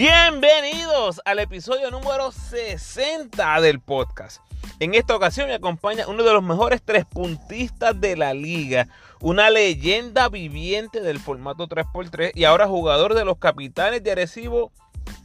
Bienvenidos 0.00 1.20
al 1.26 1.40
episodio 1.40 1.90
número 1.90 2.32
60 2.32 3.60
del 3.60 3.80
podcast. 3.80 4.40
En 4.78 4.94
esta 4.94 5.14
ocasión 5.14 5.48
me 5.48 5.52
acompaña 5.52 6.08
uno 6.08 6.22
de 6.22 6.32
los 6.32 6.42
mejores 6.42 6.80
tres 6.82 7.04
puntistas 7.04 8.00
de 8.00 8.16
la 8.16 8.32
liga, 8.32 8.88
una 9.20 9.50
leyenda 9.50 10.30
viviente 10.30 11.02
del 11.02 11.18
formato 11.18 11.68
3x3 11.68 12.32
y 12.34 12.44
ahora 12.44 12.66
jugador 12.66 13.12
de 13.12 13.26
los 13.26 13.36
capitanes 13.36 14.02
de 14.02 14.12
Arecibo 14.12 14.72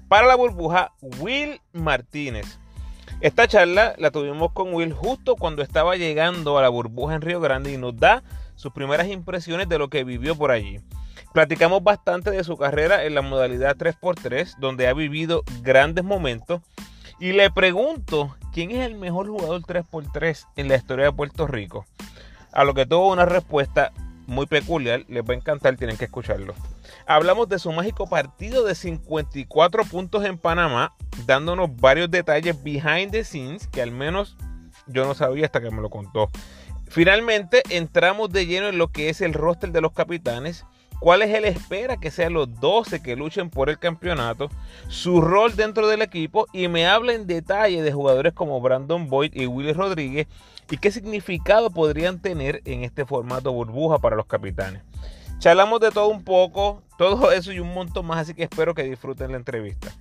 para 0.10 0.28
la 0.28 0.36
burbuja, 0.36 0.92
Will 1.22 1.62
Martínez. 1.72 2.60
Esta 3.22 3.48
charla 3.48 3.96
la 3.98 4.12
tuvimos 4.12 4.52
con 4.52 4.74
Will 4.74 4.92
justo 4.92 5.38
cuando 5.38 5.62
estaba 5.62 5.96
llegando 5.96 6.58
a 6.58 6.62
la 6.62 6.68
burbuja 6.68 7.16
en 7.16 7.22
Río 7.22 7.40
Grande 7.40 7.72
y 7.72 7.78
nos 7.78 7.96
da 7.96 8.24
sus 8.58 8.74
primeras 8.74 9.08
impresiones 9.08 9.70
de 9.70 9.78
lo 9.78 9.90
que 9.90 10.04
vivió 10.04 10.36
por 10.36 10.52
allí. 10.52 10.82
Platicamos 11.36 11.84
bastante 11.84 12.32
de 12.32 12.46
su 12.46 12.56
carrera 12.56 13.04
en 13.04 13.14
la 13.14 13.22
modalidad 13.22 13.76
3x3, 13.76 14.56
donde 14.58 14.88
ha 14.88 14.94
vivido 14.94 15.44
grandes 15.64 16.06
momentos. 16.06 16.62
Y 17.20 17.34
le 17.34 17.52
pregunto, 17.52 18.38
¿quién 18.54 18.72
es 18.72 18.86
el 18.86 18.96
mejor 18.96 19.28
jugador 19.28 19.62
3x3 19.64 20.46
en 20.56 20.70
la 20.70 20.78
historia 20.78 21.08
de 21.08 21.12
Puerto 21.12 21.46
Rico? 21.46 21.86
A 22.54 22.64
lo 22.64 22.74
que 22.74 22.86
tuvo 22.86 23.12
una 23.12 23.26
respuesta 23.26 23.92
muy 24.28 24.46
peculiar, 24.46 25.04
les 25.10 25.24
va 25.24 25.34
a 25.34 25.36
encantar, 25.36 25.76
tienen 25.76 25.98
que 25.98 26.06
escucharlo. 26.06 26.54
Hablamos 27.06 27.50
de 27.50 27.60
su 27.60 27.70
mágico 27.74 28.08
partido 28.08 28.64
de 28.64 28.74
54 28.74 29.84
puntos 29.84 30.24
en 30.24 30.38
Panamá, 30.38 30.96
dándonos 31.26 31.76
varios 31.76 32.10
detalles 32.10 32.64
behind 32.64 33.12
the 33.12 33.26
scenes 33.26 33.68
que 33.68 33.82
al 33.82 33.92
menos 33.92 34.38
yo 34.88 35.06
no 35.06 35.14
sabía 35.14 35.48
hasta 35.48 35.60
que 35.60 35.70
me 35.70 35.82
lo 35.82 35.90
contó. 35.90 36.32
Finalmente 36.88 37.62
entramos 37.72 38.30
de 38.30 38.46
lleno 38.46 38.70
en 38.70 38.78
lo 38.78 38.88
que 38.88 39.10
es 39.10 39.20
el 39.20 39.34
roster 39.34 39.74
de 39.74 39.82
los 39.82 39.92
capitanes 39.92 40.66
cuáles 41.00 41.34
él 41.34 41.46
espera 41.46 41.98
que 41.98 42.12
sean 42.12 42.34
los 42.34 42.60
12 42.60 43.02
que 43.02 43.16
luchen 43.16 43.50
por 43.50 43.70
el 43.70 43.80
campeonato, 43.80 44.50
su 44.88 45.22
rol 45.22 45.56
dentro 45.56 45.88
del 45.88 46.02
equipo 46.02 46.48
y 46.54 46.68
me 46.68 46.88
habla 46.88 47.14
en 47.14 47.28
detalle 47.28 47.82
de 47.82 47.92
jugadores 47.92 48.34
como 48.34 48.62
Brandon 48.62 49.08
Boyd 49.08 49.34
y 49.34 49.46
Willy 49.46 49.74
Rodríguez 49.74 50.28
y 50.70 50.78
qué 50.78 50.92
significado 50.92 51.70
podrían 51.70 52.20
tener 52.22 52.62
en 52.66 52.84
este 52.84 53.06
formato 53.06 53.52
burbuja 53.52 54.00
para 54.00 54.16
los 54.16 54.26
capitanes. 54.26 54.82
Charlamos 55.40 55.80
de 55.80 55.92
todo 55.92 56.08
un 56.08 56.24
poco, 56.24 56.82
todo 56.98 57.32
eso 57.32 57.52
y 57.52 57.60
un 57.60 57.74
montón 57.74 58.06
más, 58.06 58.20
así 58.20 58.34
que 58.34 58.44
espero 58.44 58.74
que 58.74 58.84
disfruten 58.84 59.32
la 59.32 59.38
entrevista. 59.38 59.94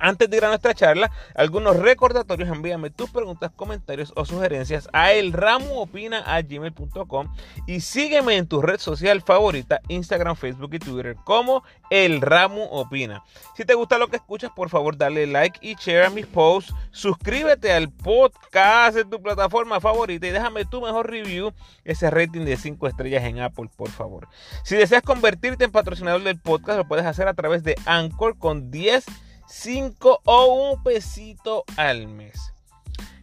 Antes 0.00 0.28
de 0.30 0.38
ir 0.38 0.44
a 0.46 0.48
nuestra 0.48 0.74
charla, 0.74 1.12
algunos 1.34 1.76
recordatorios, 1.76 2.48
envíame 2.48 2.88
tus 2.88 3.10
preguntas, 3.10 3.50
comentarios 3.54 4.14
o 4.16 4.24
sugerencias 4.24 4.88
a 4.94 5.12
elramuopina.gmail.com 5.12 7.34
y 7.66 7.80
sígueme 7.80 8.38
en 8.38 8.48
tu 8.48 8.62
red 8.62 8.78
social 8.78 9.20
favorita, 9.20 9.82
Instagram, 9.88 10.36
Facebook 10.36 10.72
y 10.72 10.78
Twitter 10.78 11.16
como 11.24 11.62
El 11.90 12.22
Ramu 12.22 12.62
Opina. 12.62 13.22
Si 13.54 13.66
te 13.66 13.74
gusta 13.74 13.98
lo 13.98 14.08
que 14.08 14.16
escuchas, 14.16 14.50
por 14.56 14.70
favor 14.70 14.96
dale 14.96 15.26
like 15.26 15.58
y 15.60 15.74
share 15.74 16.06
a 16.06 16.10
mis 16.10 16.26
posts, 16.26 16.72
suscríbete 16.92 17.70
al 17.70 17.92
podcast 17.92 18.96
en 18.96 19.10
tu 19.10 19.20
plataforma 19.20 19.80
favorita 19.80 20.26
y 20.26 20.30
déjame 20.30 20.64
tu 20.64 20.80
mejor 20.80 21.10
review, 21.10 21.52
ese 21.84 22.10
rating 22.10 22.46
de 22.46 22.56
5 22.56 22.86
estrellas 22.86 23.24
en 23.24 23.40
Apple, 23.40 23.68
por 23.76 23.90
favor. 23.90 24.28
Si 24.64 24.76
deseas 24.76 25.02
convertirte 25.02 25.64
en 25.64 25.72
patrocinador 25.72 26.22
del 26.22 26.40
podcast, 26.40 26.78
lo 26.78 26.88
puedes 26.88 27.04
hacer 27.04 27.28
a 27.28 27.34
través 27.34 27.62
de 27.62 27.76
Anchor 27.84 28.38
con 28.38 28.70
10 28.70 29.04
5 29.50 30.20
o 30.24 30.70
un 30.72 30.82
pesito 30.82 31.64
al 31.76 32.06
mes. 32.06 32.52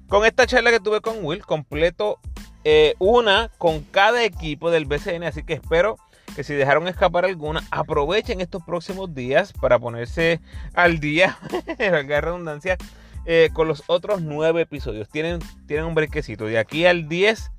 Con 0.07 0.25
esta 0.25 0.45
charla 0.45 0.71
que 0.71 0.79
tuve 0.79 1.01
con 1.01 1.23
Will, 1.23 1.43
completo 1.43 2.19
eh, 2.63 2.95
una 2.99 3.49
con 3.57 3.81
cada 3.81 4.23
equipo 4.23 4.69
del 4.69 4.85
BCN, 4.85 5.23
así 5.23 5.43
que 5.43 5.53
espero 5.53 5.97
que 6.35 6.43
si 6.43 6.53
dejaron 6.53 6.87
escapar 6.87 7.25
alguna, 7.25 7.63
aprovechen 7.71 8.41
estos 8.41 8.61
próximos 8.63 9.15
días 9.15 9.53
para 9.53 9.79
ponerse 9.79 10.39
al 10.73 10.99
día, 10.99 11.37
valga 11.79 12.21
redundancia, 12.21 12.77
eh, 13.25 13.49
con 13.53 13.67
los 13.67 13.83
otros 13.87 14.21
nueve 14.21 14.61
episodios. 14.61 15.09
Tienen, 15.09 15.39
tienen 15.65 15.85
un 15.85 15.95
brequecito. 15.95 16.45
De 16.45 16.59
aquí 16.59 16.85
al 16.85 17.09
10, 17.09 17.51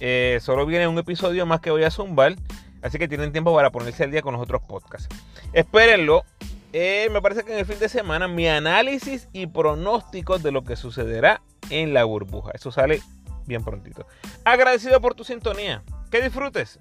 eh, 0.00 0.38
solo 0.40 0.66
viene 0.66 0.88
un 0.88 0.98
episodio 0.98 1.46
más 1.46 1.60
que 1.60 1.70
voy 1.70 1.84
a 1.84 1.90
zumbar. 1.90 2.36
Así 2.80 2.98
que 2.98 3.08
tienen 3.08 3.32
tiempo 3.32 3.54
para 3.54 3.70
ponerse 3.70 4.04
al 4.04 4.10
día 4.10 4.22
con 4.22 4.34
los 4.34 4.42
otros 4.42 4.62
podcasts. 4.62 5.08
Espérenlo. 5.52 6.24
Eh, 6.76 7.08
me 7.12 7.22
parece 7.22 7.44
que 7.44 7.52
en 7.52 7.60
el 7.60 7.66
fin 7.66 7.78
de 7.78 7.88
semana 7.88 8.26
mi 8.26 8.48
análisis 8.48 9.28
y 9.32 9.46
pronósticos 9.46 10.42
de 10.42 10.50
lo 10.50 10.64
que 10.64 10.74
sucederá 10.74 11.40
en 11.70 11.94
la 11.94 12.02
burbuja. 12.02 12.50
Eso 12.52 12.72
sale 12.72 13.00
bien 13.46 13.62
prontito. 13.62 14.08
Agradecido 14.44 15.00
por 15.00 15.14
tu 15.14 15.22
sintonía. 15.22 15.84
Que 16.10 16.20
disfrutes. 16.20 16.80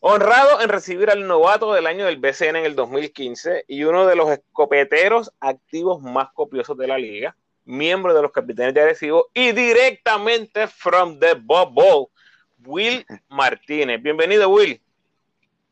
Honrado 0.00 0.60
en 0.60 0.68
recibir 0.68 1.08
al 1.08 1.28
novato 1.28 1.72
del 1.72 1.86
año 1.86 2.06
del 2.06 2.16
BCN 2.16 2.56
en 2.56 2.64
el 2.64 2.74
2015 2.74 3.64
y 3.68 3.84
uno 3.84 4.08
de 4.08 4.16
los 4.16 4.28
escopeteros 4.28 5.32
activos 5.38 6.02
más 6.02 6.32
copiosos 6.34 6.76
de 6.76 6.88
la 6.88 6.98
liga, 6.98 7.36
miembro 7.64 8.12
de 8.12 8.22
los 8.22 8.32
capitanes 8.32 8.74
de 8.74 8.82
Arecibo 8.82 9.28
y 9.32 9.52
directamente 9.52 10.66
from 10.66 11.20
the 11.20 11.34
bubble 11.34 12.08
Will 12.66 13.04
Martínez. 13.28 14.02
Bienvenido, 14.02 14.48
Will. 14.48 14.80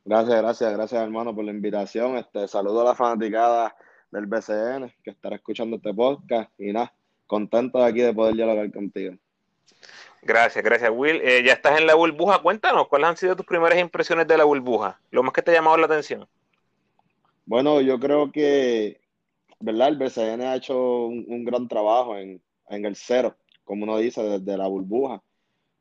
Gracias, 0.05 0.43
gracias, 0.43 0.73
gracias, 0.73 1.03
hermano, 1.03 1.35
por 1.35 1.45
la 1.45 1.53
invitación. 1.53 2.17
Este, 2.17 2.49
saludo 2.49 2.83
a 2.83 2.85
la 2.85 2.95
fanaticada 2.95 3.75
del 4.11 4.27
BCN 4.27 4.93
que 5.03 5.11
estará 5.11 5.37
escuchando 5.37 5.77
este 5.77 5.95
podcast 5.95 6.51
y 6.59 6.73
nada, 6.73 6.93
contento 7.27 7.79
de 7.79 7.85
aquí 7.85 8.01
de 8.01 8.13
poder 8.13 8.35
dialogar 8.35 8.71
contigo. 8.73 9.15
Gracias, 10.23 10.65
gracias, 10.65 10.91
Will. 10.93 11.21
Eh, 11.23 11.43
ya 11.45 11.55
estás 11.55 11.79
en 11.79 11.87
la 11.87 11.95
burbuja. 11.95 12.41
Cuéntanos, 12.41 12.89
¿cuáles 12.89 13.09
han 13.09 13.17
sido 13.17 13.37
tus 13.37 13.47
primeras 13.47 13.79
impresiones 13.79 14.27
de 14.27 14.37
la 14.37 14.45
burbuja? 14.45 15.01
Lo 15.11 15.23
más 15.23 15.33
que 15.33 15.43
te 15.43 15.51
ha 15.51 15.55
llamado 15.55 15.77
la 15.77 15.87
atención. 15.87 16.27
Bueno, 17.47 17.81
yo 17.81 17.99
creo 17.99 18.31
que, 18.31 19.01
¿verdad? 19.61 19.89
El 19.89 19.99
BCN 19.99 20.43
ha 20.43 20.57
hecho 20.57 21.07
un, 21.07 21.25
un 21.29 21.45
gran 21.45 21.67
trabajo 21.69 22.17
en, 22.17 22.41
en 22.69 22.85
el 22.85 22.97
cero, 22.97 23.37
como 23.65 23.85
uno 23.85 23.99
dice, 23.99 24.23
desde 24.23 24.57
la 24.57 24.67
burbuja 24.67 25.23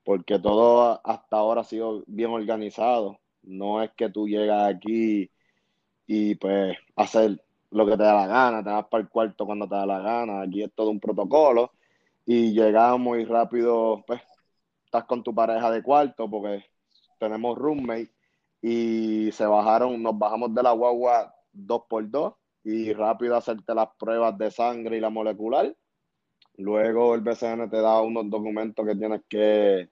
porque 0.04 0.40
todo 0.40 1.02
hasta 1.04 1.38
ahora 1.38 1.62
ha 1.62 1.64
sido 1.64 2.04
bien 2.08 2.32
organizado. 2.32 3.20
No 3.44 3.82
es 3.82 3.92
que 3.92 4.10
tú 4.10 4.28
llegas 4.28 4.74
aquí 4.74 5.32
y 6.08 6.36
pues 6.36 6.78
hacer 6.96 7.44
lo 7.72 7.86
que 7.86 7.98
te 7.98 8.04
da 8.04 8.14
la 8.14 8.28
gana, 8.28 8.64
te 8.64 8.70
vas 8.70 8.88
para 8.88 9.04
el 9.04 9.10
cuarto 9.10 9.46
cuando 9.46 9.68
te 9.68 9.76
da 9.76 9.86
la 9.86 10.00
gana, 10.00 10.42
aquí 10.42 10.64
es 10.64 10.74
todo 10.74 10.90
un 10.90 11.00
protocolo 11.00 11.72
y 12.26 12.54
llegamos 12.54 13.00
muy 13.00 13.26
rápido, 13.26 14.04
pues 14.06 14.22
estás 14.86 15.06
con 15.06 15.24
tu 15.24 15.34
pareja 15.34 15.72
de 15.72 15.82
cuarto 15.84 16.30
porque 16.30 16.66
tenemos 17.20 17.58
roommate 17.58 18.12
y 18.62 19.32
se 19.32 19.46
bajaron, 19.46 20.02
nos 20.04 20.18
bajamos 20.18 20.54
de 20.54 20.64
la 20.64 20.72
guagua 20.74 21.34
dos 21.54 21.84
por 21.90 22.10
dos 22.10 22.34
y 22.64 22.94
rápido 22.94 23.36
hacerte 23.36 23.74
las 23.74 23.90
pruebas 23.98 24.38
de 24.38 24.52
sangre 24.52 24.98
y 24.98 25.00
la 25.00 25.10
molecular 25.10 25.76
Luego 26.58 27.16
el 27.16 27.22
BCN 27.22 27.70
te 27.70 27.82
da 27.82 28.02
unos 28.02 28.30
documentos 28.30 28.86
que 28.86 28.96
tienes 28.96 29.22
que, 29.28 29.90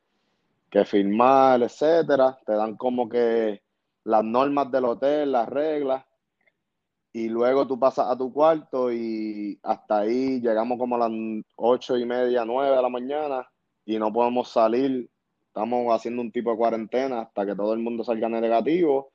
que 0.69 0.85
firmar, 0.85 1.61
etcétera. 1.63 2.37
Te 2.45 2.53
dan 2.53 2.75
como 2.75 3.07
que 3.09 3.61
las 4.03 4.23
normas 4.23 4.71
del 4.71 4.85
hotel, 4.85 5.31
las 5.31 5.47
reglas. 5.49 6.05
Y 7.11 7.27
luego 7.27 7.65
tú 7.67 7.79
pasas 7.79 8.07
a 8.09 8.17
tu 8.17 8.31
cuarto 8.31 8.91
y 8.91 9.59
hasta 9.63 9.99
ahí 9.99 10.39
llegamos 10.39 10.77
como 10.77 10.95
a 10.95 11.09
las 11.09 11.11
ocho 11.55 11.97
y 11.97 12.05
media, 12.05 12.45
nueve 12.45 12.75
de 12.75 12.81
la 12.81 12.89
mañana 12.89 13.49
y 13.85 13.97
no 13.97 14.13
podemos 14.13 14.49
salir. 14.49 15.09
Estamos 15.47 15.93
haciendo 15.93 16.21
un 16.21 16.31
tipo 16.31 16.51
de 16.51 16.57
cuarentena 16.57 17.21
hasta 17.21 17.45
que 17.45 17.55
todo 17.55 17.73
el 17.73 17.79
mundo 17.79 18.03
salga 18.03 18.29
negativo 18.29 19.11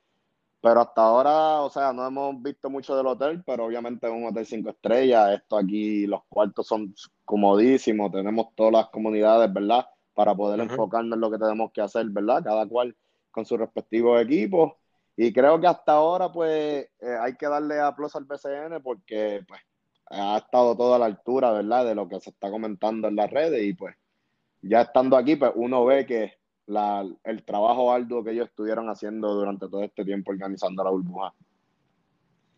pero 0.64 0.80
hasta 0.80 1.02
ahora, 1.02 1.60
o 1.60 1.68
sea, 1.68 1.92
no 1.92 2.06
hemos 2.06 2.42
visto 2.42 2.70
mucho 2.70 2.96
del 2.96 3.06
hotel, 3.06 3.42
pero 3.44 3.66
obviamente 3.66 4.06
es 4.06 4.12
un 4.14 4.24
hotel 4.24 4.46
cinco 4.46 4.70
estrellas. 4.70 5.38
Esto 5.38 5.58
aquí, 5.58 6.06
los 6.06 6.22
cuartos 6.26 6.66
son 6.66 6.94
comodísimos, 7.24 8.12
tenemos 8.12 8.54
todas 8.54 8.72
las 8.72 8.88
comunidades, 8.88 9.52
¿verdad? 9.52 9.86
Para 10.14 10.34
poder 10.34 10.60
enfocarnos 10.60 11.16
en 11.16 11.20
lo 11.20 11.30
que 11.30 11.38
tenemos 11.38 11.72
que 11.72 11.80
hacer, 11.80 12.06
¿verdad? 12.10 12.42
Cada 12.44 12.66
cual 12.66 12.96
con 13.30 13.44
sus 13.44 13.58
respectivos 13.58 14.20
equipos. 14.22 14.72
Y 15.16 15.32
creo 15.32 15.60
que 15.60 15.66
hasta 15.66 15.92
ahora, 15.92 16.30
pues, 16.30 16.88
eh, 17.00 17.16
hay 17.20 17.36
que 17.36 17.46
darle 17.46 17.80
aplauso 17.80 18.18
al 18.18 18.24
BCN 18.24 18.82
porque, 18.82 19.44
pues, 19.46 19.60
ha 20.06 20.38
estado 20.38 20.76
todo 20.76 20.94
a 20.94 20.98
la 20.98 21.06
altura, 21.06 21.52
¿verdad? 21.52 21.84
De 21.84 21.94
lo 21.94 22.08
que 22.08 22.20
se 22.20 22.30
está 22.30 22.50
comentando 22.50 23.08
en 23.08 23.16
las 23.16 23.30
redes 23.30 23.62
y, 23.62 23.74
pues, 23.74 23.96
ya 24.62 24.82
estando 24.82 25.16
aquí, 25.16 25.36
pues, 25.36 25.52
uno 25.54 25.84
ve 25.84 26.06
que 26.06 26.34
la, 26.66 27.06
el 27.24 27.44
trabajo 27.44 27.92
arduo 27.92 28.24
que 28.24 28.32
ellos 28.32 28.48
estuvieron 28.48 28.88
haciendo 28.88 29.34
durante 29.34 29.68
todo 29.68 29.82
este 29.82 30.04
tiempo 30.04 30.32
organizando 30.32 30.82
la 30.82 30.90
burbuja. 30.90 31.32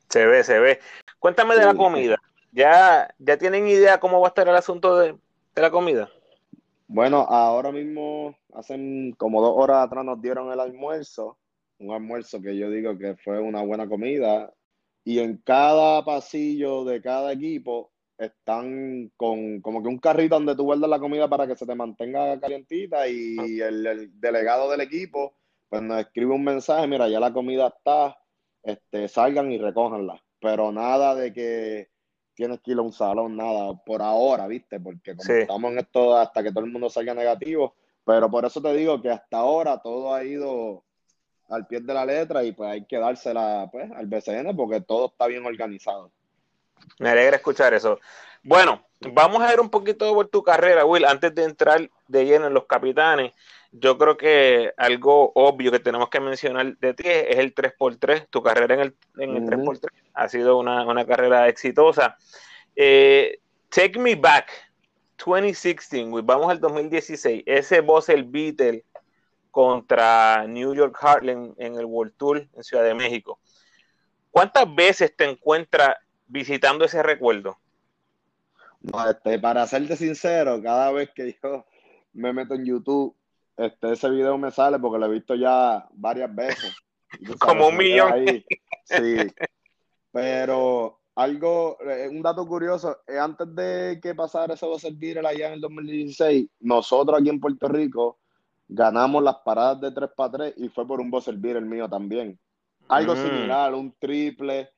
Se 0.09 0.25
ve, 0.27 0.45
se 0.45 0.59
ve. 0.59 0.79
Cuéntame 1.19 1.57
de 1.57 1.65
la 1.65 1.75
comida. 1.75 2.17
¿Ya, 2.57 3.15
¿Ya 3.19 3.37
tienen 3.37 3.69
idea 3.69 4.01
cómo 4.01 4.19
va 4.19 4.29
a 4.29 4.31
estar 4.31 4.49
el 4.49 4.57
asunto 4.57 4.97
de, 4.97 5.13
de 5.55 5.63
la 5.63 5.71
comida? 5.71 6.09
Bueno, 6.89 7.19
ahora 7.19 7.71
mismo, 7.71 8.35
hacen 8.55 9.13
como 9.19 9.43
dos 9.43 9.53
horas 9.57 9.85
atrás 9.85 10.07
nos 10.07 10.23
dieron 10.23 10.51
el 10.51 10.59
almuerzo, 10.59 11.37
un 11.79 11.93
almuerzo 11.93 12.41
que 12.41 12.57
yo 12.57 12.71
digo 12.71 12.97
que 12.97 13.15
fue 13.17 13.41
una 13.41 13.63
buena 13.63 13.87
comida, 13.87 14.51
y 15.05 15.19
en 15.19 15.37
cada 15.37 16.03
pasillo 16.03 16.87
de 16.87 17.03
cada 17.03 17.31
equipo 17.33 17.93
están 18.17 19.13
con 19.19 19.61
como 19.61 19.83
que 19.83 19.89
un 19.89 19.99
carrito 19.99 20.37
donde 20.37 20.57
tú 20.57 20.65
guardas 20.65 20.89
la 20.89 20.99
comida 20.99 21.29
para 21.29 21.47
que 21.47 21.57
se 21.57 21.67
te 21.67 21.75
mantenga 21.75 22.41
calientita 22.41 23.07
y 23.07 23.61
el, 23.61 24.19
delegado 24.19 24.71
del 24.71 24.81
equipo 24.81 25.35
pues 25.69 25.83
nos 25.83 26.01
escribe 26.01 26.33
un 26.33 26.45
mensaje, 26.45 26.87
mira, 26.87 27.07
ya 27.07 27.21
la 27.21 27.35
comida 27.35 27.67
está, 27.67 28.17
este, 28.63 29.09
salgan 29.09 29.53
y 29.53 29.59
recójanla. 29.59 30.23
Pero 30.41 30.73
nada 30.73 31.15
de 31.15 31.35
que 31.35 31.91
tienes 32.37 32.61
que 32.61 32.73
ir 32.73 32.79
a 32.79 32.83
un 32.83 32.93
salón, 32.93 33.37
nada, 33.37 33.75
por 33.85 34.03
ahora, 34.03 34.47
¿viste? 34.47 34.79
Porque 34.79 35.17
como 35.17 35.33
estamos 35.33 35.73
en 35.73 35.79
esto 35.79 36.17
hasta 36.17 36.43
que 36.43 36.53
todo 36.53 36.65
el 36.65 36.71
mundo 36.71 36.91
salga 36.91 37.15
negativo, 37.15 37.75
pero 38.05 38.31
por 38.31 38.45
eso 38.45 38.61
te 38.61 38.73
digo 38.75 39.01
que 39.01 39.11
hasta 39.11 39.39
ahora 39.39 39.79
todo 39.79 40.15
ha 40.15 40.23
ido 40.23 40.85
al 41.49 41.67
pie 41.67 41.81
de 41.81 41.95
la 41.95 42.05
letra 42.05 42.45
y 42.45 42.53
pues 42.53 42.71
hay 42.71 42.85
que 42.85 42.99
dársela 42.99 43.69
pues, 43.73 43.91
al 43.91 44.07
BCN 44.07 44.55
porque 44.55 44.81
todo 44.83 45.07
está 45.07 45.27
bien 45.27 45.47
organizado. 45.47 46.13
Me 46.99 47.09
alegra 47.09 47.37
escuchar 47.37 47.73
eso. 47.73 47.99
Bueno, 48.43 48.85
vamos 49.13 49.41
a 49.43 49.49
ver 49.49 49.61
un 49.61 49.71
poquito 49.71 50.13
por 50.15 50.29
tu 50.29 50.43
carrera, 50.43 50.85
Will, 50.85 51.05
antes 51.05 51.35
de 51.35 51.45
entrar 51.45 51.91
de 52.07 52.25
lleno 52.27 52.47
en 52.47 52.55
los 52.55 52.67
capitanes. 52.67 53.33
Yo 53.73 53.99
creo 53.99 54.17
que 54.17 54.73
algo 54.77 55.33
obvio 55.35 55.71
que 55.71 55.81
tenemos 55.81 56.09
que 56.09 56.21
mencionar 56.21 56.77
de 56.79 56.95
ti 56.95 57.05
es 57.07 57.39
el 57.39 57.55
3x3. 57.55 58.29
Tu 58.31 58.43
carrera 58.43 58.75
en 58.75 58.81
el, 58.81 58.97
en 59.19 59.37
el 59.37 59.43
3x3 59.45 59.89
ha 60.15 60.29
sido 60.29 60.59
una, 60.59 61.05
carrera 61.07 61.49
exitosa. 61.49 62.17
Eh, 62.75 63.41
take 63.69 63.99
me 63.99 64.15
back, 64.15 64.49
2016, 65.19 66.07
Will. 66.09 66.25
vamos 66.25 66.51
al 66.51 66.61
2016. 66.61 67.43
Ese 67.47 67.81
boss, 67.81 68.09
el 68.09 68.25
Beatle, 68.25 68.85
contra 69.57 70.47
New 70.47 70.75
York 70.75 70.99
Heartland 71.01 71.55
en 71.57 71.77
el 71.77 71.87
World 71.87 72.13
Tour 72.19 72.47
en 72.53 72.63
Ciudad 72.63 72.85
de 72.85 72.95
México. 72.95 73.41
¿Cuántas 74.31 74.75
veces 74.75 75.17
te 75.17 75.25
encuentras 75.25 75.97
visitando 76.27 76.85
ese 76.85 77.03
recuerdo? 77.03 77.57
No, 78.83 79.09
este, 79.09 79.39
para 79.39 79.67
serte 79.67 79.97
sincero, 79.97 80.61
cada 80.63 80.93
vez 80.93 81.09
que 81.15 81.39
yo 81.43 81.65
me 82.13 82.35
meto 82.35 82.53
en 82.53 82.67
YouTube, 82.67 83.17
este, 83.57 83.93
ese 83.93 84.11
video 84.11 84.37
me 84.39 84.51
sale 84.51 84.79
porque 84.79 84.99
lo 84.99 85.07
he 85.07 85.15
visto 85.15 85.35
ya 85.35 85.87
varias 85.93 86.35
veces. 86.35 86.75
Como 87.41 87.69
un 87.69 87.77
millón. 87.77 88.27
Sí. 88.85 89.17
Pero 90.13 91.01
algo, 91.15 91.79
eh, 91.81 92.09
un 92.09 92.23
dato 92.23 92.47
curioso, 92.47 92.99
eh, 93.07 93.19
antes 93.19 93.55
de 93.55 93.99
que 94.03 94.15
pasara 94.15 94.55
ese 94.55 94.67
a 94.71 94.79
servir 94.79 95.19
allá 95.19 95.49
en 95.49 95.55
el 95.55 95.61
2016, 95.61 96.49
nosotros 96.61 97.19
aquí 97.19 97.31
en 97.31 97.41
Puerto 97.41 97.69
Rico 97.69 98.19
ganamos 98.69 99.23
las 99.23 99.37
paradas 99.37 99.81
de 99.81 99.93
3 99.93 100.11
para 100.17 100.31
3 100.33 100.55
y 100.59 100.69
fue 100.69 100.87
por 100.87 101.01
un 101.01 101.11
buzzer 101.11 101.35
el 101.35 101.67
mío 101.67 101.89
también. 101.89 102.39
Algo 102.89 103.15
mm. 103.15 103.17
similar, 103.17 103.75
un 103.75 103.95
triple. 103.99 104.71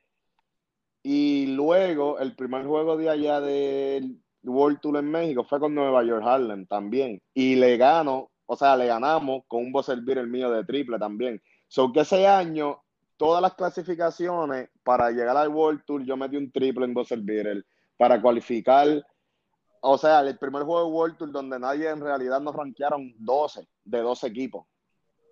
Y 1.02 1.46
luego, 1.54 2.19
el 2.19 2.34
primer 2.34 2.64
juego 2.66 2.96
de 2.96 3.10
allá 3.10 3.40
del 3.40 4.20
World 4.42 4.81
Tour 4.81 4.98
en 4.98 5.10
México 5.10 5.44
fue 5.44 5.60
con 5.60 5.74
Nueva 5.74 6.04
York 6.04 6.22
Harlem 6.24 6.66
también. 6.66 7.20
Y 7.34 7.56
le 7.56 7.76
gano, 7.76 8.31
o 8.50 8.56
sea, 8.56 8.76
le 8.76 8.86
ganamos 8.86 9.44
con 9.46 9.60
un 9.64 9.72
buzzer 9.72 9.98
el 9.98 10.26
mío 10.26 10.50
de 10.50 10.64
triple 10.64 10.98
también. 10.98 11.40
So 11.66 11.92
que 11.92 12.00
ese 12.00 12.26
año, 12.26 12.82
todas 13.16 13.42
las 13.42 13.54
clasificaciones 13.54 14.70
para 14.82 15.10
llegar 15.10 15.36
al 15.36 15.48
World 15.48 15.82
Tour, 15.84 16.04
yo 16.04 16.16
metí 16.16 16.36
un 16.36 16.50
triple 16.50 16.86
en 16.86 16.94
buzzer 16.94 17.20
beater 17.20 17.64
para 17.96 18.20
cualificar 18.20 19.04
o 19.80 19.98
sea, 19.98 20.20
el 20.20 20.38
primer 20.38 20.62
juego 20.62 20.84
de 20.84 20.92
World 20.92 21.16
Tour 21.16 21.32
donde 21.32 21.58
nadie 21.58 21.88
en 21.88 22.00
realidad 22.00 22.40
nos 22.40 22.54
rankearon 22.54 23.14
12 23.18 23.66
de 23.84 24.00
12 24.00 24.26
equipos. 24.26 24.66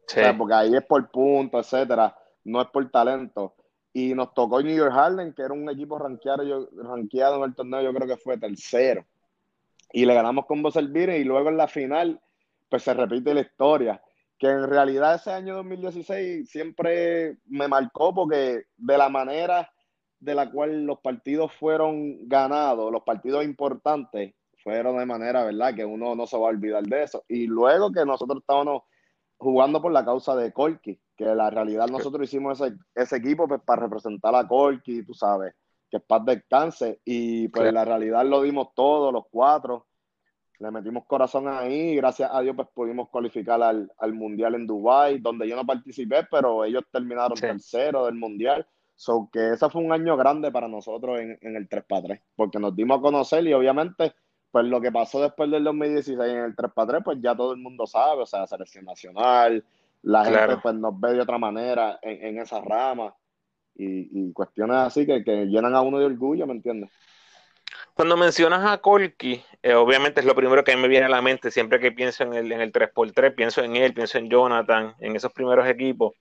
Sí. 0.07 0.21
O 0.21 0.23
sea, 0.23 0.37
porque 0.37 0.55
ahí 0.55 0.75
es 0.75 0.85
por 0.85 1.11
puntos, 1.11 1.67
etcétera, 1.73 2.17
no 2.45 2.61
es 2.61 2.69
por 2.69 2.89
talento. 2.91 3.55
Y 3.93 4.15
nos 4.15 4.35
tocó 4.35 4.63
New 4.63 4.77
York 4.77 4.93
Harlem, 4.95 5.33
que 5.33 5.43
era 5.43 5.55
un 5.55 5.69
equipo 5.71 5.99
rankeado, 5.99 6.43
yo, 6.43 6.69
rankeado 6.83 7.37
en 7.39 7.45
el 7.45 7.55
torneo, 7.55 7.81
yo 7.81 7.95
creo 7.95 8.07
que 8.07 8.17
fue 8.17 8.39
tercero. 8.39 9.05
Y 9.93 10.05
le 10.05 10.15
ganamos 10.15 10.47
con 10.47 10.63
Boselvire 10.63 11.19
y 11.19 11.25
luego 11.25 11.49
en 11.49 11.57
la 11.57 11.67
final, 11.67 12.21
pues 12.69 12.83
se 12.83 12.95
repite 12.95 13.35
la 13.35 13.41
historia. 13.41 14.03
Que 14.39 14.49
en 14.49 14.69
realidad 14.69 15.15
ese 15.15 15.33
año 15.33 15.57
2016 15.57 16.49
siempre 16.49 17.39
me 17.47 17.69
marcó 17.69 18.15
porque 18.15 18.65
de 18.77 18.99
la 18.99 19.09
manera 19.09 19.71
de 20.19 20.35
la 20.35 20.51
cual 20.51 20.85
los 20.85 21.01
partidos 21.01 21.53
fueron 21.53 22.29
ganados, 22.29 22.93
los 22.93 23.03
partidos 23.03 23.45
importantes, 23.45 24.35
fueron 24.63 24.99
de 24.99 25.07
manera, 25.07 25.45
¿verdad? 25.45 25.75
Que 25.75 25.85
uno 25.85 26.15
no 26.15 26.27
se 26.27 26.37
va 26.37 26.47
a 26.47 26.51
olvidar 26.51 26.83
de 26.83 27.05
eso. 27.05 27.25
Y 27.29 27.47
luego 27.47 27.93
que 27.93 28.05
nosotros 28.05 28.41
estábamos 28.41 28.83
jugando 29.37 29.81
por 29.81 29.93
la 29.93 30.05
causa 30.05 30.35
de 30.35 30.53
Corky, 30.53 31.01
que 31.17 31.25
la 31.25 31.51
realidad 31.51 31.89
nosotros 31.89 32.25
hicimos 32.25 32.61
ese, 32.61 32.77
ese 32.95 33.17
equipo 33.17 33.47
pues, 33.47 33.61
para 33.65 33.83
representar 33.83 34.35
a 34.35 34.47
Corky, 34.47 35.05
tú 35.05 35.15
sabes, 35.15 35.55
que 35.91 35.99
es 35.99 36.03
paz 36.03 36.25
descanse. 36.25 37.01
Y 37.05 37.49
pues 37.49 37.73
la 37.73 37.85
realidad 37.85 38.25
lo 38.25 38.43
dimos 38.43 38.75
todos, 38.75 39.13
los 39.13 39.25
cuatro. 39.31 39.87
Le 40.59 40.71
metimos 40.71 41.05
corazón 41.07 41.49
ahí 41.49 41.91
y 41.91 41.97
gracias 41.97 42.31
a 42.33 42.41
Dios 42.41 42.57
pues 42.57 42.69
pudimos 42.73 43.09
cualificar 43.11 43.63
al, 43.63 44.15
Mundial 44.15 44.55
en 44.55 44.67
Dubai 44.67 45.19
donde 45.19 45.49
yo 45.49 45.57
no 45.57 45.67
participé, 45.67 46.27
pero 46.31 46.65
ellos 46.65 46.85
terminaron 46.91 47.39
tercero 47.39 48.07
del 48.07 48.15
Mundial. 48.15 48.67
So 48.95 49.29
que 49.31 49.51
ese 49.51 49.69
fue 49.69 49.83
un 49.83 49.93
año 49.93 50.17
grande 50.17 50.51
para 50.51 50.69
nosotros 50.69 51.21
en, 51.21 51.57
el 51.57 51.69
3x3, 51.69 52.21
porque 52.35 52.59
nos 52.59 52.75
dimos 52.75 52.99
a 52.99 53.03
conocer 53.03 53.47
y 53.47 53.53
obviamente, 53.53 54.15
pues 54.51 54.65
lo 54.65 54.81
que 54.81 54.91
pasó 54.91 55.21
después 55.21 55.51
del 55.51 55.65
2016 55.65 56.19
en 56.19 56.39
el 56.39 56.57
3x3, 56.57 57.05
pues 57.05 57.19
ya 57.21 57.37
todo 57.37 57.53
el 57.53 57.59
mundo 57.59 57.87
sabe, 57.87 58.23
o 58.23 58.27
sea, 58.27 58.47
selección 58.47 58.87
nacional, 58.87 59.63
la 60.03 60.25
gente 60.25 60.57
pues 60.63 60.75
nos 60.77 60.99
ve 60.99 61.13
de 61.13 61.21
otra 61.21 61.37
manera 61.37 61.99
en, 62.01 62.39
esa 62.39 62.61
rama 62.63 63.15
y, 63.75 64.33
cuestiones 64.33 64.77
así 64.77 65.05
que, 65.05 65.21
llenan 65.47 65.75
a 65.75 65.83
uno 65.83 65.99
de 65.99 66.07
orgullo, 66.07 66.47
¿me 66.47 66.55
entiendes? 66.55 66.91
Cuando 67.95 68.17
mencionas 68.17 68.71
a 68.71 68.79
Colky, 68.79 69.43
eh, 69.63 69.75
obviamente 69.75 70.21
es 70.21 70.27
lo 70.27 70.35
primero 70.35 70.65
que 70.65 70.77
me 70.77 70.89
viene 70.89 71.07
a 71.07 71.09
la 71.09 71.23
mente 71.23 71.51
siempre 71.51 71.81
que 71.81 71.93
pienso 71.93 72.25
en 72.25 72.35
el, 72.35 72.53
en 72.53 72.61
el 72.61 72.73
3x3, 72.73 73.35
pienso 73.35 73.63
en 73.63 73.77
él, 73.77 73.95
pienso 73.95 74.19
en 74.19 74.29
Jonathan, 74.29 74.95
en 75.01 75.17
esos 75.17 75.33
primeros 75.33 75.67
equipos. 75.67 76.13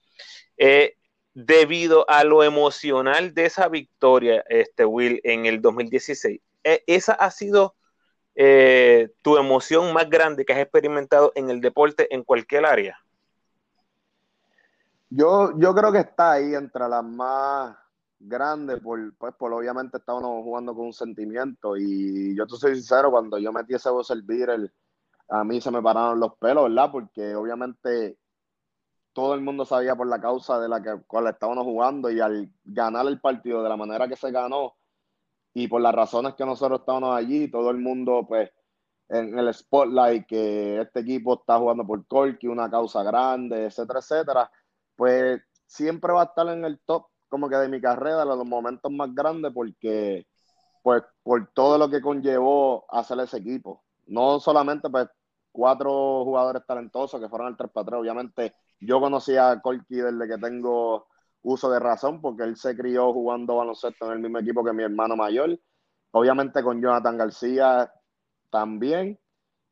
Eh, 0.58 0.96
debido 1.34 2.10
a 2.10 2.24
lo 2.24 2.44
emocional 2.44 3.34
de 3.34 3.46
esa 3.46 3.68
victoria, 3.68 4.44
este 4.48 4.86
Will, 4.86 5.20
en 5.24 5.46
el 5.46 5.62
2016. 5.62 6.40
E, 6.64 6.84
¿Esa 6.88 7.14
ha 7.14 7.30
sido 7.30 7.76
eh, 8.36 9.10
tu 9.22 9.38
emoción 9.38 9.94
más 9.94 10.10
grande 10.10 10.46
que 10.46 10.54
has 10.54 10.60
experimentado 10.60 11.34
en 11.36 11.50
el 11.50 11.62
deporte 11.62 12.14
en 12.14 12.24
cualquier 12.24 12.66
área? 12.66 13.00
Yo, 15.10 15.52
yo 15.58 15.76
creo 15.76 15.92
que 15.92 16.00
está 16.00 16.34
ahí 16.34 16.56
entre 16.56 16.88
las 16.90 17.04
más 17.04 17.78
grandes, 18.28 18.80
por, 18.80 19.16
pues 19.18 19.34
obviamente 19.40 19.98
estábamos 19.98 20.44
jugando 20.44 20.74
con 20.74 20.88
un 20.88 20.94
sentimiento 20.94 21.78
y 21.78 22.36
yo 22.36 22.46
te 22.48 22.56
soy 22.56 22.76
sincero, 22.76 23.12
cuando 23.12 23.38
yo 23.38 23.52
metí 23.52 23.74
ese 23.76 23.90
voz 23.90 24.10
el 24.12 24.72
a 25.28 25.44
mí 25.44 25.60
se 25.60 25.72
me 25.72 25.82
pararon 25.82 26.20
los 26.20 26.38
pelos, 26.38 26.66
¿verdad? 26.66 26.92
Porque 26.92 27.36
obviamente 27.36 28.20
todo 29.14 29.34
el 29.34 29.42
mundo 29.42 29.66
sabía 29.66 29.96
por 29.96 30.08
la 30.08 30.20
causa 30.20 30.60
de 30.60 30.68
la 30.68 30.82
que 30.82 31.02
cual 31.08 31.28
estábamos 31.28 31.64
jugando 31.64 32.12
y 32.12 32.20
al 32.20 32.52
ganar 32.64 33.08
el 33.08 33.20
partido 33.20 33.64
de 33.64 33.70
la 33.70 33.78
manera 33.78 34.08
que 34.08 34.16
se 34.16 34.32
ganó 34.32 34.76
y 35.54 35.68
por 35.68 35.82
las 35.82 35.96
razones 35.96 36.36
que 36.36 36.46
nosotros 36.46 36.82
estábamos 36.82 37.16
allí, 37.16 37.50
todo 37.50 37.72
el 37.72 37.78
mundo 37.78 38.26
pues 38.28 38.52
en 39.08 39.38
el 39.40 39.54
spotlight 39.54 40.26
que 40.28 40.82
este 40.82 41.00
equipo 41.00 41.36
está 41.36 41.58
jugando 41.58 41.86
por 41.86 42.06
Corky, 42.08 42.48
una 42.48 42.70
causa 42.70 43.04
grande, 43.04 43.66
etcétera, 43.66 44.00
etcétera, 44.00 44.52
pues 44.96 45.42
siempre 45.66 46.12
va 46.12 46.24
a 46.24 46.26
estar 46.26 46.48
en 46.50 46.66
el 46.66 46.80
top 46.82 47.08
como 47.30 47.50
que 47.50 47.56
de 47.58 47.70
mi 47.70 47.82
carrera, 47.82 48.20
de 48.20 48.26
los 48.26 48.46
momentos 48.46 48.92
más 48.92 49.14
grandes 49.14 49.52
porque 49.54 50.26
pues 50.84 51.04
por 51.24 51.52
todo 51.54 51.78
lo 51.78 51.90
que 51.90 52.02
conllevó 52.02 52.86
hacer 52.90 53.20
ese 53.20 53.38
equipo. 53.38 53.84
No 54.08 54.40
solamente 54.40 54.90
pues 54.90 55.08
cuatro 55.52 56.24
jugadores 56.24 56.64
talentosos 56.68 57.20
que 57.20 57.30
fueron 57.30 57.48
el 57.48 57.58
3 57.58 57.72
para 57.72 57.86
3, 57.86 58.02
obviamente 58.02 58.56
yo 58.80 59.00
conocí 59.00 59.36
a 59.38 59.60
Corky 59.62 59.96
desde 59.96 60.28
que 60.28 60.38
tengo 60.38 61.08
uso 61.42 61.70
de 61.70 61.80
razón, 61.80 62.22
porque 62.22 62.44
él 62.44 62.56
se 62.58 62.76
crió 62.76 63.14
jugando 63.14 63.58
baloncesto 63.58 64.06
en 64.08 64.14
el 64.14 64.20
mismo 64.20 64.40
equipo 64.40 64.64
que 64.64 64.74
mi 64.74 64.84
hermano 64.84 65.16
mayor. 65.16 65.58
Obviamente 66.12 66.64
con 66.64 66.82
Jonathan 66.82 67.18
García 67.18 67.92
también. 68.50 69.20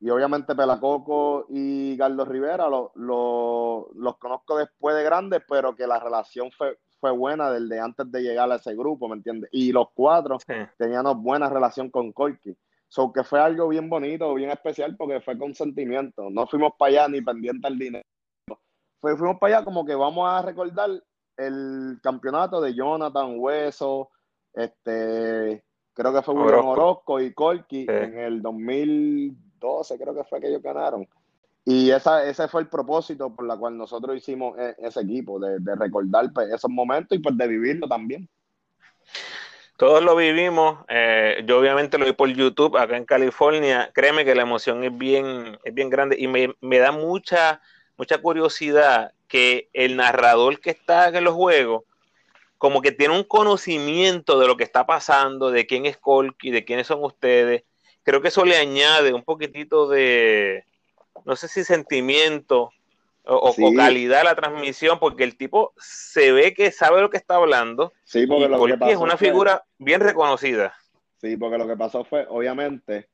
Y 0.04 0.10
obviamente 0.10 0.54
Pelacoco 0.54 1.46
y 1.50 1.98
Carlos 1.98 2.28
Rivera 2.28 2.68
los 2.68 4.18
conozco 4.20 4.58
después 4.58 4.96
de 4.96 5.04
grandes, 5.04 5.42
pero 5.48 5.76
que 5.76 5.88
la 5.88 6.00
relación 6.00 6.52
fue, 6.52 6.78
fue 7.00 7.12
buena 7.12 7.50
desde 7.50 7.80
antes 7.80 8.12
de 8.12 8.22
llegar 8.22 8.52
a 8.52 8.56
ese 8.56 8.76
grupo, 8.76 9.08
¿me 9.08 9.16
entiendes? 9.16 9.50
Y 9.54 9.72
los 9.72 9.88
cuatro 9.94 10.38
teníamos 10.78 11.22
buena 11.22 11.50
relación 11.50 11.90
con 11.90 12.12
Corky. 12.12 12.56
So 12.90 13.12
que 13.12 13.24
fue 13.24 13.40
algo 13.40 13.70
bien 13.70 13.90
bonito, 13.90 14.34
bien 14.34 14.52
especial, 14.52 14.96
porque 14.98 15.22
fue 15.22 15.38
con 15.38 15.56
sentimiento. 15.56 16.30
No 16.30 16.46
fuimos 16.48 16.74
para 16.78 16.90
allá 16.90 17.08
ni 17.08 17.22
pendiente 17.22 17.66
al 17.66 17.80
dinero 17.80 18.04
fuimos 19.18 19.38
para 19.40 19.58
allá 19.58 19.66
como 19.66 19.86
que 19.86 19.96
vamos 19.96 20.30
a 20.30 20.42
recordar 20.42 20.90
el 21.38 22.00
campeonato 22.02 22.62
de 22.62 22.74
Jonathan 22.74 23.36
Hueso, 23.38 24.10
este, 24.54 25.64
creo 25.94 26.14
que 26.14 26.22
fue 26.22 26.36
William 26.36 26.68
Orozco 26.68 27.20
y 27.20 27.34
Colky 27.34 27.86
en 27.90 28.20
el 28.20 28.42
2012, 29.64 29.98
creo 29.98 30.16
que 30.16 30.24
fue 30.24 30.42
que 30.42 30.48
ellos 30.48 30.62
ganaron. 30.62 31.08
Y 31.66 31.92
esa, 31.92 32.26
ese 32.26 32.48
fue 32.48 32.62
el 32.62 32.68
propósito 32.68 33.34
por 33.34 33.48
la 33.48 33.56
cual 33.56 33.78
nosotros 33.78 34.18
hicimos 34.18 34.58
e, 34.60 34.76
ese 34.80 35.02
equipo, 35.02 35.40
de, 35.40 35.60
recordar 35.76 36.32
pues, 36.34 36.52
esos 36.52 36.70
momentos 36.70 37.18
y 37.18 37.22
pues 37.22 37.38
de 37.38 37.48
vivirlo 37.48 37.88
también. 37.88 38.28
Todos 39.78 40.04
lo 40.04 40.16
vivimos, 40.16 40.86
eh, 40.88 41.44
yo 41.46 41.60
obviamente 41.60 41.98
lo 41.98 42.06
vi 42.06 42.12
por 42.12 42.30
YouTube 42.30 42.78
acá 42.78 42.96
en 42.96 43.06
California, 43.06 43.90
créeme 43.94 44.24
que 44.24 44.36
la 44.36 44.44
emoción 44.44 44.84
es 44.84 44.96
bien, 44.96 45.58
es 45.64 45.74
bien 45.74 45.90
grande 45.90 46.16
y 46.20 46.28
me, 46.28 46.54
me 46.62 46.78
da 46.78 46.92
mucha 46.92 47.60
mucha 47.98 48.18
curiosidad 48.20 49.14
que 49.28 49.70
el 49.74 49.96
narrador 49.96 50.60
que 50.60 50.72
está 50.72 51.10
en 51.10 51.24
los 51.24 51.34
juegos, 51.34 51.84
como 52.58 52.82
que 52.82 52.92
tiene 52.92 53.16
un 53.16 53.24
conocimiento 53.24 54.40
de 54.40 54.48
lo 54.48 54.58
que 54.58 54.64
está 54.64 54.86
pasando, 54.86 55.52
de 55.52 55.66
quién 55.66 55.86
es 55.86 55.98
Colky, 55.98 56.52
de 56.52 56.66
quiénes 56.66 56.88
son 56.88 57.04
ustedes. 57.04 57.64
Creo 58.04 58.22
que 58.22 58.28
eso 58.28 58.46
le 58.46 58.58
añade 58.58 59.14
un 59.14 59.24
poquitito 59.24 59.88
de, 59.88 60.66
no 61.26 61.36
sé 61.36 61.48
si 61.48 61.64
sentimiento 61.64 62.72
o, 63.26 63.54
calidad 63.76 64.22
a 64.22 64.26
la 64.26 64.36
transmisión, 64.36 65.00
porque 65.00 65.24
el 65.24 65.38
tipo 65.38 65.74
se 65.78 66.32
ve 66.34 66.54
que 66.54 66.72
sabe 66.72 67.02
lo 67.02 67.10
que 67.10 67.18
está 67.18 67.36
hablando. 67.36 67.94
Sí, 68.04 68.28
porque 68.28 68.50
lo 68.50 68.62
que 68.66 68.92
es 68.92 68.98
una 68.98 69.18
figura 69.18 69.64
bien 69.78 70.02
reconocida. 70.02 70.74
Sí, 71.22 71.38
porque 71.38 71.58
lo 71.58 71.68
que 71.68 71.78
pasó 71.78 72.04
fue, 72.04 72.28
obviamente, 72.30 73.08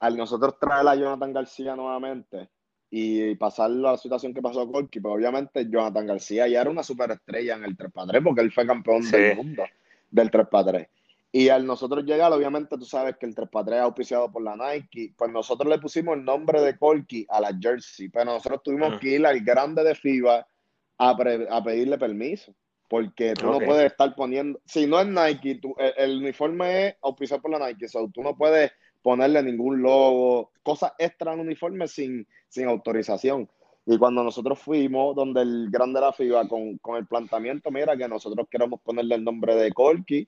al 0.00 0.16
nosotros 0.16 0.58
traer 0.58 0.88
a 0.88 0.96
Jonathan 0.96 1.32
García 1.32 1.76
nuevamente 1.76 2.48
y 2.90 3.34
pasar 3.36 3.70
la 3.70 3.96
situación 3.96 4.34
que 4.34 4.42
pasó 4.42 4.62
a 4.62 4.70
Corky, 4.70 5.00
pues 5.00 5.14
obviamente 5.14 5.68
Jonathan 5.68 6.06
García 6.06 6.48
ya 6.48 6.60
era 6.60 6.70
una 6.70 6.82
superestrella 6.82 7.54
en 7.54 7.64
el 7.64 7.76
3x3 7.76 8.22
porque 8.22 8.40
él 8.40 8.52
fue 8.52 8.66
campeón 8.66 9.08
del 9.10 9.36
mundo 9.36 9.64
del 10.10 10.30
3x3. 10.30 10.88
Y 11.36 11.50
al 11.50 11.66
nosotros 11.66 12.02
llegar, 12.06 12.32
obviamente 12.32 12.78
tú 12.78 12.86
sabes 12.86 13.18
que 13.18 13.26
el 13.26 13.34
3x3 13.34 13.74
es 13.74 13.80
auspiciado 13.80 14.32
por 14.32 14.42
la 14.42 14.56
Nike, 14.56 15.12
pues 15.18 15.30
nosotros 15.30 15.68
le 15.68 15.78
pusimos 15.78 16.16
el 16.16 16.24
nombre 16.24 16.62
de 16.62 16.78
Corky 16.78 17.26
a 17.28 17.42
la 17.42 17.50
jersey, 17.60 18.08
pero 18.08 18.24
nosotros 18.24 18.62
tuvimos 18.62 18.98
que 18.98 19.10
ir 19.10 19.26
al 19.26 19.40
grande 19.40 19.84
de 19.84 19.94
FIBA 19.94 20.48
a, 20.96 21.62
pedirle 21.62 21.98
permiso, 21.98 22.54
porque 22.88 23.34
tú 23.34 23.48
no 23.48 23.58
puedes 23.58 23.84
estar 23.92 24.14
poniendo, 24.14 24.58
si 24.64 24.86
no 24.86 24.98
es 24.98 25.08
Nike, 25.08 25.60
el, 25.98 26.22
uniforme 26.22 26.86
es 26.86 26.94
auspiciado 27.02 27.42
por 27.42 27.50
la 27.50 27.68
Nike, 27.68 27.86
so 27.86 28.08
tú 28.08 28.22
no 28.22 28.34
puedes 28.34 28.72
ponerle 29.02 29.42
ningún 29.42 29.82
logo, 29.82 30.52
cosas 30.62 30.94
extra 30.96 31.32
al 31.32 31.40
uniforme 31.40 31.86
sin, 31.86 32.26
sin 32.48 32.66
autorización. 32.66 33.46
Y 33.84 33.98
cuando 33.98 34.24
nosotros 34.24 34.58
fuimos 34.58 35.14
donde 35.14 35.42
el 35.42 35.68
grande 35.70 36.00
de 36.00 36.06
la 36.06 36.12
FIBA 36.14 36.48
con, 36.48 36.78
con 36.78 36.96
el 36.96 37.06
planteamiento, 37.06 37.70
mira 37.70 37.94
que 37.94 38.08
nosotros 38.08 38.48
queremos 38.50 38.80
ponerle 38.80 39.16
el 39.16 39.22
nombre 39.22 39.54
de 39.54 39.70
Corky 39.74 40.26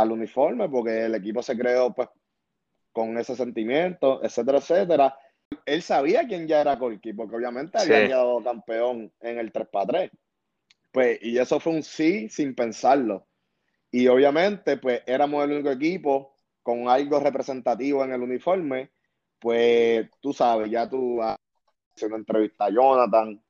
al 0.00 0.10
uniforme 0.10 0.68
porque 0.70 1.04
el 1.04 1.14
equipo 1.14 1.42
se 1.42 1.56
creó 1.56 1.92
pues 1.92 2.08
con 2.92 3.18
ese 3.18 3.36
sentimiento, 3.36 4.22
etcétera, 4.24 4.58
etcétera. 4.58 5.18
Él 5.66 5.82
sabía 5.82 6.26
quién 6.26 6.48
ya 6.48 6.62
era 6.62 6.78
Corky, 6.78 7.12
porque 7.12 7.36
obviamente 7.36 7.78
había 7.78 8.06
quedado 8.06 8.42
campeón 8.42 9.12
en 9.20 9.38
el 9.38 9.52
3x3. 9.52 10.10
Pues, 10.90 11.18
y 11.22 11.38
eso 11.38 11.60
fue 11.60 11.74
un 11.74 11.82
sí 11.82 12.28
sin 12.30 12.54
pensarlo. 12.54 13.26
Y 13.90 14.08
obviamente, 14.08 14.78
pues 14.78 15.02
éramos 15.06 15.44
el 15.44 15.52
único 15.52 15.70
equipo 15.70 16.34
con 16.62 16.88
algo 16.88 17.20
representativo 17.20 18.02
en 18.04 18.12
el 18.12 18.22
uniforme. 18.22 18.92
Pues 19.38 20.08
tú 20.20 20.32
sabes, 20.32 20.70
ya 20.70 20.88
tú 20.88 21.20
una 21.20 22.16
entrevista 22.16 22.66
a 22.66 22.70
Jonathan, 22.70 23.42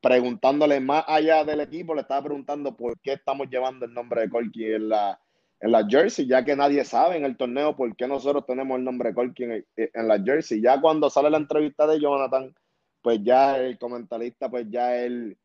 preguntándole 0.00 0.80
más 0.80 1.04
allá 1.06 1.44
del 1.44 1.60
equipo, 1.60 1.94
le 1.94 2.02
estaba 2.02 2.22
preguntando 2.22 2.74
por 2.74 2.98
qué 3.00 3.14
estamos 3.14 3.48
llevando 3.50 3.84
el 3.84 3.92
nombre 3.92 4.22
de 4.22 4.30
Corky 4.30 4.72
en 4.72 4.88
la, 4.88 5.20
en 5.60 5.72
la 5.72 5.86
jersey, 5.88 6.26
ya 6.26 6.44
que 6.44 6.54
nadie 6.54 6.84
sabe 6.84 7.16
en 7.16 7.24
el 7.24 7.36
torneo 7.36 7.76
por 7.76 7.94
qué 7.96 8.06
nosotros 8.06 8.44
tenemos 8.46 8.76
el 8.78 8.84
nombre 8.84 9.14
Colky 9.14 9.44
en, 9.44 9.66
en, 9.76 10.08
la 10.08 10.20
jersey. 10.22 10.60
Ya 10.60 10.80
cuando 10.80 11.08
sale 11.08 11.30
la 11.30 11.38
entrevista 11.38 11.86
de 11.86 12.00
Jonathan, 12.00 12.54
pues 13.00 13.20
ya 13.22 13.58
el 13.58 13.78
comentarista, 13.78 14.50
pues 14.50 14.66
ya 14.68 14.96
él, 14.96 15.38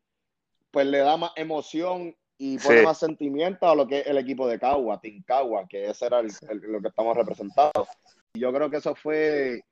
pues 0.70 0.86
le 0.86 0.98
da 0.98 1.16
más 1.16 1.32
emoción 1.36 2.14
y 2.36 2.58
pone 2.58 2.82
más 2.82 2.98
sentimiento 2.98 3.68
a 3.68 3.74
lo 3.74 3.86
que 3.86 4.00
es 4.00 4.06
el 4.06 4.18
equipo 4.18 4.48
de 4.48 4.58
Cagua, 4.58 5.00
Team 5.00 5.22
Cagua, 5.24 5.66
que 5.68 5.88
ese 5.88 6.06
era 6.06 6.20
lo 6.22 6.80
que 6.80 6.88
estamos 6.88 7.16
representando. 7.16 7.86
Y 8.34 8.40
yo 8.40 8.52
creo 8.52 8.68
que 8.68 8.78
eso 8.78 8.94
fue, 8.94 9.62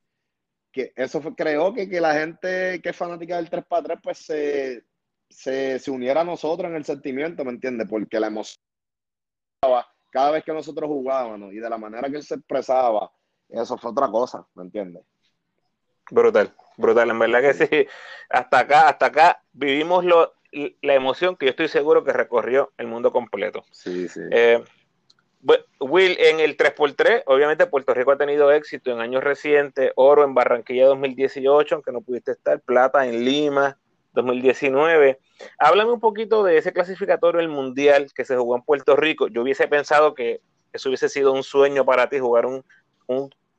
que 0.73 0.93
eso 0.95 1.21
fue, 1.21 1.35
creó 1.35 1.75
que, 1.75 1.89
que 1.89 2.01
la 2.01 2.15
gente 2.15 2.81
que 2.81 2.91
es 2.91 2.97
fanática 2.97 3.37
del 3.37 3.51
3x3, 3.51 4.01
pues 4.03 4.19
se, 4.19 4.85
se, 5.29 5.79
se 5.79 5.91
uniera 5.91 6.21
a 6.21 6.25
nosotros 6.25 6.71
en 6.71 6.77
el 6.77 6.85
sentimiento, 6.85 7.45
¿me 7.45 7.51
entiendes? 7.51 7.89
Porque 7.91 8.21
la 8.21 8.29
emoción 8.29 8.63
cada 10.11 10.33
vez 10.33 10.45
que 10.45 10.53
nosotros 10.53 10.89
jugábamos 10.89 11.53
y 11.53 11.57
de 11.57 11.71
la 11.71 11.79
manera 11.79 12.09
que 12.11 12.17
él 12.17 12.23
se 12.23 12.35
expresaba, 12.35 13.11
eso 13.49 13.77
fue 13.79 13.91
otra 13.91 14.09
cosa, 14.09 14.47
¿me 14.55 14.65
entiendes? 14.65 15.03
Brutal, 16.11 16.53
brutal, 16.77 17.11
en 17.11 17.19
verdad 17.19 17.41
que 17.41 17.55
sí. 17.55 17.87
Hasta 18.29 18.59
acá, 18.59 18.89
hasta 18.89 19.07
acá 19.07 19.43
vivimos 19.53 20.05
lo, 20.05 20.35
la 20.83 20.95
emoción 20.95 21.37
que 21.37 21.47
yo 21.47 21.51
estoy 21.51 21.69
seguro 21.69 22.05
que 22.05 22.13
recorrió 22.13 22.73
el 22.79 22.87
mundo 22.87 23.13
completo. 23.13 23.65
Sí, 23.71 24.09
sí. 24.09 24.21
Eh, 24.31 24.63
Will, 25.79 26.17
en 26.19 26.41
el 26.41 26.57
3x3, 26.57 27.23
obviamente 27.27 27.67
Puerto 27.67 27.95
Rico 27.95 28.13
ha 28.13 28.19
tenido 28.19 28.53
éxito 28.53 28.91
en 28.91 29.01
años 29.01 29.25
recientes, 29.25 29.93
oro 29.97 30.25
en 30.25 30.35
Barranquilla 30.35 30.87
2018, 30.87 31.77
aunque 31.77 31.93
no 31.93 32.03
pudiste 32.03 32.33
estar, 32.33 32.61
plata 32.61 33.07
en 33.07 33.25
Lima 33.25 33.79
2019. 34.13 35.19
Háblame 35.59 35.93
un 35.93 36.01
poquito 36.01 36.43
de 36.43 36.59
ese 36.59 36.73
clasificatorio 36.73 37.41
del 37.41 37.49
Mundial 37.49 38.13
que 38.15 38.25
se 38.25 38.37
jugó 38.37 38.57
en 38.57 38.63
Puerto 38.63 38.97
Rico. 38.97 39.29
Yo 39.29 39.43
hubiese 39.43 39.69
pensado 39.69 40.15
que 40.15 40.41
eso 40.73 40.89
hubiese 40.89 41.09
sido 41.09 41.33
un 41.33 41.43
sueño 41.43 41.85
para 41.85 42.09
ti, 42.09 42.19
jugar 42.19 42.47
un, 42.47 42.65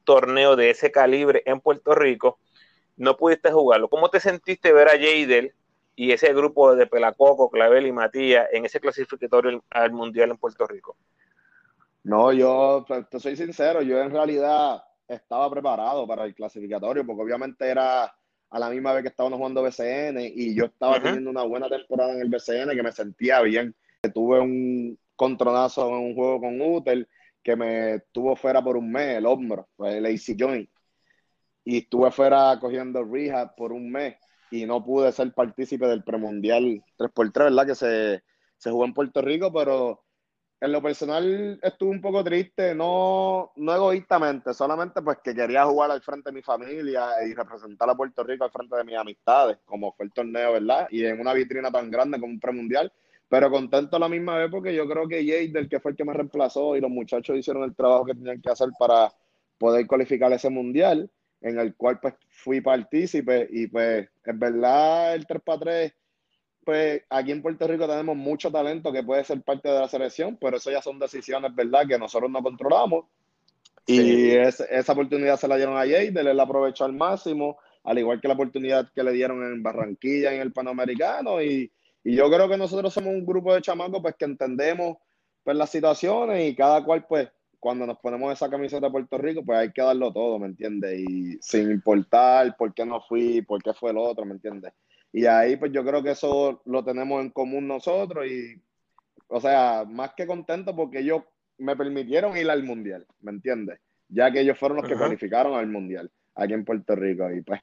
torneo 0.03 0.55
de 0.55 0.71
ese 0.71 0.91
calibre 0.91 1.43
en 1.45 1.59
Puerto 1.59 1.93
Rico. 1.93 2.39
No 2.97 3.17
pudiste 3.17 3.51
jugarlo. 3.51 3.89
¿Cómo 3.89 4.09
te 4.09 4.19
sentiste 4.19 4.73
ver 4.73 4.87
a 4.87 4.91
Jadel 4.91 5.53
y 5.95 6.11
ese 6.11 6.33
grupo 6.33 6.75
de 6.75 6.87
Pelacoco, 6.87 7.49
Clavel 7.49 7.85
y 7.85 7.91
Matías 7.91 8.47
en 8.51 8.65
ese 8.65 8.79
clasificatorio 8.79 9.63
al 9.69 9.91
Mundial 9.91 10.31
en 10.31 10.37
Puerto 10.37 10.65
Rico? 10.65 10.97
No, 12.03 12.33
yo 12.33 12.85
te 13.09 13.19
soy 13.19 13.35
sincero, 13.35 13.81
yo 13.83 14.01
en 14.01 14.09
realidad 14.09 14.83
estaba 15.07 15.49
preparado 15.51 16.07
para 16.07 16.25
el 16.25 16.33
clasificatorio 16.33 17.05
porque 17.05 17.21
obviamente 17.21 17.67
era 17.67 18.11
a 18.51 18.59
la 18.59 18.69
misma 18.69 18.91
vez 18.93 19.01
que 19.01 19.07
estábamos 19.09 19.37
jugando 19.37 19.63
BCN 19.63 20.19
y 20.19 20.53
yo 20.53 20.65
estaba 20.65 21.01
teniendo 21.01 21.29
una 21.29 21.43
buena 21.43 21.69
temporada 21.69 22.13
en 22.13 22.21
el 22.21 22.29
BCN 22.29 22.75
que 22.75 22.83
me 22.83 22.91
sentía 22.91 23.41
bien. 23.41 23.73
Tuve 24.13 24.39
un 24.41 24.99
contronazo 25.15 25.87
en 25.87 26.03
un 26.03 26.15
juego 26.15 26.41
con 26.41 26.61
Utel 26.61 27.07
que 27.41 27.55
me 27.55 28.01
tuvo 28.11 28.35
fuera 28.35 28.61
por 28.61 28.75
un 28.75 28.91
mes, 28.91 29.17
el 29.17 29.25
hombro, 29.25 29.69
el 29.79 30.05
AC 30.05 30.35
joint. 30.37 30.69
Y 31.63 31.77
estuve 31.77 32.11
fuera 32.11 32.57
cogiendo 32.59 33.05
rehab 33.05 33.55
por 33.55 33.71
un 33.71 33.89
mes 33.89 34.15
y 34.51 34.65
no 34.65 34.83
pude 34.83 35.11
ser 35.13 35.33
partícipe 35.33 35.87
del 35.87 36.03
premundial 36.03 36.83
3x3, 36.97 37.33
¿verdad? 37.33 37.67
Que 37.67 37.75
se, 37.75 38.23
se 38.57 38.69
jugó 38.69 38.83
en 38.83 38.93
Puerto 38.93 39.21
Rico, 39.21 39.53
pero 39.53 40.03
en 40.61 40.71
lo 40.71 40.81
personal 40.81 41.59
estuve 41.63 41.89
un 41.89 42.01
poco 42.01 42.23
triste, 42.23 42.75
no, 42.75 43.51
no 43.55 43.75
egoístamente, 43.75 44.53
solamente 44.53 45.01
pues 45.01 45.17
que 45.23 45.33
quería 45.33 45.65
jugar 45.65 45.89
al 45.89 46.03
frente 46.03 46.29
de 46.29 46.35
mi 46.35 46.43
familia 46.43 47.07
y 47.27 47.33
representar 47.33 47.89
a 47.89 47.95
Puerto 47.95 48.23
Rico 48.23 48.43
al 48.43 48.51
frente 48.51 48.77
de 48.77 48.83
mis 48.83 48.95
amistades, 48.95 49.57
como 49.65 49.91
fue 49.93 50.05
el 50.05 50.13
torneo, 50.13 50.53
¿verdad? 50.53 50.87
Y 50.91 51.03
en 51.03 51.19
una 51.19 51.33
vitrina 51.33 51.71
tan 51.71 51.89
grande 51.89 52.19
como 52.19 52.31
un 52.31 52.39
premundial, 52.39 52.93
pero 53.27 53.49
contento 53.49 53.95
a 53.95 53.99
la 53.99 54.07
misma 54.07 54.37
vez 54.37 54.51
porque 54.51 54.75
yo 54.75 54.87
creo 54.87 55.07
que 55.07 55.25
Jade, 55.25 55.51
del 55.51 55.67
que 55.67 55.79
fue 55.79 55.91
el 55.91 55.97
que 55.97 56.05
me 56.05 56.13
reemplazó, 56.13 56.75
y 56.75 56.81
los 56.81 56.91
muchachos 56.91 57.35
hicieron 57.35 57.63
el 57.63 57.75
trabajo 57.75 58.05
que 58.05 58.13
tenían 58.13 58.39
que 58.39 58.51
hacer 58.51 58.69
para 58.77 59.11
poder 59.57 59.87
cualificar 59.87 60.31
ese 60.31 60.51
mundial, 60.51 61.09
en 61.41 61.59
el 61.59 61.75
cual 61.75 61.99
pues 61.99 62.13
fui 62.29 62.61
partícipe 62.61 63.47
y 63.49 63.65
pues 63.65 64.07
en 64.25 64.39
verdad 64.39 65.15
el 65.15 65.25
3 65.25 65.41
para 65.43 65.59
3 65.59 65.93
pues 66.63 67.03
aquí 67.09 67.31
en 67.31 67.41
Puerto 67.41 67.67
Rico 67.67 67.87
tenemos 67.87 68.15
mucho 68.15 68.51
talento 68.51 68.91
que 68.91 69.03
puede 69.03 69.23
ser 69.23 69.41
parte 69.41 69.69
de 69.69 69.79
la 69.79 69.87
selección, 69.87 70.37
pero 70.39 70.57
eso 70.57 70.71
ya 70.71 70.81
son 70.81 70.99
decisiones, 70.99 71.53
¿verdad?, 71.55 71.87
que 71.87 71.97
nosotros 71.97 72.29
no 72.29 72.41
controlamos. 72.43 73.05
Y 73.87 74.31
esa 74.35 74.93
oportunidad 74.93 75.39
se 75.39 75.47
la 75.47 75.57
dieron 75.57 75.75
a 75.75 75.81
Jade, 75.81 76.13
él 76.15 76.37
la 76.37 76.43
aprovechó 76.43 76.85
al 76.85 76.93
máximo, 76.93 77.57
al 77.83 77.97
igual 77.97 78.21
que 78.21 78.27
la 78.27 78.35
oportunidad 78.35 78.91
que 78.93 79.03
le 79.03 79.11
dieron 79.11 79.43
en 79.43 79.63
Barranquilla, 79.63 80.33
en 80.33 80.41
el 80.41 80.53
Panamericano. 80.53 81.41
Y, 81.41 81.71
y 82.03 82.15
yo 82.15 82.29
creo 82.29 82.47
que 82.47 82.57
nosotros 82.57 82.93
somos 82.93 83.09
un 83.13 83.25
grupo 83.25 83.53
de 83.53 83.61
chamacos 83.61 84.01
pues, 84.01 84.15
que 84.15 84.25
entendemos 84.25 84.97
pues, 85.43 85.57
las 85.57 85.69
situaciones 85.69 86.47
y 86.47 86.55
cada 86.55 86.83
cual, 86.83 87.05
pues, 87.07 87.29
cuando 87.59 87.85
nos 87.85 87.97
ponemos 87.99 88.33
esa 88.33 88.49
camiseta 88.49 88.87
de 88.87 88.91
Puerto 88.91 89.17
Rico, 89.17 89.43
pues 89.45 89.59
hay 89.59 89.71
que 89.71 89.81
darlo 89.81 90.11
todo, 90.11 90.39
¿me 90.39 90.47
entiendes? 90.47 90.99
Y 90.99 91.37
sin 91.41 91.71
importar 91.71 92.55
por 92.57 92.73
qué 92.73 92.85
no 92.85 93.01
fui, 93.01 93.41
por 93.43 93.61
qué 93.61 93.73
fue 93.73 93.91
el 93.91 93.97
otro, 93.97 94.25
¿me 94.25 94.33
entiendes? 94.33 94.73
Y 95.13 95.25
ahí 95.25 95.57
pues 95.57 95.71
yo 95.71 95.83
creo 95.83 96.01
que 96.01 96.11
eso 96.11 96.61
lo 96.65 96.83
tenemos 96.83 97.21
en 97.21 97.31
común 97.31 97.67
nosotros 97.67 98.25
y, 98.25 98.61
o 99.27 99.41
sea, 99.41 99.85
más 99.87 100.13
que 100.13 100.25
contento 100.25 100.75
porque 100.75 100.99
ellos 100.99 101.23
me 101.57 101.75
permitieron 101.75 102.35
ir 102.37 102.49
al 102.49 102.63
mundial, 102.63 103.05
¿me 103.19 103.31
entiendes? 103.31 103.79
Ya 104.07 104.31
que 104.31 104.41
ellos 104.41 104.57
fueron 104.57 104.77
los 104.77 104.87
que 104.87 104.97
calificaron 104.97 105.53
al 105.53 105.67
mundial 105.67 106.11
aquí 106.35 106.53
en 106.53 106.65
Puerto 106.65 106.95
Rico 106.95 107.29
y 107.31 107.41
pues 107.41 107.61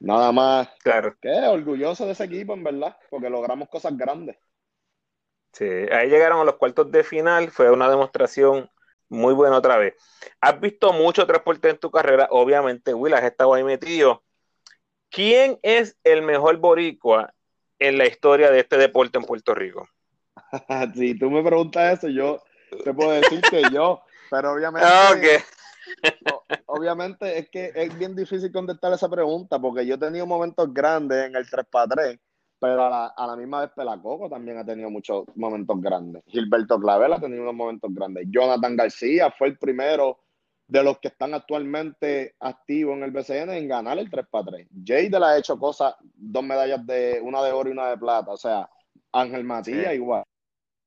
nada 0.00 0.32
más 0.32 0.68
claro. 0.82 1.16
que 1.20 1.30
orgulloso 1.30 2.06
de 2.06 2.12
ese 2.12 2.24
equipo 2.24 2.54
en 2.54 2.64
verdad, 2.64 2.96
porque 3.10 3.30
logramos 3.30 3.68
cosas 3.68 3.96
grandes. 3.96 4.36
Sí, 5.52 5.64
ahí 5.64 6.08
llegaron 6.08 6.40
a 6.40 6.44
los 6.44 6.56
cuartos 6.56 6.90
de 6.90 7.04
final, 7.04 7.50
fue 7.50 7.70
una 7.70 7.88
demostración 7.88 8.70
muy 9.08 9.34
buena 9.34 9.58
otra 9.58 9.76
vez. 9.76 9.94
Has 10.40 10.58
visto 10.58 10.92
mucho 10.92 11.26
transporte 11.26 11.68
en 11.68 11.78
tu 11.78 11.90
carrera, 11.90 12.28
obviamente, 12.30 12.94
Will, 12.94 13.14
has 13.14 13.24
estado 13.24 13.52
ahí 13.52 13.62
metido. 13.62 14.22
¿Quién 15.12 15.58
es 15.62 15.98
el 16.04 16.22
mejor 16.22 16.56
boricua 16.56 17.34
en 17.78 17.98
la 17.98 18.06
historia 18.06 18.50
de 18.50 18.60
este 18.60 18.78
deporte 18.78 19.18
en 19.18 19.24
Puerto 19.24 19.54
Rico? 19.54 19.86
si 20.94 21.18
tú 21.18 21.30
me 21.30 21.42
preguntas 21.42 21.98
eso, 21.98 22.08
yo 22.08 22.42
te 22.82 22.94
puedo 22.94 23.10
decir 23.10 23.42
que 23.42 23.62
yo, 23.70 24.00
pero 24.30 24.54
obviamente, 24.54 25.44
obviamente 26.64 27.38
es 27.38 27.50
que 27.50 27.72
es 27.74 27.98
bien 27.98 28.16
difícil 28.16 28.50
contestar 28.50 28.94
esa 28.94 29.10
pregunta 29.10 29.58
porque 29.58 29.84
yo 29.84 29.96
he 29.96 29.98
tenido 29.98 30.26
momentos 30.26 30.72
grandes 30.72 31.26
en 31.26 31.36
el 31.36 31.46
3x3, 31.46 32.18
pero 32.58 32.82
a 32.82 33.26
la, 33.26 33.36
misma 33.36 33.60
vez 33.60 33.70
Pelacoco 33.76 34.30
también 34.30 34.56
ha 34.56 34.64
tenido 34.64 34.88
muchos 34.88 35.24
momentos 35.34 35.78
grandes. 35.78 36.22
Gilberto 36.26 36.80
Clavel 36.80 37.12
ha 37.12 37.20
tenido 37.20 37.42
unos 37.42 37.54
momentos 37.54 37.92
grandes. 37.92 38.24
Jonathan 38.30 38.76
García 38.76 39.30
fue 39.30 39.48
el 39.48 39.58
primero 39.58 40.20
de 40.66 40.82
los 40.82 40.98
que 40.98 41.08
están 41.08 41.34
actualmente 41.34 42.34
activos 42.40 42.96
en 42.96 43.02
el 43.02 43.10
BCN 43.10 43.50
en 43.50 43.68
ganar 43.68 43.98
el 43.98 44.10
3x3. 44.10 44.68
Jay 44.84 45.08
de 45.08 45.20
la 45.20 45.30
ha 45.30 45.38
hecho 45.38 45.58
cosas, 45.58 45.94
dos 46.00 46.42
medallas 46.42 46.84
de 46.86 47.20
una 47.22 47.42
de 47.42 47.52
oro 47.52 47.68
y 47.68 47.72
una 47.72 47.90
de 47.90 47.98
plata. 47.98 48.30
O 48.30 48.36
sea, 48.36 48.68
Ángel 49.12 49.44
Matías 49.44 49.94
igual. 49.94 50.24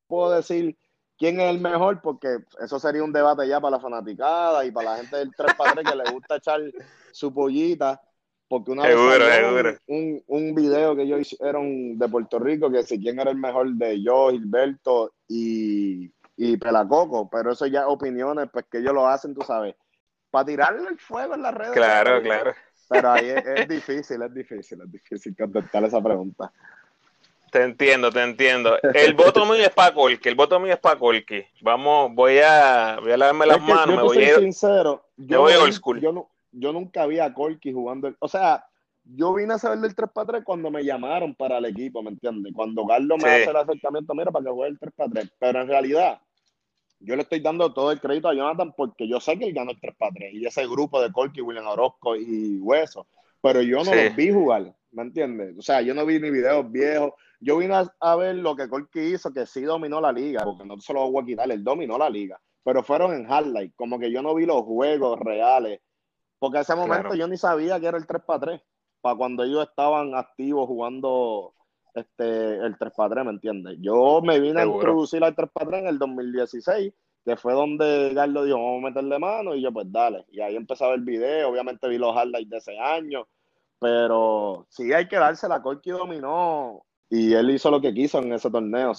Puedo 0.08 0.32
decir 0.32 0.78
quién 1.18 1.40
es 1.40 1.50
el 1.50 1.62
mejor 1.62 2.02
porque 2.02 2.40
eso 2.60 2.80
sería 2.80 3.04
un 3.04 3.14
debate 3.14 3.48
ya 3.48 3.62
para 3.62 3.78
la 3.78 3.82
fanaticada 3.82 4.66
y 4.66 4.72
para 4.72 4.92
la 4.92 4.98
gente 4.98 5.18
del 5.18 5.32
3x3 5.32 5.90
que 5.90 5.96
le 5.96 6.12
gusta 6.12 6.38
echar 6.38 6.62
su 7.12 7.34
pollita. 7.34 8.02
Porque 8.48 8.72
una 8.72 8.84
vez 8.84 9.80
un, 9.88 10.24
un, 10.28 10.54
video 10.54 10.96
que 10.96 11.08
yo 11.08 11.18
hicieron 11.18 11.98
de 11.98 12.08
Puerto 12.08 12.38
Rico 12.38 12.72
que 12.72 12.84
si 12.84 13.00
quién 13.00 13.20
era 13.20 13.32
el 13.32 13.38
mejor 13.38 13.72
de 13.72 14.04
yo, 14.04 14.30
Gilberto 14.30 15.14
y 15.28 16.12
y 16.38 16.58
Pelacoco, 16.58 17.30
pero 17.30 17.52
eso 17.52 17.66
ya 17.66 17.88
opiniones, 17.88 18.50
pues 18.52 18.66
que 18.70 18.80
ellos 18.80 18.94
lo 18.94 19.08
hacen, 19.08 19.34
tú 19.34 19.42
sabes, 19.42 19.76
para 20.30 20.46
tirarle 20.46 20.90
el 20.90 21.00
fuego 21.00 21.36
en 21.36 21.42
las 21.42 21.54
redes. 21.54 21.74
Claro, 21.74 22.22
claro. 22.22 22.54
Pero 22.90 23.12
ahí 23.12 23.30
es, 23.30 23.68
difícil, 23.68 24.22
es 24.22 24.34
difícil, 24.34 24.82
es 24.82 24.92
difícil 24.92 25.36
contestar 25.36 25.84
esa 25.86 26.02
pregunta. 26.02 26.52
Te 27.52 27.64
entiendo, 27.64 28.12
te 28.12 28.22
entiendo. 28.22 28.78
El 28.94 29.14
voto 29.14 29.46
mío 29.46 29.64
es 29.64 29.70
para 29.70 29.94
Colque, 29.94 30.30
el 30.30 30.36
voto 30.36 30.60
mío 30.60 30.74
es 30.74 30.80
para 30.80 31.00
Colque. 31.00 31.50
Vamos, 31.62 32.14
voy 32.14 32.40
a, 32.40 32.98
voy 33.02 33.12
a 33.12 33.18
lavarme 33.18 33.46
las 33.46 33.62
manos, 33.62 33.96
me 33.96 34.04
voy 34.04 34.18
a 34.18 34.30
ir. 34.30 34.40
sincero, 34.40 35.08
yo, 35.16 35.42
voy 35.42 35.54
old 35.54 35.74
school. 35.74 36.02
Yo, 36.02 36.30
yo 36.52 36.74
nunca 36.74 37.06
vi 37.06 37.20
a 37.20 37.34
Colque 37.34 37.72
jugando, 37.72 38.14
o 38.20 38.28
sea, 38.28 38.66
yo 39.06 39.34
vine 39.34 39.54
a 39.54 39.60
saber 39.60 39.80
del 39.80 39.96
3x3 39.96 40.44
cuando 40.44 40.72
me 40.72 40.84
llamaron 40.84 41.36
para 41.36 41.60
el 41.60 41.66
equipo, 41.66 42.02
¿me 42.02 42.10
entiendes? 42.10 42.54
Cuando 42.56 42.86
Carlos 42.86 43.22
me 43.22 43.30
hace 43.30 43.50
el 43.50 43.56
acercamiento, 43.56 44.14
mira, 44.16 44.32
para 44.32 44.46
que 44.46 44.52
juegue 44.52 44.72
el 44.72 44.80
3x3. 44.80 45.32
Pero 45.40 45.62
en 45.62 45.68
realidad, 45.68 46.22
yo 47.00 47.16
le 47.16 47.22
estoy 47.22 47.40
dando 47.40 47.72
todo 47.72 47.92
el 47.92 48.00
crédito 48.00 48.30
a 48.30 48.34
Jonathan 48.34 48.74
porque 48.76 49.08
yo 49.08 49.20
sé 49.20 49.38
que 49.38 49.46
él 49.46 49.54
ganó 49.54 49.72
el 49.72 49.80
3 49.80 49.96
3 50.14 50.34
y 50.34 50.46
ese 50.46 50.68
grupo 50.68 51.02
de 51.02 51.12
Corky, 51.12 51.42
William 51.42 51.68
Orozco 51.68 52.16
y 52.16 52.58
Hueso, 52.58 53.08
pero 53.42 53.62
yo 53.62 53.84
no 53.84 53.94
los 53.94 54.16
vi 54.16 54.32
jugar, 54.32 54.76
¿me 54.92 55.04
entiendes? 55.04 55.56
O 55.58 55.62
sea, 55.62 55.82
yo 55.82 55.94
no 55.94 56.06
vi 56.06 56.20
ni 56.20 56.32
videos 56.32 56.72
viejos, 56.72 57.14
yo 57.40 57.58
vine 57.58 57.76
a, 58.00 58.16
ver 58.16 58.36
lo 58.36 58.56
que 58.56 58.68
Corky 58.68 59.14
hizo, 59.14 59.32
que 59.32 59.46
sí 59.46 59.62
dominó 59.62 60.02
la 60.02 60.12
liga, 60.12 60.44
porque 60.44 60.66
no 60.66 60.80
se 60.80 60.94
lo 60.94 61.12
voy 61.12 61.24
a 61.24 61.26
quitar, 61.26 61.52
él 61.52 61.64
dominó 61.64 61.98
la 61.98 62.10
liga, 62.10 62.40
pero 62.64 62.82
fueron 62.82 63.14
en 63.14 63.26
highlight, 63.30 63.76
como 63.76 64.00
que 64.00 64.12
yo 64.12 64.24
no 64.24 64.34
vi 64.34 64.48
los 64.48 64.64
juegos 64.64 65.20
reales, 65.20 65.80
porque 66.40 66.58
en 66.58 66.62
ese 66.62 66.76
momento 66.76 67.14
yo 67.14 67.28
ni 67.28 67.38
sabía 67.38 67.80
que 67.80 67.86
era 67.86 67.98
el 67.98 68.08
3 68.08 68.22
3 68.42 68.62
para 69.06 69.18
cuando 69.18 69.44
ellos 69.44 69.68
estaban 69.70 70.16
activos 70.16 70.66
jugando 70.66 71.54
este, 71.94 72.56
el 72.56 72.76
3x3, 72.76 73.24
¿me 73.24 73.30
entiendes? 73.30 73.78
Yo 73.80 74.20
me 74.24 74.40
vine 74.40 74.62
a 74.62 74.66
introducir 74.66 75.24
al 75.24 75.36
3x3 75.36 75.78
en 75.78 75.88
el 75.90 76.00
2016, 76.00 76.92
que 77.24 77.38
fue 77.38 77.54
donde 77.54 78.16
Garlo 78.16 78.46
dijo, 78.46 78.58
vamos 78.58 78.84
a 78.84 78.88
meterle 78.88 79.20
mano, 79.20 79.54
y 79.54 79.62
yo, 79.62 79.72
pues 79.72 79.92
dale. 79.92 80.26
Y 80.32 80.42
ahí 80.42 80.56
empezaba 80.56 80.96
el 80.96 81.02
video, 81.02 81.50
obviamente 81.50 81.88
vi 81.88 82.00
los 82.00 82.16
highlights 82.16 82.50
de 82.50 82.58
ese 82.58 82.80
año, 82.80 83.28
pero 83.78 84.66
sí 84.70 84.92
hay 84.92 85.08
que 85.08 85.18
darse 85.18 85.48
la 85.48 85.62
Corky 85.62 85.92
dominó, 85.92 86.84
y 87.08 87.32
él 87.36 87.52
hizo 87.52 87.70
lo 87.70 87.80
que 87.80 87.94
quiso 87.94 88.18
en 88.18 88.34
ese 88.34 88.50
torneo, 88.50 88.94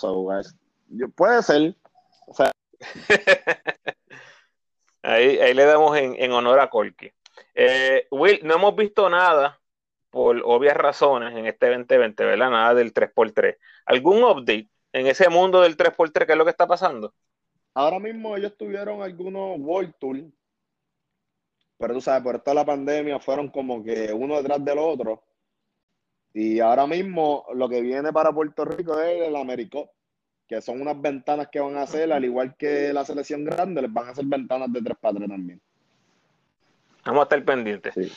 puede 1.17 1.43
ser. 1.43 1.75
ahí, 5.03 5.39
ahí 5.41 5.53
le 5.53 5.65
damos 5.65 5.97
en, 5.99 6.31
honor 6.31 6.61
a 6.61 6.71
Corky. 6.71 7.11
Eh, 7.57 8.07
Will, 8.13 8.39
no 8.45 8.55
hemos 8.55 8.77
visto 8.77 9.11
nada 9.11 9.59
por 10.17 10.41
obvias 10.47 10.75
razones 10.75 11.37
en 11.37 11.45
este 11.45 11.69
2020, 11.69 12.25
¿verdad? 12.25 12.49
Nada 12.49 12.73
del 12.73 12.95
3x3. 12.95 13.59
¿Algún 13.85 14.25
update 14.25 14.71
en 14.95 15.07
ese 15.09 15.29
mundo 15.29 15.61
del 15.61 15.77
3x3? 15.77 16.25
¿Qué 16.25 16.33
es 16.33 16.39
lo 16.39 16.45
que 16.47 16.53
está 16.53 16.67
pasando? 16.67 17.13
Ahora 17.75 17.99
mismo 17.99 18.35
ellos 18.35 18.57
tuvieron 18.57 19.03
algunos 19.03 19.59
World 19.59 19.93
Tour, 20.01 20.23
pero 21.77 21.93
tú 21.93 22.01
sabes, 22.01 22.23
por 22.23 22.39
toda 22.39 22.55
la 22.55 22.65
pandemia 22.65 23.21
fueron 23.21 23.51
como 23.51 23.85
que 23.85 24.11
uno 24.11 24.39
detrás 24.39 24.65
del 24.65 24.79
otro. 24.79 25.23
Y 26.33 26.61
ahora 26.61 26.87
mismo 26.87 27.45
lo 27.53 27.69
que 27.69 27.83
viene 27.83 28.11
para 28.11 28.33
Puerto 28.33 28.65
Rico 28.65 28.99
es 28.99 29.21
el 29.21 29.37
Americop, 29.37 29.91
que 30.49 30.63
son 30.63 30.81
unas 30.81 30.99
ventanas 30.99 31.49
que 31.53 31.61
van 31.61 31.77
a 31.77 31.83
hacer, 31.83 32.11
al 32.11 32.25
igual 32.25 32.57
que 32.57 32.91
la 32.91 33.05
selección 33.05 33.45
grande, 33.45 33.83
les 33.83 33.93
van 33.93 34.09
a 34.09 34.13
hacer 34.13 34.25
ventanas 34.25 34.73
de 34.73 34.81
3x3 34.81 35.29
también. 35.29 35.61
Vamos 37.05 37.21
a 37.21 37.25
estar 37.25 37.45
pendientes. 37.45 37.93
Sí. 37.93 38.11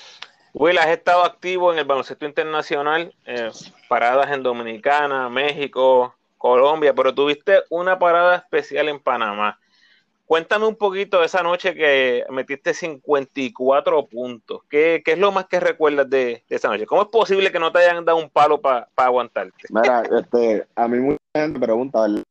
Will, 0.53 0.79
has 0.79 0.87
estado 0.87 1.23
activo 1.23 1.71
en 1.71 1.79
el 1.79 1.85
baloncesto 1.85 2.25
internacional, 2.25 3.13
eh, 3.25 3.51
paradas 3.87 4.31
en 4.31 4.41
Dominicana, 4.41 5.29
México, 5.29 6.15
Colombia, 6.37 6.93
pero 6.93 7.13
tuviste 7.13 7.59
una 7.69 7.99
parada 7.99 8.37
especial 8.37 8.89
en 8.89 8.99
Panamá. 8.99 9.59
Cuéntame 10.25 10.67
un 10.67 10.75
poquito 10.75 11.19
de 11.19 11.25
esa 11.25 11.41
noche 11.41 11.73
que 11.73 12.23
metiste 12.29 12.73
54 12.73 14.05
puntos. 14.07 14.61
¿Qué, 14.69 15.01
es 15.05 15.17
lo 15.17 15.31
más 15.31 15.45
que 15.45 15.59
recuerdas 15.59 16.09
de, 16.09 16.43
esa 16.49 16.69
noche? 16.69 16.85
¿Cómo 16.85 17.03
es 17.03 17.07
posible 17.09 17.51
que 17.51 17.59
no 17.59 17.71
te 17.71 17.79
hayan 17.79 18.05
dado 18.05 18.19
un 18.19 18.29
palo 18.29 18.61
para 18.61 18.87
aguantarte? 18.95 19.67
Mira, 19.69 20.03
este, 20.19 20.67
a 20.75 20.87
mí 20.87 20.99
mucha 20.99 21.17
gente 21.35 21.59
pregunta, 21.59 22.01
¿verdad? 22.01 22.23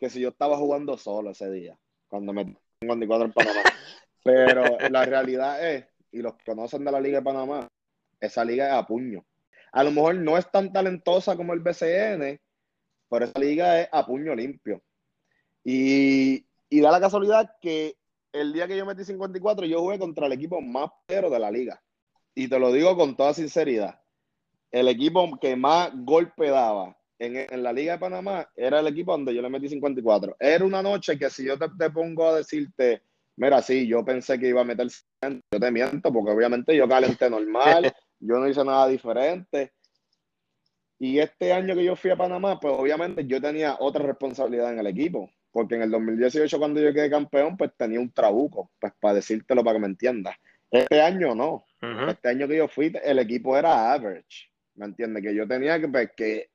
Que 0.00 0.10
si 0.10 0.20
yo 0.20 0.30
estaba 0.30 0.56
jugando 0.56 0.96
solo 0.96 1.30
ese 1.30 1.50
día, 1.50 1.76
cuando 2.08 2.32
metí 2.32 2.56
54 2.80 3.26
en 3.26 3.32
Panamá. 3.32 3.60
Pero 4.24 4.64
la 4.90 5.04
realidad 5.04 5.70
es 5.70 5.86
y 6.12 6.22
los 6.22 6.34
que 6.36 6.44
conocen 6.44 6.84
de 6.84 6.92
la 6.92 7.00
Liga 7.00 7.18
de 7.18 7.24
Panamá, 7.24 7.68
esa 8.20 8.44
liga 8.44 8.68
es 8.68 8.72
a 8.74 8.86
puño. 8.86 9.24
A 9.72 9.84
lo 9.84 9.90
mejor 9.90 10.14
no 10.16 10.38
es 10.38 10.50
tan 10.50 10.72
talentosa 10.72 11.36
como 11.36 11.52
el 11.52 11.60
BCN, 11.60 12.40
pero 13.08 13.24
esa 13.24 13.38
liga 13.38 13.80
es 13.80 13.88
a 13.92 14.06
puño 14.06 14.34
limpio. 14.34 14.82
Y, 15.64 16.44
da 16.70 16.90
la 16.90 17.00
casualidad 17.00 17.56
que 17.60 17.96
el 18.32 18.52
día 18.52 18.68
que 18.68 18.76
yo 18.76 18.86
metí 18.86 19.04
54, 19.04 19.66
yo 19.66 19.80
jugué 19.80 19.98
contra 19.98 20.26
el 20.26 20.32
equipo 20.32 20.60
más 20.60 20.90
pero 21.06 21.28
de 21.30 21.38
la 21.38 21.50
liga. 21.50 21.82
Y 22.34 22.48
te 22.48 22.58
lo 22.58 22.72
digo 22.72 22.96
con 22.96 23.16
toda 23.16 23.34
sinceridad. 23.34 24.00
El 24.70 24.88
equipo 24.88 25.38
que 25.40 25.56
más 25.56 25.90
golpe 25.94 26.50
daba 26.50 26.96
en, 27.18 27.62
la 27.62 27.72
Liga 27.72 27.94
de 27.94 27.98
Panamá 27.98 28.48
era 28.54 28.80
el 28.80 28.86
equipo 28.88 29.12
donde 29.12 29.34
yo 29.34 29.40
le 29.40 29.48
metí 29.48 29.68
54. 29.68 30.36
Era 30.38 30.64
una 30.64 30.82
noche 30.82 31.18
que 31.18 31.30
si 31.30 31.44
yo 31.44 31.56
te 31.58 31.90
pongo 31.90 32.28
a 32.28 32.36
decirte 32.36 33.02
Mira, 33.36 33.60
sí, 33.60 33.86
yo 33.86 34.04
pensé 34.04 34.38
que 34.38 34.48
iba 34.48 34.62
a 34.62 34.64
meter 34.64 34.88
yo 35.52 35.60
te 35.60 35.70
miento, 35.70 36.12
porque 36.12 36.30
obviamente 36.30 36.74
yo 36.74 36.88
calenté 36.88 37.28
normal, 37.28 37.84
yo 38.20 38.38
no 38.38 38.48
hice 38.48 38.64
nada 38.64 38.88
diferente. 38.88 39.72
Y 40.98 41.18
este 41.18 41.52
año 41.52 41.74
que 41.74 41.84
yo 41.84 41.94
fui 41.94 42.10
a 42.10 42.16
Panamá, 42.16 42.58
pues 42.58 42.74
obviamente 42.76 43.26
yo 43.26 43.40
tenía 43.40 43.76
otra 43.78 44.06
responsabilidad 44.06 44.72
en 44.72 44.78
el 44.78 44.86
equipo, 44.86 45.30
porque 45.50 45.74
en 45.74 45.82
el 45.82 45.90
2018 45.90 46.58
cuando 46.58 46.80
yo 46.80 46.94
quedé 46.94 47.10
campeón, 47.10 47.56
pues 47.58 47.72
tenía 47.76 48.00
un 48.00 48.10
trabuco, 48.10 48.70
pues 48.78 48.94
para 48.98 49.14
decírtelo 49.14 49.62
para 49.62 49.74
que 49.74 49.80
me 49.80 49.88
entiendas. 49.88 50.36
Este 50.70 51.00
año 51.00 51.34
no. 51.34 51.64
Este 52.08 52.28
año 52.28 52.48
que 52.48 52.56
yo 52.56 52.68
fui, 52.68 52.92
el 53.04 53.18
equipo 53.18 53.56
era 53.56 53.92
average, 53.92 54.50
¿me 54.74 54.86
entiendes? 54.86 55.22
Que 55.22 55.34
yo 55.34 55.46
tenía 55.46 55.78
que, 55.78 55.88
pues, 55.88 56.10
que 56.16 56.50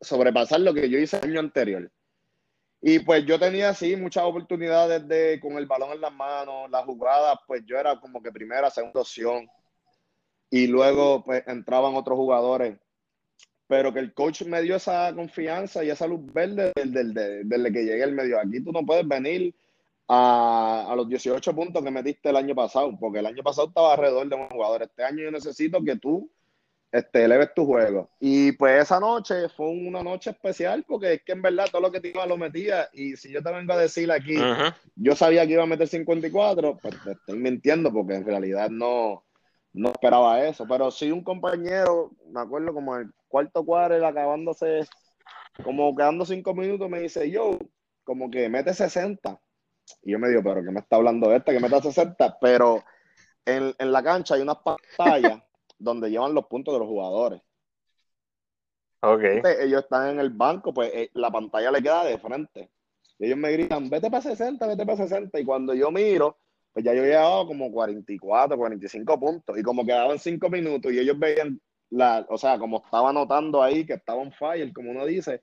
sobrepasar 0.00 0.60
lo 0.60 0.74
que 0.74 0.88
yo 0.88 0.98
hice 0.98 1.16
el 1.16 1.30
año 1.30 1.40
anterior. 1.40 1.90
Y 2.80 3.00
pues 3.00 3.24
yo 3.26 3.38
tenía 3.38 3.70
así 3.70 3.96
muchas 3.96 4.24
oportunidades 4.24 5.06
de 5.08 5.40
con 5.40 5.58
el 5.58 5.66
balón 5.66 5.92
en 5.92 6.00
las 6.00 6.12
manos, 6.12 6.70
las 6.70 6.84
jugadas, 6.84 7.38
pues 7.46 7.62
yo 7.66 7.76
era 7.76 7.98
como 8.00 8.22
que 8.22 8.30
primera, 8.30 8.70
segunda 8.70 9.00
opción. 9.00 9.48
Y 10.50 10.66
luego 10.68 11.24
pues 11.24 11.42
entraban 11.46 11.94
otros 11.96 12.16
jugadores. 12.16 12.78
Pero 13.66 13.92
que 13.92 14.00
el 14.00 14.14
coach 14.14 14.42
me 14.42 14.62
dio 14.62 14.76
esa 14.76 15.12
confianza 15.14 15.84
y 15.84 15.90
esa 15.90 16.06
luz 16.06 16.20
verde 16.32 16.72
desde, 16.74 17.72
que 17.72 17.84
llegué 17.84 18.04
al 18.04 18.12
medio. 18.12 18.38
Aquí 18.38 18.62
tú 18.62 18.72
no 18.72 18.86
puedes 18.86 19.06
venir 19.06 19.54
a, 20.06 20.86
a, 20.90 20.96
los 20.96 21.08
18 21.08 21.54
puntos 21.54 21.84
que 21.84 21.90
metiste 21.90 22.30
el 22.30 22.36
año 22.36 22.54
pasado, 22.54 22.96
porque 22.98 23.18
el 23.18 23.26
año 23.26 23.42
pasado 23.42 23.68
estaba 23.68 23.92
alrededor 23.92 24.28
de 24.28 24.36
un 24.36 24.48
jugador. 24.48 24.82
Este 24.82 25.04
año 25.04 25.24
yo 25.24 25.30
necesito 25.30 25.82
que 25.84 25.96
tú 25.96 26.30
este, 26.90 27.24
eleves 27.24 27.52
tu 27.54 27.66
juego. 27.66 28.10
Y 28.20 28.52
pues 28.52 28.82
esa 28.82 28.98
noche 28.98 29.48
fue 29.50 29.68
una 29.68 30.02
noche 30.02 30.30
especial 30.30 30.84
porque 30.86 31.14
es 31.14 31.22
que 31.22 31.32
en 31.32 31.42
verdad 31.42 31.66
todo 31.70 31.82
lo 31.82 31.92
que 31.92 32.00
te 32.00 32.08
iba 32.08 32.26
lo 32.26 32.36
metía. 32.36 32.88
Y 32.92 33.16
si 33.16 33.30
yo 33.30 33.42
te 33.42 33.52
vengo 33.52 33.72
a 33.72 33.78
decir 33.78 34.10
aquí, 34.10 34.36
yo 34.96 35.14
sabía 35.14 35.46
que 35.46 35.52
iba 35.52 35.62
a 35.62 35.66
meter 35.66 35.88
54, 35.88 36.78
pues 36.80 36.94
te 37.04 37.12
estoy 37.12 37.38
mintiendo 37.38 37.92
porque 37.92 38.14
en 38.14 38.24
realidad 38.24 38.70
no, 38.70 39.24
no 39.72 39.90
esperaba 39.90 40.44
eso. 40.44 40.66
Pero 40.68 40.90
sí 40.90 41.12
un 41.12 41.22
compañero, 41.22 42.12
me 42.32 42.40
acuerdo 42.40 42.72
como 42.72 42.96
el 42.96 43.10
cuarto 43.28 43.64
cuadro, 43.64 44.06
acabándose, 44.06 44.80
como 45.62 45.94
quedando 45.94 46.24
cinco 46.24 46.54
minutos, 46.54 46.88
me 46.88 47.00
dice, 47.00 47.30
yo, 47.30 47.58
como 48.04 48.30
que 48.30 48.48
mete 48.48 48.72
60. 48.72 49.38
Y 50.02 50.12
yo 50.12 50.18
me 50.18 50.28
digo, 50.28 50.42
pero 50.42 50.62
¿qué 50.62 50.70
me 50.70 50.80
está 50.80 50.96
hablando 50.96 51.28
de 51.28 51.36
este? 51.36 51.52
Que 51.52 51.60
meta 51.60 51.82
60. 51.82 52.38
Pero 52.40 52.82
en, 53.44 53.74
en 53.78 53.92
la 53.92 54.02
cancha 54.02 54.34
hay 54.34 54.42
unas 54.42 54.58
pantallas 54.58 55.42
donde 55.78 56.10
llevan 56.10 56.34
los 56.34 56.46
puntos 56.46 56.74
de 56.74 56.80
los 56.80 56.88
jugadores. 56.88 57.40
Ok. 59.00 59.22
ellos 59.60 59.84
están 59.84 60.10
en 60.10 60.20
el 60.20 60.30
banco, 60.30 60.74
pues 60.74 60.90
eh, 60.92 61.10
la 61.14 61.30
pantalla 61.30 61.70
le 61.70 61.82
queda 61.82 62.04
de 62.04 62.18
frente. 62.18 62.70
ellos 63.18 63.38
me 63.38 63.52
gritan, 63.52 63.88
vete 63.88 64.10
para 64.10 64.22
60, 64.22 64.66
vete 64.66 64.84
para 64.84 64.98
60. 64.98 65.38
Y 65.38 65.44
cuando 65.44 65.72
yo 65.72 65.90
miro, 65.90 66.36
pues 66.72 66.84
ya 66.84 66.92
yo 66.94 67.02
había 67.02 67.20
dado 67.20 67.46
como 67.46 67.70
44, 67.70 68.56
45 68.56 69.20
puntos. 69.20 69.58
Y 69.58 69.62
como 69.62 69.86
quedaban 69.86 70.18
5 70.18 70.48
minutos 70.50 70.92
y 70.92 70.98
ellos 70.98 71.18
veían, 71.18 71.60
la, 71.90 72.26
o 72.28 72.36
sea, 72.36 72.58
como 72.58 72.82
estaba 72.84 73.12
notando 73.12 73.62
ahí 73.62 73.86
que 73.86 73.94
estaba 73.94 74.22
en 74.22 74.32
fire, 74.32 74.72
como 74.72 74.90
uno 74.90 75.06
dice, 75.06 75.42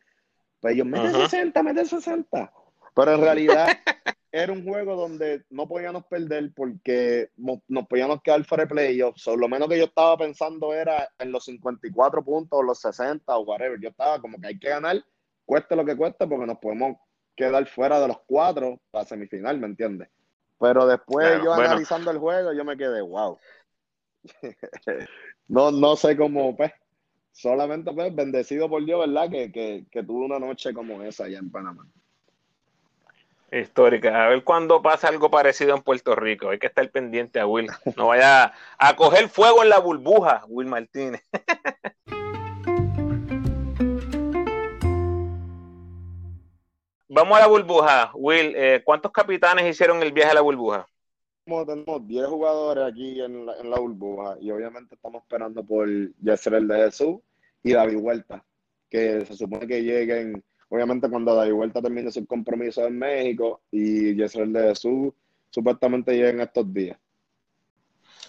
pues 0.59 0.73
ellos, 0.73 0.85
mete 0.85 1.11
60, 1.11 1.63
mete 1.63 1.85
60. 1.85 2.51
Pero 2.93 3.13
en 3.13 3.21
realidad 3.21 3.67
era 4.35 4.51
un 4.51 4.65
juego 4.65 4.97
donde 4.97 5.45
no 5.49 5.65
podíamos 5.65 6.05
perder 6.07 6.51
porque 6.53 7.29
nos 7.37 7.87
podíamos 7.87 8.21
quedar 8.21 8.43
fuera 8.43 8.65
de 8.65 8.69
playoffs. 8.69 9.25
lo 9.27 9.47
menos 9.47 9.69
que 9.69 9.77
yo 9.77 9.85
estaba 9.85 10.17
pensando 10.17 10.73
era 10.73 11.07
en 11.19 11.31
los 11.31 11.45
54 11.45 12.21
puntos, 12.21 12.59
o 12.59 12.61
los 12.61 12.81
60 12.81 13.37
o 13.37 13.43
whatever. 13.43 13.79
Yo 13.79 13.87
estaba 13.87 14.19
como 14.19 14.37
que 14.37 14.47
hay 14.47 14.59
que 14.59 14.67
ganar, 14.67 15.01
cueste 15.45 15.77
lo 15.77 15.85
que 15.85 15.95
cueste, 15.95 16.27
porque 16.27 16.45
nos 16.45 16.57
podemos 16.57 16.97
quedar 17.33 17.65
fuera 17.65 17.97
de 18.01 18.09
los 18.09 18.17
cuatro 18.27 18.81
para 18.91 19.05
semifinal, 19.05 19.57
¿me 19.57 19.67
entiendes? 19.67 20.09
Pero 20.59 20.85
después 20.85 21.41
yo 21.41 21.53
analizando 21.53 22.11
el 22.11 22.17
juego, 22.17 22.51
yo 22.51 22.65
me 22.65 22.75
quedé, 22.75 23.01
wow. 23.01 23.37
no, 25.47 25.71
no 25.71 25.95
sé 25.95 26.17
cómo, 26.17 26.57
pues, 26.57 26.73
solamente 27.31 27.93
pues, 27.93 28.13
bendecido 28.13 28.67
por 28.67 28.83
Dios, 28.83 28.99
¿verdad? 28.99 29.29
Que, 29.31 29.49
que, 29.53 29.85
que 29.89 30.03
tuve 30.03 30.25
una 30.25 30.39
noche 30.39 30.73
como 30.73 31.01
esa 31.03 31.23
allá 31.23 31.39
en 31.39 31.49
Panamá 31.49 31.89
histórica. 33.59 34.25
A 34.25 34.29
ver 34.29 34.43
cuándo 34.43 34.81
pasa 34.81 35.07
algo 35.07 35.29
parecido 35.29 35.75
en 35.75 35.81
Puerto 35.81 36.15
Rico. 36.15 36.49
Hay 36.49 36.59
que 36.59 36.67
estar 36.67 36.89
pendiente 36.89 37.39
a 37.39 37.47
Will. 37.47 37.67
No 37.95 38.07
vaya 38.07 38.53
a 38.77 38.95
coger 38.95 39.29
fuego 39.29 39.63
en 39.63 39.69
la 39.69 39.79
burbuja, 39.79 40.43
Will 40.47 40.67
Martínez. 40.67 41.21
Vamos 47.07 47.37
a 47.37 47.41
la 47.41 47.47
burbuja. 47.47 48.11
Will, 48.15 48.53
eh, 48.57 48.81
¿cuántos 48.83 49.11
capitanes 49.11 49.65
hicieron 49.69 50.03
el 50.03 50.11
viaje 50.11 50.31
a 50.31 50.35
la 50.35 50.41
burbuja? 50.41 50.85
Tenemos 51.45 52.07
10 52.07 52.25
jugadores 52.25 52.83
aquí 52.91 53.21
en 53.21 53.45
la, 53.45 53.55
en 53.57 53.69
burbuja 53.69 54.35
y 54.41 54.49
obviamente 54.51 54.95
estamos 54.95 55.21
esperando 55.21 55.63
por 55.63 55.87
Yesrel 56.21 56.67
de 56.67 56.75
Jesús 56.75 57.19
y 57.63 57.73
David 57.73 57.97
Huerta, 57.97 58.43
que 58.89 59.23
se 59.25 59.35
supone 59.35 59.67
que 59.67 59.83
lleguen 59.83 60.43
obviamente 60.69 61.09
cuando 61.09 61.35
David 61.35 61.53
Vuelta 61.53 61.81
termine 61.81 62.11
su 62.11 62.25
compromiso 62.25 62.85
en 62.85 62.97
México 62.97 63.61
y 63.71 64.15
Yesel 64.15 64.51
de 64.53 64.69
Jesús 64.69 65.13
supuestamente 65.49 66.15
llega 66.15 66.29
en 66.29 66.41
estos 66.41 66.73
días. 66.73 66.97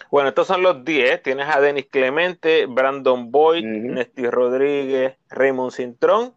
Bueno, 0.09 0.29
estos 0.29 0.47
son 0.47 0.61
los 0.61 0.85
10. 0.85 1.23
Tienes 1.23 1.47
a 1.53 1.59
Denis 1.59 1.87
Clemente, 1.89 2.65
Brandon 2.65 3.31
Boyd, 3.31 3.65
Nesty 3.65 4.27
Rodríguez, 4.29 5.17
Raymond 5.29 5.71
Cintrón, 5.71 6.33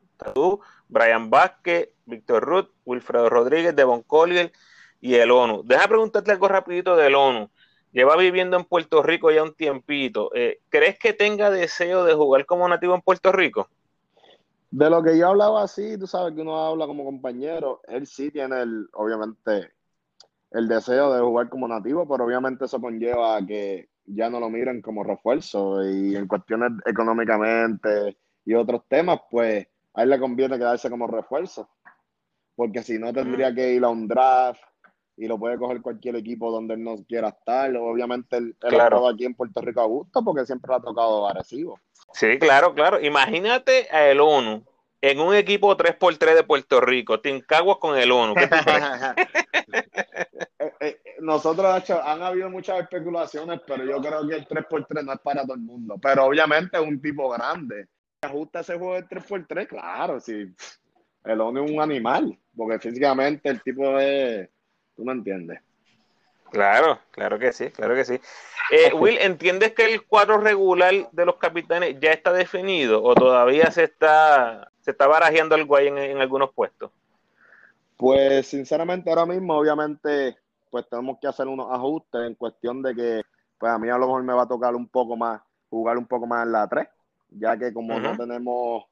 Brian 0.89 1.31
Vázquez, 1.31 1.91
Víctor 2.05 2.43
Ruth, 2.45 2.71
Wilfredo 2.85 3.29
Rodríguez, 3.29 3.77
Devon 3.77 4.03
Collier 4.03 4.53
y 5.01 5.15
el 5.15 5.31
ONU. 5.31 5.63
Deja 5.65 5.87
preguntarte 5.87 6.33
algo 6.33 6.49
rapidito 6.49 6.97
del 6.97 7.15
ONU. 7.15 7.51
Lleva 7.93 8.17
viviendo 8.17 8.57
en 8.57 8.65
Puerto 8.65 9.03
Rico 9.03 9.31
ya 9.31 9.43
un 9.43 9.55
tiempito. 9.55 10.31
Eh, 10.35 10.61
¿Crees 10.69 10.99
que 10.99 11.13
tenga 11.13 11.51
deseo 11.51 12.05
de 12.05 12.15
jugar 12.15 12.47
como 12.47 12.69
nativo 12.69 12.95
en 12.95 13.01
Puerto 13.01 13.33
Rico? 13.33 13.69
De 14.71 14.89
lo 14.89 15.03
que 15.03 15.19
yo 15.19 15.29
hablaba 15.29 15.65
así, 15.65 15.99
tú 15.99 16.07
sabes 16.07 16.35
que 16.35 16.43
uno 16.43 16.57
habla 16.57 16.87
como 16.87 17.05
compañero, 17.05 17.81
él 17.89 18.07
sí 18.07 18.31
tiene 18.31 18.63
el, 18.63 18.89
obviamente, 18.93 19.73
el 20.53 20.69
deseo 20.69 21.13
de 21.13 21.21
jugar 21.21 21.49
como 21.49 21.67
nativo, 21.67 22.09
pero 22.09 22.25
obviamente 22.25 22.67
eso 22.67 22.81
conlleva 22.81 23.37
a 23.37 23.45
que 23.45 23.89
ya 24.05 24.31
no 24.31 24.39
lo 24.39 24.49
miren 24.49 24.81
como 24.81 25.03
refuerzo 25.03 25.85
y 25.85 26.15
en 26.15 26.29
cuestiones 26.29 26.73
económicamente 26.87 28.17
y 28.45 28.55
otros 28.55 28.83
temas, 28.89 29.21
pues 29.29 29.67
a 29.95 30.03
él 30.05 30.11
le 30.11 30.21
conviene 30.21 30.57
quedarse 30.57 30.89
como 30.89 31.09
refuerzo, 31.09 31.69
porque 32.55 32.83
si 32.83 32.99
no 32.99 33.13
tendría 33.13 33.53
que 33.53 33.75
ir 33.75 33.85
a 33.85 33.89
un 33.89 34.07
draft 34.07 34.63
y 35.21 35.29
lo 35.29 35.39
puede 35.39 35.59
coger 35.59 35.83
cualquier 35.83 36.17
equipo 36.17 36.51
donde 36.51 36.75
él 36.75 36.83
no 36.83 36.97
quiera 37.07 37.29
estar. 37.29 37.75
Obviamente 37.77 38.39
él, 38.39 38.57
él 38.63 38.81
ha 38.81 38.85
estado 38.85 39.07
aquí 39.07 39.27
en 39.27 39.35
Puerto 39.35 39.61
Rico 39.61 39.83
a 39.83 39.85
gusto 39.85 40.25
porque 40.25 40.47
siempre 40.47 40.71
lo 40.71 40.77
ha 40.77 40.81
tocado 40.81 41.29
agresivo. 41.29 41.79
Sí, 42.15 42.39
claro, 42.39 42.75
claro. 42.75 42.99
Imagínate 43.01 43.87
a 43.91 44.09
el 44.09 44.19
ONU 44.19 44.65
en 45.03 45.21
un 45.21 45.35
equipo 45.35 45.77
3x3 45.77 46.35
de 46.37 46.43
Puerto 46.43 46.81
Rico. 46.81 47.21
Te 47.21 47.29
encaguas 47.29 47.77
con 47.77 47.99
el 47.99 48.11
ONU. 48.11 48.35
Eh, 50.59 50.73
eh, 50.81 51.01
nosotros, 51.21 51.79
hecho, 51.79 52.03
han 52.03 52.23
habido 52.23 52.51
muchas 52.51 52.81
especulaciones, 52.81 53.61
pero 53.67 53.85
yo 53.85 54.01
creo 54.01 54.27
que 54.27 54.35
el 54.35 54.47
3x3 54.47 55.05
no 55.05 55.13
es 55.13 55.21
para 55.21 55.43
todo 55.43 55.55
el 55.55 55.61
mundo. 55.61 55.97
Pero 56.01 56.25
obviamente 56.25 56.77
es 56.77 56.83
un 56.83 57.01
tipo 57.01 57.31
grande. 57.31 57.87
¿Ajusta 58.23 58.61
ese 58.61 58.77
juego 58.77 58.95
del 58.95 59.09
3x3? 59.09 59.67
Claro, 59.69 60.21
sí. 60.21 60.55
El 61.25 61.41
ONU 61.41 61.65
es 61.65 61.71
un 61.71 61.81
animal, 61.81 62.39
porque 62.57 62.79
físicamente 62.79 63.49
el 63.49 63.63
tipo 63.63 63.99
es. 63.99 64.49
¿Tú 65.01 65.07
me 65.07 65.13
entiendes? 65.13 65.63
Claro, 66.51 66.99
claro 67.11 67.39
que 67.39 67.55
sí, 67.55 67.71
claro 67.71 67.95
que 67.95 68.05
sí. 68.05 68.21
Eh, 68.71 68.93
Will, 68.93 69.17
¿entiendes 69.17 69.73
que 69.73 69.87
el 69.91 70.05
cuadro 70.05 70.37
regular 70.37 70.93
de 71.11 71.25
los 71.25 71.37
capitanes 71.37 71.99
ya 71.99 72.13
está 72.13 72.35
definido 72.35 73.03
o 73.03 73.15
todavía 73.15 73.71
se 73.71 73.85
está, 73.85 74.71
se 74.83 74.91
está 74.91 75.07
barajeando 75.07 75.55
algo 75.55 75.75
ahí 75.75 75.87
en, 75.87 76.21
algunos 76.21 76.53
puestos? 76.53 76.91
Pues 77.97 78.49
sinceramente 78.49 79.09
ahora 79.09 79.25
mismo 79.25 79.57
obviamente 79.57 80.37
pues 80.71 80.87
tenemos 80.87 81.17
que 81.19 81.29
hacer 81.29 81.49
unos 81.49 81.73
ajustes 81.73 82.21
en 82.21 82.35
cuestión 82.35 82.83
de 82.83 82.95
que 82.95 83.23
pues 83.57 83.73
a 83.73 83.79
mí 83.79 83.89
a 83.89 83.97
lo 83.97 84.05
mejor 84.05 84.23
me 84.23 84.35
va 84.35 84.43
a 84.43 84.49
tocar 84.49 84.75
un 84.75 84.87
poco 84.87 85.17
más, 85.17 85.41
jugar 85.71 85.97
un 85.97 86.07
poco 86.07 86.27
más 86.27 86.45
en 86.45 86.53
la 86.53 86.69
3, 86.69 86.87
ya 87.31 87.57
que 87.57 87.73
como 87.73 87.99
no 87.99 88.19
tenemos 88.19 88.85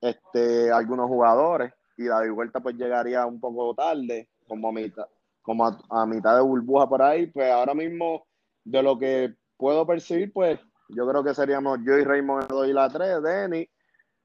este 0.00 0.72
algunos 0.72 1.06
jugadores 1.06 1.72
y 1.96 2.02
la 2.02 2.28
vuelta 2.32 2.58
pues 2.58 2.74
llegaría 2.74 3.24
un 3.26 3.38
poco 3.38 3.76
tarde, 3.76 4.28
como 4.48 4.70
a 4.70 4.72
mitad, 4.72 5.06
como 5.46 5.78
a, 5.88 6.06
mitad 6.06 6.34
de 6.34 6.42
burbuja 6.42 6.88
por 6.88 7.00
ahí, 7.00 7.28
pues 7.28 7.48
ahora 7.52 7.72
mismo 7.72 8.26
de 8.64 8.82
lo 8.82 8.98
que 8.98 9.32
puedo 9.56 9.86
percibir, 9.86 10.32
pues 10.32 10.58
yo 10.88 11.08
creo 11.08 11.22
que 11.22 11.34
seríamos 11.34 11.78
yo 11.84 11.96
y 11.96 12.02
Raymond 12.02 12.50
y 12.66 12.72
la 12.72 12.88
3, 12.88 13.22
Denny, 13.22 13.70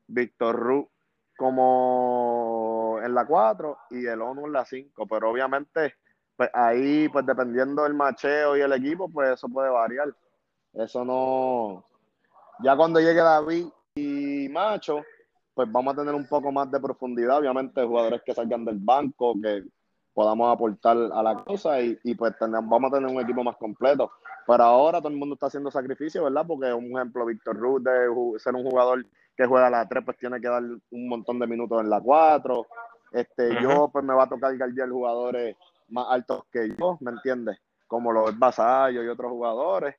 Víctor 0.07 0.59
Ru 0.59 0.89
como 1.37 2.99
en 3.03 3.13
la 3.13 3.27
4 3.27 3.77
y 3.91 4.07
el 4.07 4.19
ONU 4.19 4.47
en 4.47 4.53
la 4.53 4.65
5, 4.65 5.05
pero 5.07 5.29
obviamente 5.29 5.93
pues 6.35 6.49
ahí 6.55 7.07
pues 7.09 7.23
dependiendo 7.23 7.83
del 7.83 7.93
macheo 7.93 8.57
y 8.57 8.61
el 8.61 8.73
equipo, 8.73 9.07
pues 9.07 9.29
eso 9.33 9.47
puede 9.47 9.69
variar. 9.69 10.11
Eso 10.73 11.05
no 11.05 11.85
ya 12.63 12.75
cuando 12.75 12.99
llegue 12.99 13.21
David 13.21 13.67
y 13.93 14.49
Macho, 14.49 15.03
pues 15.53 15.71
vamos 15.71 15.93
a 15.93 15.97
tener 15.97 16.15
un 16.15 16.27
poco 16.27 16.51
más 16.51 16.71
de 16.71 16.79
profundidad, 16.79 17.37
obviamente 17.37 17.85
jugadores 17.85 18.23
que 18.25 18.33
salgan 18.33 18.65
del 18.65 18.79
banco, 18.79 19.35
que 19.39 19.63
podamos 20.13 20.53
aportar 20.53 20.97
a 21.13 21.23
la 21.23 21.43
cosa 21.43 21.81
y, 21.81 22.15
pues 22.15 22.33
vamos 22.39 22.91
a 22.91 22.95
tener 22.95 23.09
un 23.09 23.21
equipo 23.21 23.43
más 23.43 23.57
completo. 23.57 24.11
Pero 24.47 24.63
ahora 24.63 24.99
todo 24.99 25.09
el 25.09 25.17
mundo 25.17 25.35
está 25.35 25.47
haciendo 25.47 25.71
sacrificio, 25.71 26.23
¿verdad? 26.23 26.45
Porque 26.47 26.73
un 26.73 26.91
ejemplo, 26.97 27.25
Víctor 27.25 27.57
Ruth, 27.57 27.83
de 27.83 28.39
ser 28.39 28.55
un 28.55 28.63
jugador 28.63 29.05
que 29.37 29.45
juega 29.45 29.67
a 29.67 29.69
la 29.69 29.87
3, 29.87 30.03
pues 30.03 30.17
tiene 30.17 30.41
que 30.41 30.47
dar 30.47 30.63
un 30.63 31.07
montón 31.07 31.39
de 31.39 31.47
minutos 31.47 31.79
en 31.81 31.89
la 31.89 32.01
4. 32.01 32.65
Este, 33.11 33.61
Yo, 33.61 33.89
pues 33.91 34.03
me 34.03 34.13
va 34.13 34.23
a 34.23 34.29
tocar 34.29 34.57
guardiar 34.57 34.89
jugadores 34.89 35.55
más 35.89 36.07
altos 36.09 36.43
que 36.51 36.69
yo, 36.77 36.97
¿me 37.01 37.11
entiendes? 37.11 37.57
Como 37.87 38.11
los 38.11 38.37
Vasallo 38.39 39.03
y 39.03 39.07
otros 39.07 39.31
jugadores. 39.31 39.95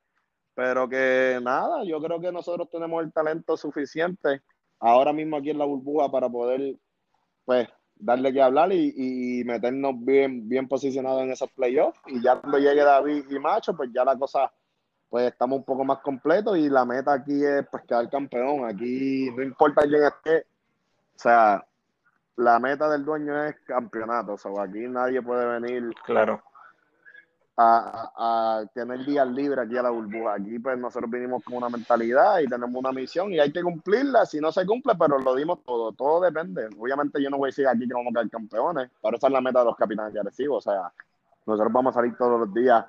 Pero 0.55 0.89
que 0.89 1.39
nada, 1.43 1.85
yo 1.85 2.01
creo 2.03 2.21
que 2.21 2.33
nosotros 2.33 2.69
tenemos 2.71 3.03
el 3.03 3.13
talento 3.13 3.57
suficiente 3.57 4.43
ahora 4.81 5.13
mismo 5.13 5.37
aquí 5.37 5.51
en 5.51 5.59
la 5.59 5.65
burbuja 5.65 6.11
para 6.11 6.29
poder, 6.29 6.77
pues, 7.45 7.69
darle 8.03 8.33
que 8.33 8.43
hablar 8.43 8.73
y, 8.73 9.43
meternos 9.45 9.95
bien, 10.05 10.49
bien 10.49 10.69
posicionados 10.69 11.23
en 11.23 11.33
esos 11.33 11.51
playoffs. 11.53 12.01
Y 12.07 12.23
ya 12.23 12.41
cuando 12.41 12.59
llegue 12.59 12.83
David 12.83 13.25
y 13.31 13.39
Macho, 13.39 13.77
pues 13.77 13.91
ya 13.95 14.05
la 14.05 14.19
cosa, 14.19 14.53
pues 15.09 15.27
estamos 15.31 15.59
un 15.59 15.65
poco 15.65 15.85
más 15.85 15.99
completos 15.99 16.59
y 16.59 16.69
la 16.69 16.85
meta 16.85 17.13
aquí 17.13 17.45
es 17.45 17.67
pues 17.71 17.85
quedar 17.85 18.11
campeón. 18.11 18.65
Aquí 18.65 19.31
no 19.37 19.43
importa 19.43 19.83
quién 19.83 20.03
esté, 20.05 20.47
o 21.15 21.19
sea, 21.19 21.65
la 22.37 22.59
meta 22.59 22.89
del 22.89 23.05
dueño 23.05 23.45
es 23.45 23.57
campeonato. 23.67 24.33
O 24.35 24.39
sea, 24.39 24.51
aquí 24.63 24.81
nadie 24.89 25.23
puede 25.23 25.61
venir. 25.61 25.95
Claro 26.05 26.43
a, 27.57 28.65
tener 28.75 29.05
días 29.05 29.29
libres 29.29 29.67
aquí 29.67 29.77
a 29.77 29.83
la 29.83 29.91
burbuja. 29.91 30.35
Aquí 30.35 30.59
pues 30.59 30.79
nosotros 30.79 31.11
vinimos 31.11 31.43
con 31.45 31.57
una 31.57 31.69
mentalidad 31.69 32.41
y 32.41 32.47
tenemos 32.47 32.75
una 32.75 32.93
misión 32.93 33.33
y 33.33 33.41
hay 33.41 33.53
que 33.53 33.63
cumplirla. 33.63 34.27
Si 34.27 34.41
no 34.41 34.53
se 34.53 34.67
cumple, 34.67 34.95
pero 34.99 35.19
lo 35.19 35.35
dimos 35.35 35.63
todo. 35.65 35.93
Todo 35.93 36.21
depende. 36.23 36.69
Obviamente 36.79 37.23
yo 37.23 37.31
no 37.31 37.39
voy 37.39 37.49
a 37.49 37.51
decir 37.51 37.67
aquí 37.67 37.87
que 37.87 37.95
vamos 37.95 38.11
a 38.11 38.21
quedar 38.21 38.31
campeones, 38.31 38.91
pero 39.03 39.17
esa 39.17 39.27
es 39.27 39.33
la 39.33 39.41
meta 39.41 39.61
de 39.61 39.65
los 39.67 39.77
capitanes 39.77 40.17
agresivos. 40.17 40.67
O 40.67 40.71
sea, 40.71 40.93
nosotros 41.47 41.73
vamos 41.73 41.95
a 41.95 42.01
salir 42.01 42.17
todos 42.17 42.41
los 42.41 42.55
días 42.55 42.85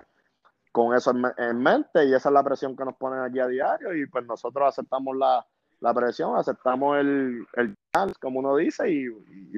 con 0.71 0.95
eso 0.95 1.13
en, 1.37 1.61
mente 1.61 2.05
y 2.05 2.13
esa 2.13 2.29
es 2.29 2.33
la 2.33 2.43
presión 2.43 2.75
que 2.75 2.83
nos 2.83 2.95
ponen 2.95 3.19
aquí 3.19 3.39
a 3.39 3.47
diario 3.47 3.93
y 3.93 4.07
pues 4.07 4.25
nosotros 4.25 4.67
aceptamos 4.67 5.15
la, 5.15 5.45
presión, 5.93 6.35
aceptamos 6.35 6.97
el, 6.97 7.45
el 7.53 7.75
como 8.19 8.39
uno 8.39 8.55
dice, 8.55 8.89
y 8.89 9.07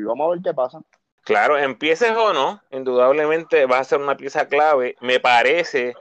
vamos 0.01 0.27
a 0.27 0.31
ver 0.31 0.41
qué 0.41 0.53
pasa. 0.53 0.81
Claro, 1.25 1.57
empieces 1.57 2.11
o 2.11 2.33
no, 2.33 2.61
indudablemente 2.69 3.65
vas 3.65 3.81
a 3.81 3.83
ser 3.83 3.99
una 3.99 4.15
pieza 4.15 4.47
clave. 4.47 4.95
Me 5.01 5.19
parece 5.19 5.95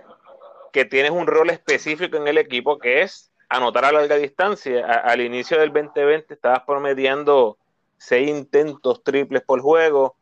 que 0.70 0.84
tienes 0.84 1.12
un 1.12 1.26
rol 1.26 1.48
específico 1.48 2.18
en 2.18 2.28
el 2.28 2.36
equipo 2.36 2.78
que 2.78 3.00
es 3.00 3.32
anotar 3.48 3.86
a 3.86 3.92
larga 3.92 4.16
distancia. 4.16 4.84
al 4.84 5.22
inicio 5.22 5.58
del 5.58 5.72
2020 5.72 6.34
estabas 6.34 6.64
promediando 6.66 7.56
seis 7.96 8.28
intentos 8.28 9.02
triples 9.02 9.42
por 9.42 9.62
juego. 9.62 10.14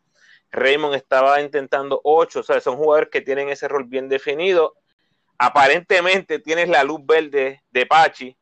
Raymond 0.52 0.94
estaba 0.94 1.40
intentando 1.40 2.00
ocho, 2.04 2.40
o 2.40 2.42
sea, 2.44 2.60
son 2.60 2.76
jugadores 2.76 3.08
que 3.10 3.22
tienen 3.22 3.48
ese 3.48 3.66
rol 3.66 3.82
bien 3.84 4.08
definido. 4.08 4.76
Aparentemente 5.36 6.38
tienes 6.38 6.68
la 6.68 6.84
luz 6.84 7.00
verde 7.04 7.60
de 7.72 7.86
Pachi. 7.86 8.36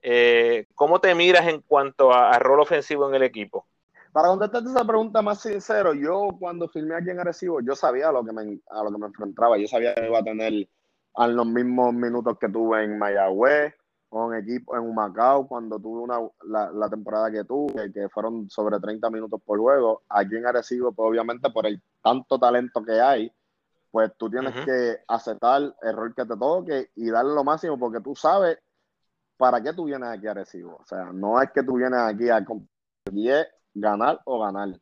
Eh, 0.00 0.66
¿Cómo 0.76 1.00
te 1.00 1.12
miras 1.16 1.48
en 1.48 1.60
cuanto 1.60 2.12
a, 2.12 2.38
rol 2.38 2.60
ofensivo 2.60 3.08
en 3.08 3.16
el 3.16 3.24
equipo? 3.24 3.66
Para 4.14 4.28
contestarte 4.28 4.70
esa 4.70 4.84
pregunta 4.84 5.22
más 5.22 5.40
sincero, 5.40 5.92
yo 5.92 6.28
cuando 6.38 6.68
firmé 6.68 6.94
aquí 6.94 7.10
en 7.10 7.18
Arecibo, 7.18 7.60
yo 7.60 7.74
sabía 7.74 8.10
a 8.10 8.12
lo 8.12 8.24
que 8.24 8.32
me, 8.32 8.60
a 8.70 8.84
lo 8.84 8.92
que 8.92 8.98
me 8.98 9.06
enfrentaba. 9.06 9.58
Yo 9.58 9.66
sabía 9.66 9.92
que 9.92 10.06
iba 10.06 10.20
a 10.20 10.22
tener 10.22 10.68
a 11.16 11.26
los 11.26 11.44
mismos 11.44 11.92
minutos 11.92 12.38
que 12.38 12.48
tuve 12.48 12.84
en 12.84 12.96
Mayagüez, 12.96 13.74
con 14.08 14.32
equipo 14.36 14.76
en 14.76 14.82
Humacao 14.82 15.48
cuando 15.48 15.80
tuve 15.80 16.02
una, 16.02 16.20
la, 16.44 16.88
temporada 16.88 17.28
que 17.28 17.42
tuve, 17.42 17.92
que 17.92 18.08
fueron 18.08 18.48
sobre 18.48 18.78
30 18.78 19.10
minutos 19.10 19.42
por 19.44 19.58
juego. 19.58 20.04
Aquí 20.08 20.36
en 20.36 20.46
Arecibo, 20.46 20.92
pues 20.92 21.10
obviamente 21.10 21.50
por 21.50 21.66
el 21.66 21.82
tanto 22.00 22.38
talento 22.38 22.84
que 22.84 23.00
hay, 23.00 23.32
pues 23.90 24.12
tú 24.16 24.30
tienes 24.30 24.54
que 24.64 24.98
aceptar 25.08 25.74
el 25.82 25.92
rol 25.92 26.14
que 26.14 26.24
te 26.24 26.36
toque 26.36 26.90
y 26.94 27.10
darle 27.10 27.34
lo 27.34 27.42
máximo 27.42 27.76
porque 27.80 27.98
tú 27.98 28.14
sabes 28.14 28.60
para 29.36 29.60
qué 29.60 29.72
tú 29.72 29.86
vienes 29.86 30.08
aquí 30.08 30.28
a 30.28 30.30
Arecibo. 30.30 30.76
O 30.76 30.84
sea, 30.84 31.06
no 31.12 31.42
es 31.42 31.50
que 31.50 31.64
tú 31.64 31.74
vienes 31.74 31.98
aquí 31.98 32.30
a 32.30 32.44
competir, 32.44 33.48
ganar 33.74 34.20
o 34.24 34.40
ganar. 34.40 34.78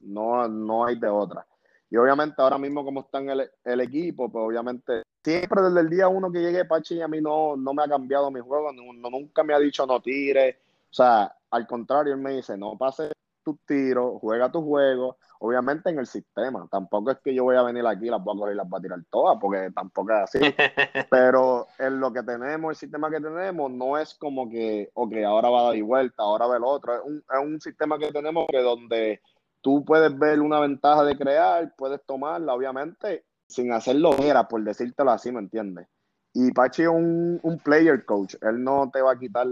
No, 0.00 0.46
no 0.46 0.84
hay 0.84 0.98
de 0.98 1.08
otra. 1.08 1.46
Y 1.90 1.96
obviamente 1.96 2.34
ahora 2.38 2.58
mismo 2.58 2.84
como 2.84 3.00
está 3.00 3.18
el, 3.18 3.50
el 3.64 3.80
equipo, 3.80 4.30
pues 4.30 4.44
obviamente 4.44 5.02
siempre 5.26 5.60
desde 5.60 5.80
el 5.80 5.90
día 5.90 6.06
uno 6.06 6.30
que 6.30 6.38
llegué 6.38 6.64
Pachi 6.64 7.02
a 7.02 7.08
mí 7.08 7.20
no, 7.20 7.56
no 7.56 7.74
me 7.74 7.82
ha 7.82 7.88
cambiado 7.88 8.30
mi 8.30 8.40
juego, 8.40 8.72
nunca 8.72 9.42
me 9.42 9.54
ha 9.54 9.58
dicho 9.58 9.84
no 9.84 10.00
tire, 10.00 10.60
o 10.88 10.94
sea, 10.94 11.34
al 11.50 11.66
contrario, 11.66 12.14
él 12.14 12.20
me 12.20 12.36
dice 12.36 12.56
no 12.56 12.78
pases 12.78 13.10
tus 13.42 13.58
tiros, 13.66 14.20
juega 14.20 14.52
tu 14.52 14.62
juego, 14.62 15.16
obviamente 15.40 15.90
en 15.90 15.98
el 15.98 16.06
sistema, 16.06 16.66
tampoco 16.70 17.10
es 17.10 17.18
que 17.18 17.34
yo 17.34 17.44
voy 17.44 17.56
a 17.56 17.62
venir 17.62 17.86
aquí 17.86 18.06
y 18.06 18.10
las 18.10 18.22
voy 18.22 18.36
a 18.36 18.38
coger 18.38 18.54
y 18.54 18.56
las 18.56 18.68
voy 18.68 18.78
a 18.78 18.82
tirar 18.82 19.00
todas, 19.10 19.38
porque 19.40 19.70
tampoco 19.74 20.12
es 20.12 20.18
así, 20.18 20.38
pero 21.10 21.66
en 21.78 22.00
lo 22.00 22.12
que 22.12 22.22
tenemos, 22.22 22.70
el 22.70 22.76
sistema 22.76 23.10
que 23.10 23.20
tenemos, 23.20 23.70
no 23.70 23.98
es 23.98 24.14
como 24.14 24.48
que, 24.48 24.90
ok, 24.94 25.14
ahora 25.26 25.50
va 25.50 25.60
a 25.60 25.72
dar 25.72 25.82
vuelta, 25.82 26.22
ahora 26.22 26.46
va 26.46 26.56
el 26.56 26.64
otro, 26.64 26.94
es 26.94 27.00
un, 27.04 27.16
es 27.18 27.44
un 27.44 27.60
sistema 27.60 27.98
que 27.98 28.12
tenemos 28.12 28.46
que 28.48 28.60
donde 28.60 29.20
tú 29.60 29.84
puedes 29.84 30.16
ver 30.18 30.40
una 30.40 30.60
ventaja 30.60 31.04
de 31.04 31.16
crear, 31.16 31.74
puedes 31.76 32.04
tomarla, 32.04 32.54
obviamente, 32.54 33.24
sin 33.48 33.72
hacerlo 33.72 34.16
era, 34.18 34.48
por 34.48 34.62
decírtelo 34.62 35.10
así, 35.10 35.32
¿me 35.32 35.40
entiendes? 35.40 35.86
Y 36.32 36.52
Pachi 36.52 36.82
es 36.82 36.88
un, 36.88 37.40
un 37.42 37.58
player 37.60 38.04
coach, 38.04 38.34
él 38.42 38.62
no 38.62 38.90
te 38.92 39.00
va 39.00 39.12
a 39.12 39.18
quitar 39.18 39.46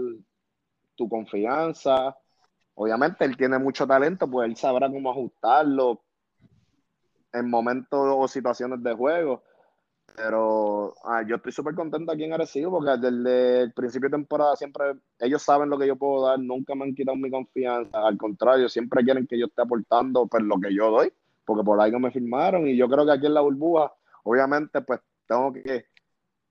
tu 0.95 1.07
confianza. 1.09 2.17
Obviamente 2.75 3.25
él 3.25 3.37
tiene 3.37 3.57
mucho 3.57 3.87
talento, 3.87 4.29
pues 4.29 4.49
él 4.49 4.55
sabrá 4.55 4.89
cómo 4.89 5.09
ajustarlo 5.09 6.01
en 7.33 7.49
momentos 7.49 7.99
o 7.99 8.27
situaciones 8.27 8.81
de 8.83 8.93
juego. 8.93 9.43
Pero 10.15 10.93
ah, 11.03 11.23
yo 11.27 11.37
estoy 11.37 11.51
súper 11.51 11.75
contento 11.75 12.11
aquí 12.11 12.23
en 12.23 12.33
Arecibo 12.33 12.71
porque 12.79 12.97
desde 12.97 13.61
el 13.63 13.73
principio 13.73 14.09
de 14.09 14.17
temporada 14.17 14.55
siempre 14.55 14.93
ellos 15.19 15.41
saben 15.41 15.69
lo 15.69 15.77
que 15.77 15.87
yo 15.87 15.95
puedo 15.95 16.27
dar, 16.27 16.39
nunca 16.39 16.75
me 16.75 16.85
han 16.85 16.95
quitado 16.95 17.17
mi 17.17 17.29
confianza. 17.29 18.05
Al 18.05 18.17
contrario, 18.17 18.69
siempre 18.69 19.03
quieren 19.03 19.27
que 19.27 19.37
yo 19.39 19.47
esté 19.47 19.61
aportando 19.61 20.27
pues, 20.27 20.43
lo 20.43 20.59
que 20.59 20.73
yo 20.73 20.91
doy 20.91 21.11
porque 21.45 21.63
por 21.63 21.79
ahí 21.79 21.91
no 21.91 21.99
me 21.99 22.11
firmaron 22.11 22.67
y 22.67 22.75
yo 22.75 22.89
creo 22.89 23.05
que 23.05 23.11
aquí 23.11 23.27
en 23.27 23.35
la 23.35 23.41
burbuja, 23.41 23.93
obviamente, 24.23 24.81
pues 24.81 24.99
tengo 25.27 25.53
que 25.53 25.85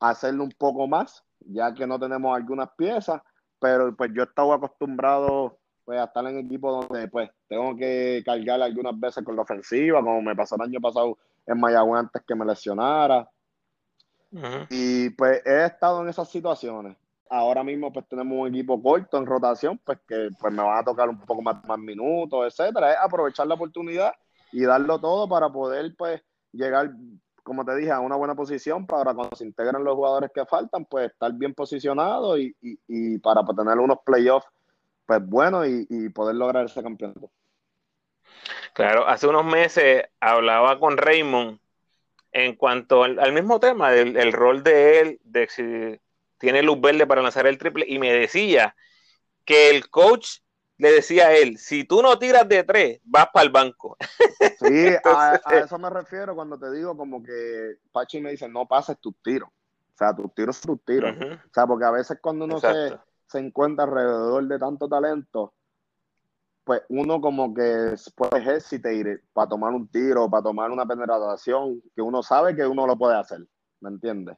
hacerlo 0.01 0.45
un 0.45 0.53
poco 0.57 0.87
más, 0.87 1.25
ya 1.41 1.75
que 1.75 1.87
no 1.87 1.99
tenemos 1.99 2.35
algunas 2.35 2.71
piezas, 2.77 3.21
pero 3.59 3.95
pues 3.95 4.11
yo 4.15 4.23
estaba 4.23 4.55
acostumbrado 4.55 5.59
pues, 5.85 6.01
a 6.01 6.05
estar 6.05 6.27
en 6.27 6.39
equipo 6.39 6.73
donde 6.73 7.09
pues 7.09 7.31
tengo 7.49 7.77
que 7.77 8.23
cargar 8.25 8.63
algunas 8.63 8.99
veces 8.99 9.25
con 9.25 9.37
la 9.37 9.43
ofensiva, 9.43 10.01
como 10.01 10.23
me 10.23 10.35
pasó 10.35 10.57
el 10.57 10.63
año 10.63 10.81
pasado 10.81 11.19
en 11.47 11.61
Mayagüez 11.61 12.01
antes 12.01 12.23
que 12.27 12.35
me 12.35 12.45
lesionara. 12.45 13.29
Y 14.69 15.11
pues 15.11 15.43
he 15.47 15.67
estado 15.67 16.03
en 16.03 16.09
esas 16.09 16.29
situaciones. 16.29 16.97
Ahora 17.31 17.63
mismo 17.63 17.93
pues 17.93 18.07
tenemos 18.09 18.37
un 18.37 18.49
equipo 18.49 18.83
corto 18.83 19.17
en 19.19 19.27
rotación, 19.27 19.79
pues 19.85 19.99
que 20.09 20.29
pues 20.41 20.53
me 20.53 20.63
van 20.63 20.79
a 20.79 20.85
tocar 20.85 21.09
un 21.09 21.21
poco 21.21 21.41
más, 21.41 21.65
más 21.65 21.79
minutos, 21.79 22.47
etcétera. 22.47 22.93
Es 22.93 22.99
aprovechar 23.01 23.47
la 23.47 23.55
oportunidad 23.55 24.13
y 24.53 24.65
darlo 24.65 25.01
todo 25.01 25.29
para 25.29 25.51
poder 25.51 25.95
pues 25.97 26.23
llegar, 26.53 26.93
como 27.43 27.65
te 27.65 27.77
dije, 27.77 27.91
a 27.91 28.01
una 28.01 28.17
buena 28.17 28.35
posición 28.35 28.87
para 28.87 29.15
cuando 29.15 29.37
se 29.37 29.45
integren 29.45 29.85
los 29.85 29.95
jugadores 29.95 30.31
que 30.35 30.47
faltan, 30.47 30.85
pues 30.85 31.11
estar 31.11 31.33
bien 31.33 31.55
posicionado 31.55 32.39
y, 32.39 32.57
y, 32.61 33.19
para 33.19 33.43
pues, 33.45 33.57
tener 33.57 33.79
unos 33.79 33.99
playoffs 34.05 34.47
pues 35.07 35.27
buenos 35.27 35.67
y, 35.69 36.09
poder 36.11 36.37
lograr 36.37 36.67
ese 36.67 36.83
campeonato. 36.83 37.31
Claro, 38.73 39.07
hace 39.07 39.27
unos 39.27 39.45
meses 39.45 40.05
hablaba 40.21 40.79
con 40.79 40.97
Raymond 40.97 41.59
en 42.33 42.57
cuanto 42.57 43.05
al, 43.05 43.33
mismo 43.33 43.61
tema, 43.61 43.91
del 43.91 44.17
el 44.17 44.33
rol 44.33 44.63
de 44.65 45.01
él, 45.01 45.21
de 45.25 45.49
si 45.49 46.01
tiene 46.39 46.63
luz 46.63 46.81
verde 46.81 47.07
para 47.07 47.23
lanzar 47.23 47.47
el 47.47 47.59
triple, 47.59 47.85
y 47.89 47.99
me 47.99 48.13
decía 48.13 48.75
que 49.45 49.71
el 49.71 49.89
coach 49.89 50.39
le 50.79 50.91
decía 50.91 51.29
a 51.29 51.33
él, 51.33 51.59
si 51.59 51.85
tú 51.85 52.03
no 52.03 52.19
tiras 52.19 52.49
de 52.49 52.65
tres, 52.65 53.01
vas 53.05 53.29
para 53.33 53.45
el 53.45 53.51
banco. 53.51 53.97
Sí, 54.59 54.89
a, 55.05 55.41
eso 55.53 55.79
me 55.79 55.91
refiero 55.91 56.35
cuando 56.35 56.59
te 56.59 56.71
digo 56.73 56.97
como 56.97 57.23
que 57.23 57.77
Pachi 57.93 58.21
me 58.21 58.33
dice, 58.33 58.49
no 58.49 58.67
pases 58.67 58.99
tus 58.99 59.15
tiros. 59.23 59.49
O 59.49 59.97
sea, 59.97 60.15
tus 60.15 60.35
tiros 60.35 60.57
son 60.57 60.77
tus 60.77 60.85
tiros. 60.85 61.17
O 61.17 61.55
sea, 61.55 61.67
porque 61.67 61.85
a 61.85 61.93
veces 61.93 62.19
cuando 62.21 62.47
uno 62.47 62.59
se, 62.59 62.99
se, 63.35 63.39
encuentra 63.39 63.85
alrededor 63.85 64.47
de 64.47 64.59
tanto 64.59 64.89
talento, 64.89 65.55
pues 66.65 66.83
uno 66.89 67.21
como 67.21 67.53
que 67.53 67.95
puede 68.17 68.95
ir 68.95 69.23
para 69.33 69.49
tomar 69.49 69.73
un 69.73 69.89
tiro, 69.89 70.31
para 70.31 70.43
tomar 70.43 70.71
una 70.71 70.87
penetración, 70.87 71.83
que 71.95 72.03
uno 72.03 72.23
sabe 72.23 72.57
que 72.57 72.67
uno 72.67 72.87
lo 72.87 72.97
puede 72.97 73.17
hacer, 73.17 73.47
¿me 73.81 73.91
entiendes? 73.91 74.37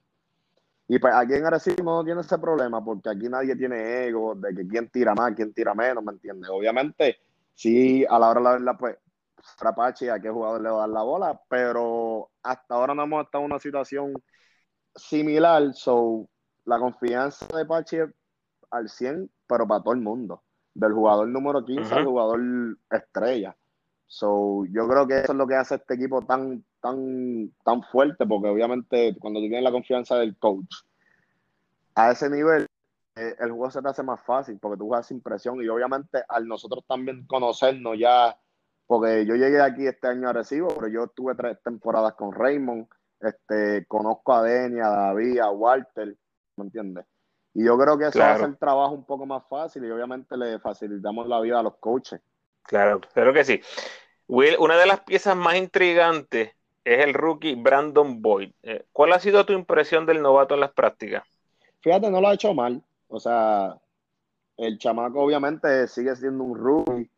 Y 0.88 0.98
pues 0.98 1.14
aquí 1.14 1.34
en 1.34 1.46
Arecibo 1.46 1.96
no 1.96 2.04
tiene 2.04 2.20
ese 2.20 2.38
problema 2.38 2.84
porque 2.84 3.10
aquí 3.10 3.28
nadie 3.28 3.56
tiene 3.56 4.06
ego 4.06 4.34
de 4.36 4.54
que 4.54 4.66
quién 4.68 4.88
tira 4.88 5.14
más, 5.14 5.34
quién 5.34 5.52
tira 5.52 5.74
menos, 5.74 6.02
¿me 6.04 6.12
entiendes? 6.12 6.48
Obviamente, 6.50 7.18
sí, 7.54 8.04
a 8.08 8.18
la 8.18 8.30
hora 8.30 8.40
de 8.40 8.44
la 8.44 8.52
verdad, 8.52 8.76
pues, 8.78 8.96
Frapachi 9.58 10.08
a 10.08 10.20
qué 10.20 10.30
jugador 10.30 10.60
le 10.62 10.70
va 10.70 10.76
a 10.76 10.80
dar 10.80 10.88
la 10.88 11.02
bola, 11.02 11.40
pero 11.48 12.30
hasta 12.42 12.74
ahora 12.74 12.94
no 12.94 13.02
hemos 13.04 13.24
estado 13.24 13.44
en 13.44 13.52
una 13.52 13.60
situación 13.60 14.14
similar, 14.94 15.72
so 15.74 16.28
la 16.64 16.78
confianza 16.78 17.46
de 17.56 17.64
Pachi 17.64 17.98
al 18.76 18.88
100, 18.88 19.30
pero 19.46 19.66
para 19.66 19.82
todo 19.82 19.94
el 19.94 20.00
mundo, 20.00 20.42
del 20.74 20.92
jugador 20.92 21.28
número 21.28 21.64
15 21.64 21.94
al 21.94 22.04
jugador 22.04 22.40
estrella. 22.90 23.56
So, 24.06 24.64
yo 24.66 24.86
creo 24.88 25.06
que 25.06 25.18
eso 25.18 25.32
es 25.32 25.38
lo 25.38 25.46
que 25.46 25.56
hace 25.56 25.76
este 25.76 25.94
equipo 25.94 26.22
tan, 26.22 26.64
tan, 26.80 27.50
tan 27.64 27.82
fuerte, 27.82 28.24
porque 28.26 28.48
obviamente 28.48 29.16
cuando 29.18 29.40
tú 29.40 29.46
tienes 29.46 29.64
la 29.64 29.72
confianza 29.72 30.16
del 30.16 30.36
coach 30.36 30.84
a 31.94 32.12
ese 32.12 32.30
nivel, 32.30 32.66
eh, 33.16 33.34
el 33.40 33.50
juego 33.50 33.70
se 33.70 33.82
te 33.82 33.88
hace 33.88 34.02
más 34.02 34.22
fácil, 34.22 34.58
porque 34.60 34.78
tú 34.78 34.86
juegas 34.86 35.06
sin 35.06 35.20
presión 35.20 35.60
y 35.62 35.68
obviamente 35.68 36.22
al 36.28 36.46
nosotros 36.46 36.84
también 36.86 37.26
conocernos 37.26 37.98
ya, 37.98 38.38
porque 38.86 39.26
yo 39.26 39.34
llegué 39.34 39.60
aquí 39.60 39.86
este 39.86 40.06
año 40.06 40.28
a 40.28 40.32
Recibo, 40.34 40.68
pero 40.68 40.88
yo 40.88 41.08
tuve 41.08 41.34
tres 41.34 41.58
temporadas 41.64 42.14
con 42.14 42.32
Raymond, 42.32 42.86
este, 43.20 43.86
conozco 43.86 44.34
a 44.34 44.42
Denny, 44.42 44.80
a 44.80 44.88
David, 44.88 45.38
a 45.38 45.50
Walter, 45.50 46.16
¿me 46.56 46.64
entiendes? 46.64 47.06
Y 47.58 47.64
yo 47.64 47.78
creo 47.78 47.96
que 47.96 48.08
eso 48.08 48.22
hace 48.22 48.44
el 48.44 48.58
trabajo 48.58 48.92
un 48.92 49.04
poco 49.04 49.24
más 49.24 49.42
fácil 49.48 49.82
y 49.82 49.90
obviamente 49.90 50.36
le 50.36 50.58
facilitamos 50.58 51.26
la 51.26 51.40
vida 51.40 51.58
a 51.58 51.62
los 51.62 51.76
coaches. 51.76 52.20
Claro, 52.64 53.00
claro 53.14 53.32
que 53.32 53.44
sí. 53.44 53.62
Will, 54.28 54.56
una 54.58 54.76
de 54.76 54.84
las 54.84 55.00
piezas 55.00 55.34
más 55.34 55.56
intrigantes 55.56 56.50
es 56.84 57.02
el 57.02 57.14
rookie 57.14 57.54
Brandon 57.54 58.20
Boyd. 58.20 58.52
Eh, 58.62 58.84
¿Cuál 58.92 59.14
ha 59.14 59.20
sido 59.20 59.46
tu 59.46 59.54
impresión 59.54 60.04
del 60.04 60.20
novato 60.20 60.52
en 60.52 60.60
las 60.60 60.72
prácticas? 60.72 61.24
Fíjate, 61.80 62.10
no 62.10 62.20
lo 62.20 62.28
ha 62.28 62.34
hecho 62.34 62.52
mal. 62.52 62.82
O 63.08 63.18
sea, 63.18 63.80
el 64.58 64.76
chamaco 64.76 65.22
obviamente 65.22 65.88
sigue 65.88 66.14
siendo 66.14 66.44
un 66.44 66.58
rookie, 66.58 67.10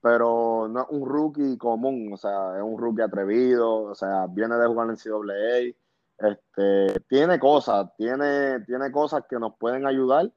pero 0.00 0.68
no 0.70 0.84
es 0.84 0.86
un 0.88 1.06
rookie 1.06 1.58
común. 1.58 2.14
O 2.14 2.16
sea, 2.16 2.56
es 2.56 2.62
un 2.62 2.78
rookie 2.78 3.02
atrevido. 3.02 3.82
O 3.82 3.94
sea, 3.94 4.26
viene 4.26 4.54
de 4.56 4.66
jugar 4.66 4.88
en 4.88 4.96
CAA. 4.96 5.81
Este, 6.22 7.00
tiene 7.08 7.38
cosas, 7.38 7.90
tiene, 7.96 8.60
tiene 8.60 8.92
cosas 8.92 9.24
que 9.28 9.38
nos 9.38 9.56
pueden 9.56 9.86
ayudar. 9.86 10.30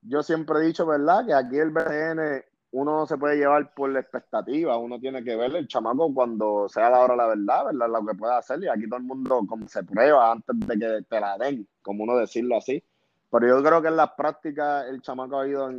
Yo 0.00 0.22
siempre 0.22 0.58
he 0.58 0.66
dicho, 0.66 0.86
¿verdad? 0.86 1.26
Que 1.26 1.34
aquí 1.34 1.58
el 1.58 1.70
BN 1.70 2.44
uno 2.72 2.96
no 2.96 3.06
se 3.06 3.16
puede 3.16 3.36
llevar 3.36 3.72
por 3.74 3.90
la 3.90 4.00
expectativa, 4.00 4.76
uno 4.76 4.98
tiene 4.98 5.24
que 5.24 5.36
ver 5.36 5.54
el 5.54 5.66
chamaco 5.66 6.12
cuando 6.12 6.68
sea 6.68 6.90
la 6.90 7.00
hora 7.00 7.16
la 7.16 7.26
verdad, 7.26 7.66
¿verdad? 7.66 7.88
Lo 7.88 8.06
que 8.06 8.14
puede 8.14 8.34
hacer, 8.34 8.62
y 8.62 8.68
aquí 8.68 8.86
todo 8.86 8.98
el 8.98 9.04
mundo 9.04 9.40
se 9.66 9.82
prueba 9.84 10.32
antes 10.32 10.54
de 10.58 10.78
que 10.78 11.02
te 11.08 11.20
la 11.20 11.38
den, 11.38 11.66
como 11.80 12.04
uno 12.04 12.16
decirlo 12.16 12.56
así. 12.56 12.82
Pero 13.30 13.48
yo 13.48 13.62
creo 13.62 13.82
que 13.82 13.88
en 13.88 13.96
las 13.96 14.12
prácticas 14.12 14.86
el 14.88 15.00
chamaco 15.00 15.38
ha 15.38 15.48
ido 15.48 15.70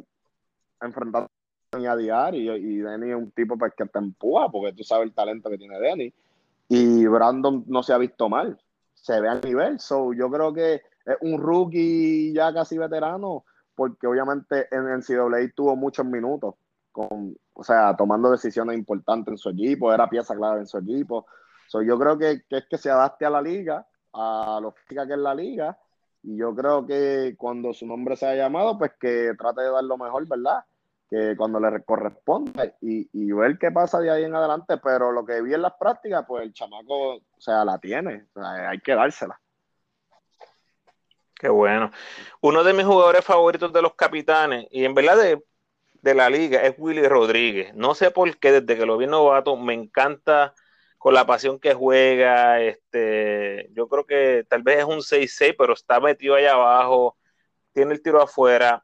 enfrentando 0.81 1.29
a 1.71 1.95
diario 1.95 2.55
y, 2.55 2.77
Denny 2.77 3.09
es 3.09 3.15
un 3.15 3.31
tipo 3.31 3.57
pues, 3.57 3.73
que 3.75 3.85
te 3.85 3.99
empuja 3.99 4.49
porque 4.49 4.73
tú 4.73 4.83
sabes 4.83 5.07
el 5.07 5.13
talento 5.13 5.49
que 5.49 5.57
tiene 5.57 5.79
Denny. 5.79 6.13
Y 6.69 7.05
Brandon 7.05 7.63
no 7.67 7.83
se 7.83 7.93
ha 7.93 7.97
visto 7.97 8.27
mal, 8.27 8.59
se 9.07 9.21
ve 9.21 9.29
a 9.29 9.35
nivel. 9.35 9.79
So, 9.79 10.11
yo 10.13 10.29
creo 10.29 10.53
que 10.53 10.81
es 11.05 11.17
un 11.21 11.39
rookie 11.39 12.33
ya 12.33 12.53
casi 12.53 12.77
veterano, 12.77 13.45
porque 13.73 14.05
obviamente 14.05 14.67
en 14.69 14.87
el 14.89 15.01
CWA 15.01 15.39
tuvo 15.55 15.77
muchos 15.77 16.05
minutos 16.05 16.55
con, 16.91 17.33
o 17.53 17.63
sea, 17.63 17.95
tomando 17.95 18.31
decisiones 18.31 18.77
importantes 18.77 19.31
en 19.31 19.37
su 19.37 19.49
equipo, 19.49 19.93
era 19.93 20.09
pieza 20.09 20.35
clave 20.35 20.59
en 20.59 20.67
su 20.67 20.77
equipo. 20.77 21.25
yo 21.71 21.97
creo 21.97 22.17
que, 22.17 22.41
es 22.49 22.65
que 22.69 22.77
se 22.77 22.91
adapte 22.91 23.25
a 23.25 23.29
la 23.29 23.41
liga, 23.41 23.87
a 24.13 24.59
lo 24.61 24.73
física 24.73 25.07
que 25.07 25.13
es 25.13 25.19
la 25.19 25.33
liga, 25.33 25.77
y 26.23 26.35
yo 26.35 26.53
creo 26.53 26.85
que 26.85 27.35
cuando 27.37 27.73
su 27.73 27.87
nombre 27.87 28.17
sea 28.17 28.35
llamado, 28.35 28.77
pues 28.77 28.91
que 28.99 29.31
trate 29.37 29.61
de 29.61 29.71
dar 29.71 29.85
lo 29.85 29.97
mejor, 29.97 30.27
¿verdad? 30.27 30.65
Que 31.09 31.35
cuando 31.37 31.59
le 31.59 31.83
corresponde 31.83 32.75
y, 32.81 33.09
y 33.13 33.31
ver 33.31 33.57
qué 33.57 33.71
pasa 33.71 33.99
de 33.99 34.11
ahí 34.11 34.25
en 34.25 34.35
adelante, 34.35 34.77
pero 34.77 35.11
lo 35.11 35.25
que 35.25 35.41
vi 35.41 35.53
en 35.53 35.61
las 35.61 35.73
prácticas, 35.73 36.25
pues 36.27 36.43
el 36.43 36.53
chamaco, 36.53 37.15
o 37.15 37.21
sea, 37.37 37.63
la 37.63 37.79
tiene, 37.79 38.25
hay 38.35 38.79
que 38.81 38.93
dársela. 38.93 39.39
Qué 41.39 41.49
bueno. 41.49 41.91
Uno 42.41 42.63
de 42.63 42.73
mis 42.73 42.85
jugadores 42.85 43.23
favoritos 43.23 43.71
de 43.71 43.81
los 43.81 43.93
capitanes, 43.93 44.67
y 44.71 44.85
en 44.85 44.95
verdad 44.95 45.17
de, 45.17 45.43
de 46.01 46.13
la 46.15 46.29
liga, 46.29 46.61
es 46.63 46.75
Willy 46.77 47.07
Rodríguez. 47.07 47.73
No 47.75 47.93
sé 47.93 48.11
por 48.11 48.37
qué, 48.37 48.51
desde 48.51 48.77
que 48.77 48.85
lo 48.85 48.97
vi 48.97 49.05
novato, 49.05 49.55
me 49.55 49.73
encanta 49.73 50.53
con 50.97 51.13
la 51.13 51.25
pasión 51.25 51.59
que 51.59 51.73
juega. 51.73 52.59
Este, 52.61 53.69
yo 53.73 53.87
creo 53.87 54.05
que 54.05 54.45
tal 54.49 54.63
vez 54.63 54.79
es 54.79 54.85
un 54.85 55.01
6-6, 55.01 55.55
pero 55.57 55.73
está 55.73 55.99
metido 55.99 56.35
allá 56.35 56.53
abajo, 56.53 57.15
tiene 57.71 57.93
el 57.93 58.01
tiro 58.01 58.21
afuera. 58.21 58.83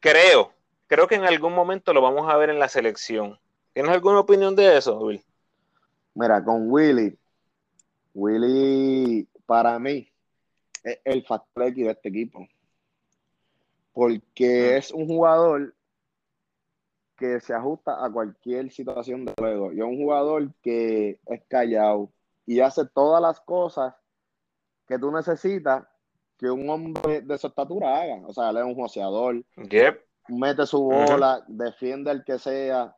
Creo, 0.00 0.52
creo 0.92 1.08
que 1.08 1.14
en 1.14 1.24
algún 1.24 1.54
momento 1.54 1.94
lo 1.94 2.02
vamos 2.02 2.30
a 2.30 2.36
ver 2.36 2.50
en 2.50 2.58
la 2.58 2.68
selección. 2.68 3.40
¿Tienes 3.72 3.92
alguna 3.92 4.20
opinión 4.20 4.54
de 4.54 4.76
eso, 4.76 4.98
Will? 4.98 5.24
Mira, 6.12 6.44
con 6.44 6.70
Willy, 6.70 7.18
Willy, 8.12 9.26
para 9.46 9.78
mí, 9.78 10.06
es 10.84 10.98
el 11.02 11.24
factor 11.24 11.68
X 11.68 11.86
de 11.86 11.92
este 11.92 12.10
equipo. 12.10 12.46
Porque 13.94 14.76
es 14.76 14.90
un 14.90 15.06
jugador 15.06 15.74
que 17.16 17.40
se 17.40 17.54
ajusta 17.54 18.04
a 18.04 18.12
cualquier 18.12 18.70
situación 18.70 19.24
de 19.24 19.32
juego. 19.38 19.72
Y 19.72 19.78
es 19.78 19.84
un 19.84 19.96
jugador 19.96 20.52
que 20.60 21.18
es 21.24 21.42
callado 21.48 22.12
y 22.44 22.60
hace 22.60 22.84
todas 22.84 23.22
las 23.22 23.40
cosas 23.40 23.94
que 24.86 24.98
tú 24.98 25.10
necesitas 25.10 25.86
que 26.36 26.50
un 26.50 26.68
hombre 26.68 27.22
de 27.22 27.38
su 27.38 27.46
estatura 27.46 27.98
haga. 27.98 28.26
O 28.26 28.34
sea, 28.34 28.50
él 28.50 28.58
es 28.58 28.64
un 28.64 28.74
joseador, 28.74 29.42
mete 30.28 30.66
su 30.66 30.82
bola, 30.82 31.44
defiende 31.46 32.10
el 32.10 32.24
que 32.24 32.38
sea. 32.38 32.94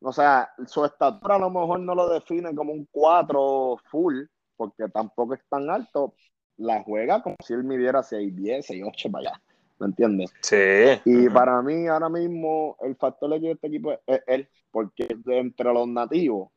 O 0.00 0.12
sea, 0.12 0.50
su 0.66 0.84
estatura 0.84 1.36
a 1.36 1.38
lo 1.38 1.50
mejor 1.50 1.80
no 1.80 1.94
lo 1.94 2.08
define 2.08 2.54
como 2.54 2.72
un 2.72 2.88
4 2.90 3.76
full, 3.90 4.24
porque 4.56 4.88
tampoco 4.88 5.34
es 5.34 5.40
tan 5.48 5.68
alto, 5.68 6.14
la 6.56 6.82
juega 6.82 7.22
como 7.22 7.36
si 7.44 7.54
él 7.54 7.64
midiera 7.64 8.02
6'10, 8.02 8.66
6'8 8.66 9.10
para 9.10 9.30
allá. 9.30 9.42
¿Me 9.78 9.86
entiendes? 9.86 10.30
Sí. 10.42 11.00
Y 11.06 11.28
para 11.30 11.62
mí, 11.62 11.86
ahora 11.86 12.10
mismo, 12.10 12.76
el 12.82 12.96
factor 12.96 13.40
de 13.40 13.52
este 13.52 13.66
equipo 13.66 13.92
es 14.06 14.22
él, 14.26 14.48
porque 14.70 15.08
entre 15.26 15.72
los 15.72 15.88
nativos, 15.88 16.50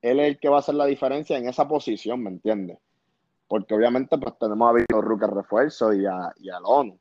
él 0.00 0.20
es 0.20 0.28
el 0.28 0.40
que 0.40 0.48
va 0.48 0.56
a 0.56 0.60
hacer 0.60 0.74
la 0.74 0.86
diferencia 0.86 1.36
en 1.36 1.48
esa 1.48 1.68
posición, 1.68 2.22
¿me 2.22 2.30
entiendes? 2.30 2.78
Porque 3.46 3.74
obviamente, 3.74 4.16
pues 4.16 4.38
tenemos 4.38 4.70
a 4.70 4.72
Víctor 4.72 5.04
Ruque 5.04 5.26
refuerzo 5.26 5.92
y 5.92 6.06
a, 6.06 6.32
y 6.36 6.48
a 6.48 6.58
ONU. 6.58 6.98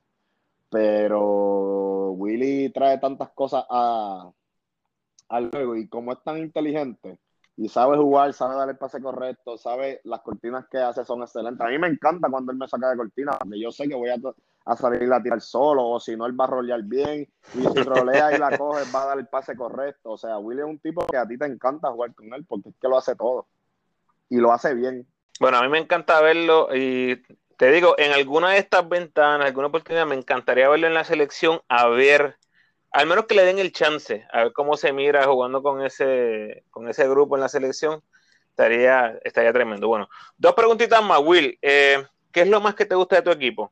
Pero 0.72 2.12
Willy 2.12 2.72
trae 2.72 2.98
tantas 2.98 3.30
cosas 3.32 3.66
a, 3.70 4.32
al 5.30 5.52
juego 5.52 5.76
y 5.76 5.88
como 5.90 6.14
es 6.14 6.24
tan 6.24 6.38
inteligente, 6.38 7.20
y 7.58 7.68
sabe 7.70 7.98
jugar, 7.98 8.34
sabe 8.34 8.56
dar 8.56 8.70
el 8.70 8.78
pase 8.78 9.02
correcto, 9.02 9.58
sabe 9.58 10.02
las 10.06 10.22
cortinas 10.22 10.66
que 10.70 10.78
hace 10.78 11.04
son 11.06 11.22
excelentes. 11.22 11.66
A 11.66 11.70
mí 11.70 11.78
me 11.78 11.88
encanta 11.88 12.30
cuando 12.30 12.52
él 12.52 12.58
me 12.58 12.68
saca 12.68 12.90
de 12.90 12.98
cortina, 12.98 13.38
porque 13.38 13.60
yo 13.60 13.72
sé 13.72 13.88
que 13.88 13.96
voy 13.96 14.10
a, 14.10 14.76
salir 14.76 15.12
a 15.12 15.22
tirar 15.22 15.42
solo, 15.42 15.88
o 15.88 16.00
si 16.00 16.16
no, 16.16 16.26
él 16.26 16.40
va 16.40 16.46
a 16.46 16.48
rolear 16.48 16.82
bien, 16.84 17.28
y 17.54 17.62
si 17.62 17.84
rolea 17.84 18.36
y 18.36 18.40
la 18.40 18.58
coge, 18.58 18.90
va 18.96 19.04
a 19.04 19.08
dar 19.08 19.20
el 19.20 19.28
pase 19.28 19.56
correcto. 19.56 20.12
O 20.12 20.18
sea, 20.18 20.40
Willy 20.40 20.62
es 20.62 20.68
un 20.68 20.80
tipo 20.80 21.06
que 21.06 21.18
a 21.18 21.28
ti 21.28 21.38
te 21.38 21.46
encanta 21.46 21.92
jugar 21.92 22.16
con 22.16 22.34
él, 22.34 22.46
porque 22.48 22.70
es 22.70 22.76
que 22.82 22.88
lo 22.88 22.98
hace 22.98 23.16
todo, 23.16 23.48
y 24.30 24.38
lo 24.38 24.52
hace 24.52 24.74
bien. 24.74 25.06
Bueno, 25.40 25.58
a 25.58 25.62
mí 25.62 25.70
me 25.70 25.80
encanta 25.80 26.22
verlo, 26.22 26.74
y 26.76 27.22
te 27.62 27.72
digo, 27.72 27.94
en 28.00 28.12
alguna 28.12 28.54
de 28.54 28.58
estas 28.58 28.90
ventanas, 28.90 29.46
alguna 29.46 29.68
oportunidad, 29.68 30.08
me 30.08 30.16
encantaría 30.16 30.68
verlo 30.68 30.88
en 30.88 30.96
la 30.96 31.04
selección, 31.04 31.62
a 31.68 31.88
ver 31.90 32.36
al 32.90 33.06
menos 33.06 33.28
que 33.28 33.36
le 33.36 33.46
den 33.46 33.60
el 33.60 33.72
chance, 33.72 34.26
a 34.34 34.46
ver 34.46 34.54
cómo 34.54 34.76
se 34.78 34.92
mira 34.92 35.26
jugando 35.26 35.62
con 35.62 35.86
ese, 35.86 36.64
con 36.72 36.90
ese 36.90 37.08
grupo 37.08 37.36
en 37.36 37.42
la 37.42 37.50
selección, 37.50 38.02
estaría, 38.50 39.16
estaría 39.24 39.54
tremendo. 39.54 39.88
Bueno, 39.88 40.10
dos 40.40 40.56
preguntitas 40.56 41.04
más, 41.04 41.22
Will. 41.24 41.56
Eh, 41.62 42.04
¿Qué 42.32 42.42
es 42.42 42.48
lo 42.48 42.62
más 42.62 42.74
que 42.74 42.88
te 42.88 42.96
gusta 42.96 43.18
de 43.18 43.22
tu 43.22 43.30
equipo? 43.30 43.72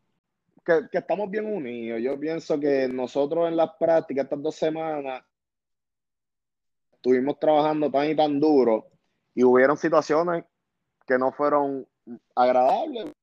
Que, 0.64 0.82
estamos 0.92 1.28
bien 1.32 1.52
unidos. 1.52 2.00
Yo 2.00 2.20
pienso 2.20 2.60
que 2.60 2.88
nosotros 2.88 3.48
en 3.48 3.58
las 3.58 3.72
prácticas, 3.80 4.26
estas 4.26 4.44
dos 4.44 4.56
semanas, 4.56 5.24
estuvimos 6.92 7.40
trabajando 7.40 7.90
tan 7.90 8.08
y 8.08 8.16
tan 8.16 8.40
duro 8.40 8.86
y 9.34 9.44
hubieron 9.44 9.78
situaciones 9.78 10.46
que 11.08 11.18
no 11.18 11.32
fueron 11.32 11.88
agradables. 12.36 13.14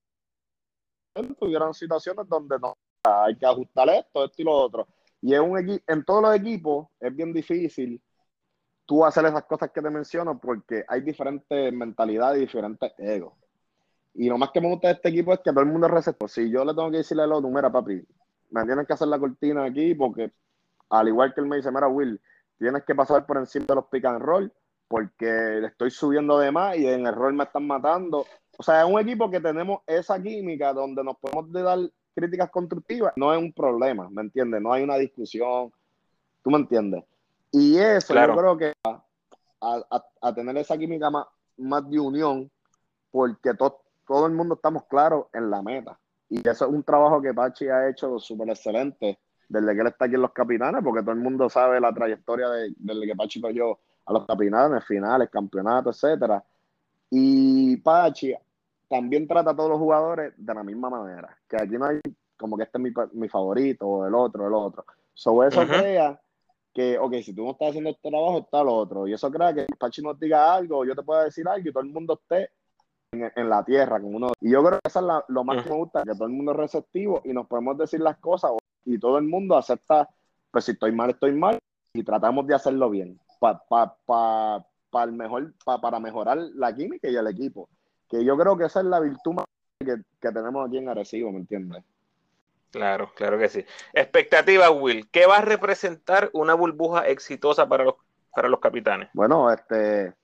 Hubieron 1.40 1.74
situaciones 1.74 2.28
donde 2.28 2.58
no 2.58 2.76
hay 3.02 3.36
que 3.36 3.46
ajustar 3.46 3.88
esto, 3.88 4.24
esto 4.24 4.42
y 4.42 4.44
lo 4.44 4.52
otro 4.52 4.86
y 5.26 5.34
es 5.34 5.40
un 5.40 5.80
en 5.86 6.04
todos 6.04 6.22
los 6.22 6.36
equipos 6.36 6.86
es 7.00 7.14
bien 7.14 7.32
difícil 7.32 8.00
tú 8.84 9.04
hacer 9.04 9.24
esas 9.24 9.44
cosas 9.44 9.70
que 9.72 9.82
te 9.82 9.90
menciono 9.90 10.38
porque 10.38 10.84
hay 10.86 11.00
diferentes 11.00 11.72
mentalidades 11.72 12.38
y 12.38 12.42
diferentes 12.42 12.92
egos. 12.98 13.34
Y 14.14 14.28
lo 14.28 14.38
más 14.38 14.50
que 14.52 14.60
me 14.60 14.68
gusta 14.68 14.86
de 14.86 14.94
este 14.94 15.08
equipo 15.08 15.32
es 15.32 15.40
que 15.40 15.50
todo 15.50 15.60
el 15.60 15.66
mundo 15.66 15.88
es 15.88 15.92
receptor. 15.92 16.30
Si 16.30 16.48
yo 16.48 16.64
le 16.64 16.72
tengo 16.72 16.92
que 16.92 16.98
decirle 16.98 17.24
a 17.24 17.26
otro, 17.26 17.50
mira, 17.50 17.72
papi, 17.72 18.00
me 18.50 18.64
tienes 18.64 18.86
que 18.86 18.92
hacer 18.92 19.08
la 19.08 19.18
cortina 19.18 19.64
aquí 19.64 19.94
porque, 19.96 20.32
al 20.90 21.08
igual 21.08 21.34
que 21.34 21.40
él 21.40 21.48
me 21.48 21.56
dice, 21.56 21.72
mira, 21.72 21.88
Will, 21.88 22.20
tienes 22.56 22.84
que 22.84 22.94
pasar 22.94 23.26
por 23.26 23.38
encima 23.38 23.66
de 23.66 23.74
los 23.74 23.86
pick 23.86 24.04
and 24.04 24.22
roll 24.22 24.52
porque 24.86 25.26
le 25.26 25.66
estoy 25.66 25.90
subiendo 25.90 26.38
de 26.38 26.52
más 26.52 26.76
y 26.76 26.86
en 26.86 27.08
el 27.08 27.14
rol 27.14 27.34
me 27.34 27.42
están 27.42 27.66
matando. 27.66 28.24
O 28.58 28.62
sea, 28.62 28.82
es 28.82 28.90
un 28.90 28.98
equipo 28.98 29.30
que 29.30 29.40
tenemos 29.40 29.80
esa 29.86 30.20
química 30.20 30.72
donde 30.72 31.04
nos 31.04 31.16
podemos 31.18 31.52
dar 31.52 31.78
críticas 32.14 32.50
constructivas, 32.50 33.12
no 33.16 33.32
es 33.34 33.38
un 33.38 33.52
problema, 33.52 34.08
¿me 34.08 34.22
entiendes? 34.22 34.62
No 34.62 34.72
hay 34.72 34.82
una 34.82 34.96
discusión, 34.96 35.70
¿tú 36.42 36.50
me 36.50 36.56
entiendes? 36.56 37.04
Y 37.52 37.76
eso 37.76 38.14
yo 38.14 38.36
creo 38.36 38.56
que 38.56 38.72
a, 39.60 40.04
a, 40.22 40.34
tener 40.34 40.56
esa 40.56 40.78
química 40.78 41.10
más, 41.10 41.26
más 41.58 41.88
de 41.90 42.00
unión, 42.00 42.50
porque 43.10 43.52
todo 43.54 44.26
el 44.26 44.32
mundo 44.32 44.54
estamos 44.54 44.84
claros 44.84 45.26
en 45.34 45.50
la 45.50 45.62
meta. 45.62 45.98
Y 46.28 46.40
eso 46.40 46.64
es 46.64 46.70
un 46.72 46.82
trabajo 46.82 47.20
que 47.20 47.34
Pachi 47.34 47.68
ha 47.68 47.88
hecho 47.88 48.18
súper 48.18 48.48
excelente 48.48 49.18
desde 49.48 49.74
que 49.74 49.80
él 49.80 49.86
está 49.86 50.06
aquí 50.06 50.14
en 50.14 50.22
los 50.22 50.32
capitanes, 50.32 50.82
porque 50.82 51.02
todo 51.02 51.12
el 51.12 51.20
mundo 51.20 51.48
sabe 51.48 51.80
la 51.80 51.92
trayectoria 51.92 52.48
de, 52.48 52.72
desde 52.76 53.06
que 53.06 53.14
Pachi 53.14 53.40
yo 53.54 53.78
a 54.06 54.12
los 54.12 54.26
capitanes, 54.26 54.84
finales, 54.84 55.28
campeonatos, 55.30 56.02
etcétera. 56.02 56.42
Y 57.10 57.76
Pachi 57.76 58.34
también 58.88 59.26
trata 59.26 59.50
a 59.50 59.56
todos 59.56 59.70
los 59.70 59.78
jugadores 59.78 60.32
de 60.36 60.54
la 60.54 60.62
misma 60.62 60.90
manera. 60.90 61.36
Que 61.48 61.56
aquí 61.56 61.76
no 61.78 61.86
hay 61.86 62.00
como 62.36 62.56
que 62.56 62.64
este 62.64 62.78
es 62.78 62.82
mi, 62.82 62.92
mi 63.12 63.28
favorito, 63.28 63.86
o 63.86 64.06
el 64.06 64.14
otro, 64.14 64.46
el 64.46 64.54
otro. 64.54 64.84
Sobre 65.14 65.48
eso 65.48 65.66
crea 65.66 66.20
que, 66.72 66.98
ok, 66.98 67.14
si 67.22 67.34
tú 67.34 67.44
no 67.44 67.52
estás 67.52 67.70
haciendo 67.70 67.90
este 67.90 68.10
trabajo, 68.10 68.38
está 68.38 68.62
lo 68.62 68.74
otro. 68.74 69.06
Y 69.06 69.14
eso 69.14 69.30
crea 69.30 69.54
que 69.54 69.66
Pachi 69.78 70.02
nos 70.02 70.18
diga 70.20 70.54
algo, 70.54 70.84
yo 70.84 70.94
te 70.94 71.02
pueda 71.02 71.24
decir 71.24 71.48
algo 71.48 71.68
y 71.68 71.72
todo 71.72 71.82
el 71.82 71.90
mundo 71.90 72.20
esté 72.20 72.50
en, 73.12 73.48
la 73.48 73.64
tierra 73.64 74.00
como 74.00 74.16
uno. 74.16 74.32
Y 74.40 74.50
yo 74.50 74.62
creo 74.62 74.78
que 74.80 74.88
eso 74.88 75.00
es 75.00 75.24
lo 75.28 75.44
más 75.44 75.64
que 75.64 75.70
me 75.70 75.76
gusta, 75.76 76.02
que 76.02 76.12
todo 76.12 76.24
el 76.24 76.34
mundo 76.34 76.52
es 76.52 76.58
receptivo 76.58 77.22
y 77.24 77.32
nos 77.32 77.46
podemos 77.46 77.78
decir 77.78 78.00
las 78.00 78.18
cosas 78.18 78.52
y 78.84 78.98
todo 78.98 79.16
el 79.18 79.24
mundo 79.24 79.56
acepta, 79.56 80.08
pues 80.50 80.66
si 80.66 80.72
estoy 80.72 80.92
mal, 80.92 81.10
estoy 81.10 81.32
mal 81.32 81.58
y 81.94 82.04
tratamos 82.04 82.46
de 82.46 82.54
hacerlo 82.54 82.90
bien 82.90 83.18
pa, 83.38 83.62
pa, 83.68 83.96
pa, 84.90 85.06
mejor, 85.06 85.54
para 85.64 86.00
mejorar 86.00 86.38
la 86.54 86.74
química 86.74 87.08
y 87.08 87.16
el 87.16 87.26
equipo 87.26 87.68
que 88.08 88.24
yo 88.24 88.36
creo 88.36 88.56
que 88.56 88.64
esa 88.64 88.80
es 88.80 88.86
la 88.86 89.00
virtud 89.00 89.34
más 89.34 89.46
que, 89.78 89.96
tenemos 90.20 90.66
aquí 90.66 90.78
en 90.78 90.88
Arecibo, 90.88 91.32
¿me 91.32 91.38
entiendes? 91.38 91.82
Claro, 92.70 93.10
claro 93.14 93.38
que 93.38 93.48
sí. 93.48 93.64
Expectativa, 93.92 94.70
Will. 94.70 95.08
¿Qué 95.10 95.26
va 95.26 95.38
a 95.38 95.42
representar 95.42 96.30
una 96.32 96.54
burbuja 96.54 97.06
exitosa 97.06 97.68
para 97.68 97.84
los, 97.84 97.94
para 98.34 98.48
los 98.48 98.60
capitanes? 98.60 99.08
Bueno, 99.14 99.50
este, 99.50 100.14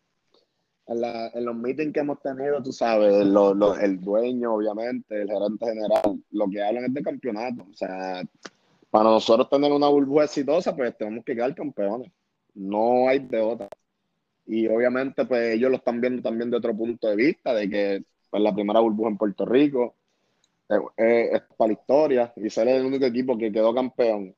en, 0.87 1.45
los 1.45 1.55
meetings 1.55 1.93
que 1.93 2.01
hemos 2.01 2.21
tenido, 2.21 2.63
tú 2.63 2.73
sabes, 2.73 3.15
el 3.15 4.01
dueño, 4.01 4.55
obviamente, 4.55 5.23
el 5.23 5.29
gerente 5.29 5.67
general, 5.67 6.23
lo 6.31 6.49
que 6.51 6.63
hablan 6.63 6.85
es 6.85 6.95
de 6.95 7.03
campeonato. 7.03 7.67
O 7.71 7.75
sea, 7.75 8.23
para 8.91 9.05
nosotros 9.05 9.49
tener 9.49 9.73
una 9.73 9.89
burbuja 9.89 10.25
exitosa, 10.25 10.75
pues 10.75 10.97
tenemos 10.97 11.25
que 11.25 11.35
quedar 11.35 11.55
campeones. 11.55 12.11
No 12.55 13.09
hay 13.09 13.21
de 13.21 13.41
otra. 13.41 13.69
Y 14.53 14.69
obviamente, 14.69 15.25
pues 15.25 15.55
ellos 15.55 15.71
lo 15.71 15.79
están 15.79 15.99
viendo 15.99 16.21
también 16.21 16.51
de 16.51 16.59
otro 16.59 16.77
punto 16.77 17.09
de 17.09 17.17
vista, 17.17 17.55
de 17.55 17.71
que 17.71 18.05
pues, 18.29 18.43
la 18.43 18.55
primera 18.55 18.81
burbuja 18.81 19.09
en 19.09 19.17
Puerto 19.17 19.47
Rico 19.47 19.95
eh, 20.69 20.77
eh, 20.99 21.31
es 21.33 21.43
para 21.57 21.69
la 21.69 21.73
historia 21.73 22.33
y 22.37 22.51
ser 22.51 22.69
el 22.69 22.85
único 22.85 23.07
equipo 23.07 23.39
que 23.39 23.51
quedó 23.51 23.75
campeón. 23.75 24.37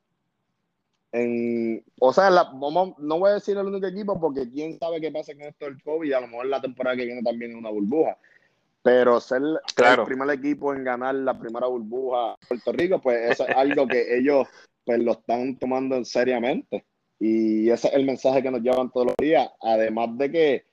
En, 1.11 1.83
o 1.99 2.13
sea, 2.13 2.29
no 2.29 3.19
voy 3.19 3.29
a 3.29 3.33
decir 3.33 3.57
el 3.57 3.65
único 3.65 3.87
equipo 3.87 4.17
porque 4.17 4.49
quién 4.49 4.79
sabe 4.79 5.01
qué 5.01 5.11
pasa 5.11 5.33
con 5.33 5.41
esto 5.41 5.65
del 5.65 5.83
COVID 5.83 6.07
y 6.07 6.13
a 6.13 6.21
lo 6.21 6.27
mejor 6.27 6.45
la 6.45 6.61
temporada 6.61 6.95
que 6.95 7.05
viene 7.05 7.21
también 7.21 7.51
es 7.51 7.57
una 7.57 7.71
burbuja. 7.71 8.17
Pero 8.83 9.19
ser 9.19 9.41
el 9.41 10.03
primer 10.05 10.29
equipo 10.29 10.73
en 10.73 10.85
ganar 10.85 11.15
la 11.15 11.37
primera 11.37 11.67
burbuja 11.67 12.37
en 12.39 12.47
Puerto 12.47 12.71
Rico, 12.71 13.01
pues 13.01 13.31
eso 13.31 13.45
es 13.45 13.53
algo 13.53 13.85
que 13.85 14.15
ellos 14.17 14.47
pues 14.85 14.97
lo 14.99 15.11
están 15.11 15.57
tomando 15.57 16.05
seriamente. 16.05 16.85
Y 17.19 17.69
ese 17.69 17.87
es 17.87 17.93
el 17.93 18.05
mensaje 18.05 18.41
que 18.43 18.51
nos 18.51 18.61
llevan 18.61 18.91
todos 18.91 19.07
los 19.07 19.15
días. 19.17 19.49
Además 19.61 20.17
de 20.17 20.31
que 20.31 20.65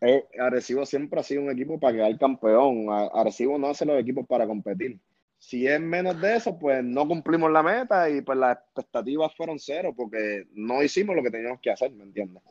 Eh, 0.00 0.24
Arecibo 0.38 0.86
siempre 0.86 1.18
ha 1.18 1.24
sido 1.24 1.42
un 1.42 1.50
equipo 1.50 1.78
para 1.80 1.92
quedar 1.92 2.18
campeón. 2.18 2.86
Arecibo 3.12 3.58
no 3.58 3.66
hace 3.66 3.84
los 3.84 3.98
equipos 3.98 4.24
para 4.28 4.46
competir. 4.46 4.96
Si 5.38 5.66
es 5.66 5.80
menos 5.80 6.20
de 6.20 6.36
eso, 6.36 6.56
pues 6.56 6.84
no 6.84 7.06
cumplimos 7.06 7.50
la 7.50 7.62
meta 7.62 8.08
y 8.08 8.20
pues 8.22 8.38
las 8.38 8.58
expectativas 8.58 9.34
fueron 9.36 9.58
cero 9.58 9.92
porque 9.96 10.46
no 10.52 10.82
hicimos 10.84 11.16
lo 11.16 11.22
que 11.22 11.30
teníamos 11.30 11.60
que 11.60 11.70
hacer, 11.70 11.90
¿me 11.90 12.04
entiendes? 12.04 12.42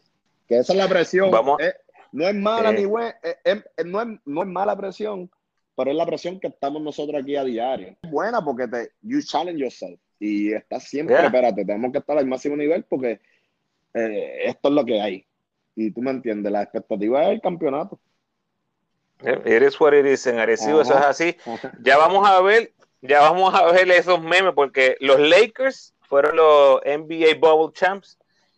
Que 0.46 0.58
esa 0.58 0.74
es 0.74 0.80
la 0.80 0.90
presión. 0.90 1.32
Vamos. 1.32 1.58
Eh, 1.62 1.74
no 2.12 2.28
es 2.28 2.36
mala 2.36 2.72
ni 2.72 2.86
buena, 2.86 3.16
eh, 3.24 3.62
no, 3.86 4.02
es, 4.02 4.08
no 4.26 4.42
es 4.42 4.48
mala 4.48 4.76
presión, 4.76 5.30
pero 5.76 5.92
es 5.92 5.98
la 5.98 6.06
presión 6.06 6.40
que 6.40 6.48
estamos 6.48 6.82
nosotros 6.82 7.22
aquí 7.22 7.36
a 7.36 7.44
diario. 7.44 7.96
Es 8.02 8.12
buena 8.12 8.44
porque 8.44 8.68
te, 8.68 8.92
you 9.02 9.22
challenge 9.22 9.62
yourself 9.62 10.00
y 10.20 10.54
estás 10.54 10.84
siempre, 10.84 11.16
espérate, 11.16 11.66
tenemos 11.66 11.92
que 11.92 12.00
estar 12.00 12.18
al 12.18 12.26
máximo 12.26 12.56
nivel 12.56 12.84
porque 12.84 13.20
eh, 13.94 14.40
esto 14.46 14.70
es 14.70 14.74
lo 14.74 14.86
que 14.86 15.02
hay. 15.02 15.26
Y 15.76 15.92
tú 15.92 16.02
me 16.02 16.12
entiendes, 16.12 16.52
la 16.52 16.64
expectativa 16.64 17.24
es 17.24 17.30
el 17.30 17.42
campeonato. 17.42 18.00
Eres 19.20 19.80
what 19.80 19.94
it 19.94 20.06
is 20.06 20.28
en 20.28 20.40
Arecibo, 20.40 20.82
eso 20.82 20.98
es 20.98 21.06
así. 21.06 21.36
Ya 21.82 21.98
vamos 21.98 22.28
a 22.28 22.40
ver, 22.42 22.74
ya 23.02 23.22
vamos 23.22 23.54
a 23.54 23.72
ver 23.72 23.90
esos 23.92 24.22
memes 24.22 24.54
porque 24.54 24.96
los 25.00 25.20
Lakers 25.20 25.94
fueron 26.02 26.36
los 26.36 26.82
NBA 26.86 27.36
Bubble 27.40 27.74
Champs 27.74 28.18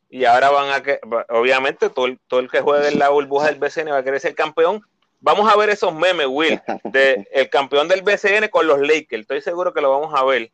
y 0.10 0.26
ahora 0.26 0.50
van 0.50 0.74
a 0.74 0.84
que, 0.84 1.00
obviamente 1.30 1.90
todo 1.90 2.08
el, 2.08 2.20
todo 2.28 2.40
el 2.40 2.50
que 2.50 2.62
juegue 2.62 2.90
en 2.90 3.00
la 3.00 3.10
burbuja 3.10 3.48
del 3.48 3.60
BCN 3.60 3.92
va 3.92 3.98
a 3.98 4.04
querer 4.04 4.20
ser 4.20 4.36
campeón 4.36 4.82
Vamos 5.22 5.52
a 5.52 5.58
ver 5.58 5.70
esos 5.70 5.94
memes, 5.94 6.28
Will, 6.28 6.62
de 6.86 7.28
el 7.32 7.50
campeón 7.50 7.88
del 7.88 8.02
BCN 8.02 8.48
con 8.50 8.68
los 8.68 8.80
Lakers. 8.80 9.22
Estoy 9.22 9.42
seguro 9.42 9.74
que 9.74 9.82
lo 9.82 9.92
vamos 9.92 10.14
a 10.18 10.24
ver. 10.24 10.52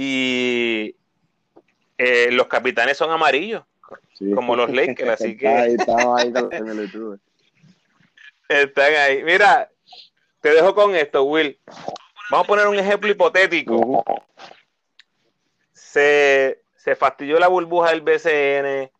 Y 0.00 0.94
eh, 1.98 2.30
los 2.30 2.46
capitanes 2.46 2.96
son 2.96 3.10
amarillos, 3.10 3.64
como 4.32 4.54
los 4.54 4.70
Lakers, 4.70 5.10
así 5.10 5.36
que. 5.36 5.48
ahí, 5.48 5.74
Están 8.48 8.94
ahí. 8.94 9.24
Mira, 9.24 9.68
te 10.40 10.50
dejo 10.50 10.72
con 10.72 10.94
esto, 10.94 11.24
Will. 11.24 11.58
Vamos 12.30 12.44
a 12.44 12.46
poner 12.46 12.68
un 12.68 12.78
ejemplo 12.78 13.10
hipotético. 13.10 14.04
Se, 15.72 16.62
se 16.76 16.94
fastidió 16.94 17.40
la 17.40 17.48
burbuja 17.48 17.90
del 17.90 18.02
BCN 18.02 18.92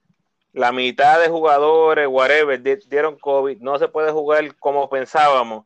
la 0.52 0.72
mitad 0.72 1.20
de 1.20 1.28
jugadores, 1.28 2.08
whatever, 2.08 2.60
dieron 2.88 3.16
COVID, 3.20 3.58
no 3.60 3.78
se 3.78 3.86
puede 3.86 4.10
jugar 4.10 4.56
como 4.56 4.90
pensábamos, 4.90 5.64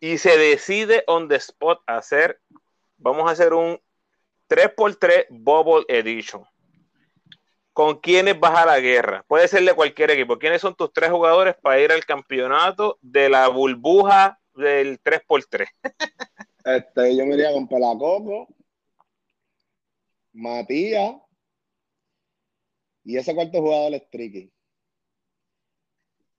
y 0.00 0.16
se 0.16 0.38
decide 0.38 1.04
on 1.08 1.28
the 1.28 1.34
spot 1.36 1.82
hacer, 1.86 2.40
vamos 2.96 3.28
a 3.28 3.32
hacer 3.32 3.52
un 3.52 3.78
3x3 4.52 5.28
Bubble 5.30 5.86
Edition. 5.88 6.44
¿Con 7.72 8.00
quiénes 8.00 8.38
vas 8.38 8.54
a 8.54 8.66
la 8.66 8.80
guerra? 8.80 9.24
Puede 9.26 9.48
ser 9.48 9.64
de 9.64 9.72
cualquier 9.72 10.10
equipo. 10.10 10.38
¿Quiénes 10.38 10.60
son 10.60 10.74
tus 10.74 10.92
tres 10.92 11.10
jugadores 11.10 11.54
para 11.62 11.80
ir 11.80 11.90
al 11.90 12.04
campeonato 12.04 12.98
de 13.00 13.30
la 13.30 13.48
burbuja 13.48 14.38
del 14.54 15.00
3x3? 15.02 15.66
Este, 16.64 17.16
yo 17.16 17.26
me 17.26 17.34
iría 17.34 17.52
con 17.52 17.66
Pelacoco, 17.66 18.46
Matías, 20.32 21.16
y 23.02 23.16
ese 23.16 23.34
cuarto 23.34 23.60
jugador 23.60 23.94
es 23.94 24.08
tricky. 24.10 24.52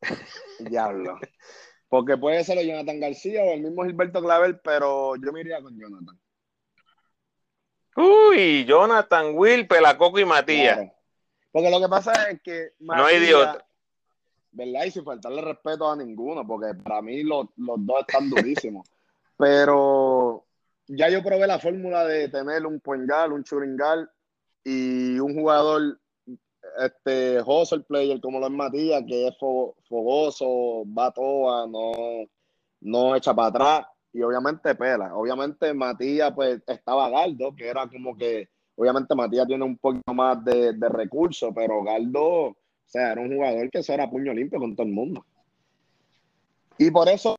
Diablo. 0.59 1.19
Porque 1.89 2.15
puede 2.15 2.41
ser 2.45 2.65
Jonathan 2.65 3.01
García 3.01 3.43
o 3.43 3.51
el 3.51 3.63
mismo 3.63 3.83
Gilberto 3.83 4.21
Clavel, 4.21 4.61
pero 4.61 5.17
yo 5.17 5.33
me 5.33 5.41
iría 5.41 5.61
con 5.61 5.77
Jonathan. 5.77 6.17
Uy, 7.95 8.65
Jonathan, 8.65 9.33
Will, 9.35 9.67
Pelacoco 9.67 10.19
y 10.19 10.25
Matías. 10.25 10.91
Porque 11.51 11.69
lo 11.69 11.79
que 11.79 11.87
pasa 11.87 12.29
es 12.29 12.41
que. 12.41 12.71
no 12.79 13.05
hay 13.05 13.17
idiota. 13.17 13.65
¿Verdad? 14.51 14.85
Y 14.85 14.91
sin 14.91 15.03
faltarle 15.03 15.41
respeto 15.41 15.89
a 15.89 15.95
ninguno, 15.95 16.45
porque 16.45 16.75
para 16.75 17.01
mí 17.01 17.23
los, 17.23 17.47
dos 17.55 17.99
están 18.07 18.29
durísimos. 18.29 18.87
pero 19.37 20.45
ya 20.87 21.09
yo 21.09 21.23
probé 21.23 21.47
la 21.47 21.59
fórmula 21.59 22.05
de 22.05 22.29
tener 22.29 22.65
un 22.65 22.79
poingal, 22.79 23.33
un 23.33 23.43
churingal 23.43 24.09
y 24.63 25.17
un 25.19 25.33
jugador 25.33 25.99
este 26.79 27.41
hustle 27.41 27.81
player 27.81 28.21
como 28.21 28.39
lo 28.39 28.47
es 28.47 28.51
Matías, 28.51 29.03
que 29.07 29.27
es 29.27 29.35
fogoso, 29.37 30.83
va 30.97 31.11
toa, 31.11 31.67
no, 31.67 31.91
no 32.81 33.15
echa 33.15 33.33
para 33.33 33.47
atrás 33.47 33.92
y 34.13 34.21
obviamente 34.21 34.75
pela. 34.75 35.15
Obviamente 35.15 35.73
Matías 35.73 36.31
pues 36.33 36.61
estaba 36.67 37.09
Galdo, 37.09 37.55
que 37.55 37.67
era 37.67 37.87
como 37.87 38.15
que, 38.15 38.47
obviamente 38.75 39.15
Matías 39.15 39.47
tiene 39.47 39.65
un 39.65 39.77
poquito 39.77 40.13
más 40.13 40.43
de, 40.45 40.73
de 40.73 40.89
recursos, 40.89 41.51
pero 41.53 41.83
Galdo, 41.83 42.21
o 42.21 42.55
sea, 42.85 43.11
era 43.11 43.21
un 43.21 43.33
jugador 43.33 43.69
que 43.69 43.79
eso 43.79 43.93
era 43.93 44.09
puño 44.09 44.33
limpio 44.33 44.59
con 44.59 44.75
todo 44.75 44.85
el 44.85 44.93
mundo. 44.93 45.25
Y 46.77 46.91
por 46.91 47.07
eso 47.09 47.35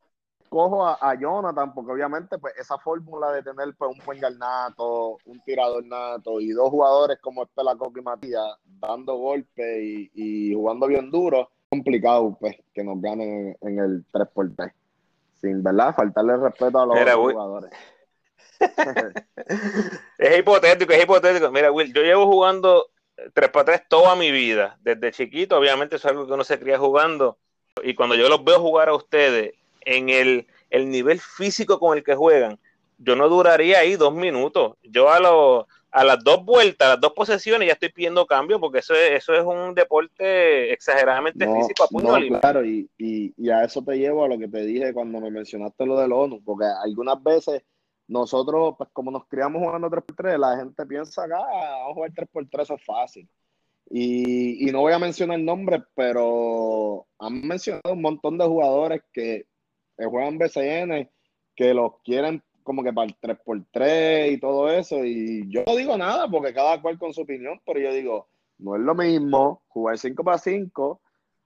cojo 0.55 0.87
a, 0.87 1.15
Jonathan, 1.19 1.75
porque 1.75 1.91
obviamente 1.91 2.39
pues 2.39 2.55
esa 2.57 2.79
fórmula 2.79 3.33
de 3.33 3.43
tener 3.43 3.75
pues, 3.77 3.91
un 3.91 4.05
buen 4.07 4.21
nato, 4.39 5.19
un 5.25 5.41
tirador 5.41 5.85
nato 5.85 6.41
y 6.41 6.51
dos 6.51 6.71
jugadores 6.71 7.19
como 7.21 7.45
Pelacoco 7.47 7.99
y 7.99 8.03
Matías 8.03 8.57
dando 8.81 9.17
golpes 9.17 9.83
y, 9.83 10.55
jugando 10.55 10.87
bien 10.87 11.11
duro, 11.11 11.51
complicado 11.69 12.37
pues 12.39 12.55
que 12.73 12.85
nos 12.85 13.01
ganen 13.03 13.57
en, 13.63 13.79
el 13.81 14.07
3x3. 14.13 14.73
Sin 15.45 15.63
verdad, 15.63 15.95
faltarle 15.95 16.39
respeto 16.39 16.81
a 16.81 16.87
los 16.87 16.99
jugadores. 17.15 17.71
es 20.19 20.39
hipotético, 20.39 20.93
es 20.95 21.03
hipotético. 21.03 21.51
Mira, 21.51 21.71
Will, 21.71 21.93
yo 21.93 22.01
llevo 22.01 22.25
jugando 22.27 22.89
3x3 23.35 23.85
toda 23.87 24.17
mi 24.17 24.31
vida. 24.31 24.79
Desde 24.81 25.13
chiquito, 25.13 25.59
obviamente, 25.59 25.97
es 25.97 26.05
algo 26.07 26.27
que 26.27 26.33
uno 26.33 26.45
se 26.45 26.59
cría 26.59 26.79
jugando. 26.79 27.37
Y 27.83 27.95
cuando 27.95 28.15
yo 28.15 28.31
los 28.31 28.43
veo 28.43 28.59
jugar 28.59 28.89
a 28.89 28.95
ustedes 28.95 29.53
en 29.83 30.09
el, 30.09 30.47
nivel 30.71 31.21
físico 31.21 31.79
con 31.79 31.99
el 31.99 32.03
que 32.03 32.15
juegan, 32.15 32.59
yo 32.97 33.15
no 33.15 33.29
duraría 33.29 33.81
ahí 33.81 33.97
dos 33.97 34.15
minutos. 34.15 34.79
Yo 34.83 35.11
a, 35.11 35.21
lo, 35.21 35.69
a 35.95 36.03
las 36.03 36.25
dos 36.25 36.45
vueltas, 36.45 36.87
a 36.87 36.91
las 36.93 37.01
dos 37.01 37.13
posesiones, 37.13 37.69
ya 37.69 37.75
estoy 37.75 37.89
pidiendo 37.89 38.27
cambio 38.27 38.59
porque 38.59 38.81
eso 38.81 38.95
es, 38.95 39.13
eso 39.13 39.33
es 39.33 39.45
un 39.45 39.77
deporte 39.77 40.73
exageradamente 40.73 41.47
físico 41.47 41.85
a 41.85 42.41
Claro, 42.41 42.65
y, 42.65 42.91
y, 42.99 43.49
a 43.49 43.63
eso 43.63 43.81
te 43.81 43.97
llevo 43.97 44.25
a 44.25 44.29
lo 44.29 44.37
que 44.37 44.49
te 44.49 44.67
dije 44.67 44.93
cuando 44.93 45.21
me 45.21 45.31
mencionaste 45.31 45.87
lo 45.87 45.97
del 46.01 46.13
ONU, 46.13 46.43
porque 46.45 46.65
algunas 46.83 47.23
veces 47.23 47.63
nosotros, 48.09 48.75
pues 48.77 48.91
como 48.93 49.13
nos 49.13 49.25
criamos 49.29 49.63
jugando 49.63 49.89
3x3, 49.89 50.37
la 50.37 50.57
gente 50.57 50.85
piensa 50.85 51.29
que 51.29 51.35
ah, 51.35 51.79
vamos 51.85 51.91
a 51.91 51.95
jugar 51.95 52.11
3x3, 52.13 52.63
eso 52.63 52.75
es 52.75 52.85
fácil. 52.85 53.29
Y, 53.89 54.69
y 54.69 54.73
no 54.73 54.81
voy 54.81 54.95
a 54.95 54.99
mencionar 54.99 55.39
nombres, 55.39 55.81
pero 55.95 57.07
han 57.21 57.41
mencionado 57.47 57.93
un 57.93 58.03
montón 58.03 58.37
de 58.37 58.47
jugadores 58.47 59.01
que 59.13 59.47
juegan 59.97 60.39
BCN, 60.39 61.09
que 61.55 61.73
los 61.73 62.01
quieren 62.03 62.43
como 62.65 62.83
que 62.83 62.93
para 62.93 63.07
el 63.07 63.17
3x3 63.21 64.33
y 64.33 64.41
todo 64.41 64.69
eso. 64.71 65.05
Y 65.05 65.49
yo 65.49 65.63
no 65.67 65.77
digo 65.77 65.97
nada 65.97 66.27
porque 66.29 66.53
cada 66.53 66.83
cual 66.83 66.99
con 66.99 67.15
su 67.15 67.21
opinión, 67.21 67.61
pero 67.65 67.79
yo 67.79 67.93
digo, 67.93 68.27
no 68.59 68.75
es 68.75 68.83
lo 68.83 68.95
mismo 68.95 69.63
jugar 69.69 69.97
5x5 69.97 70.99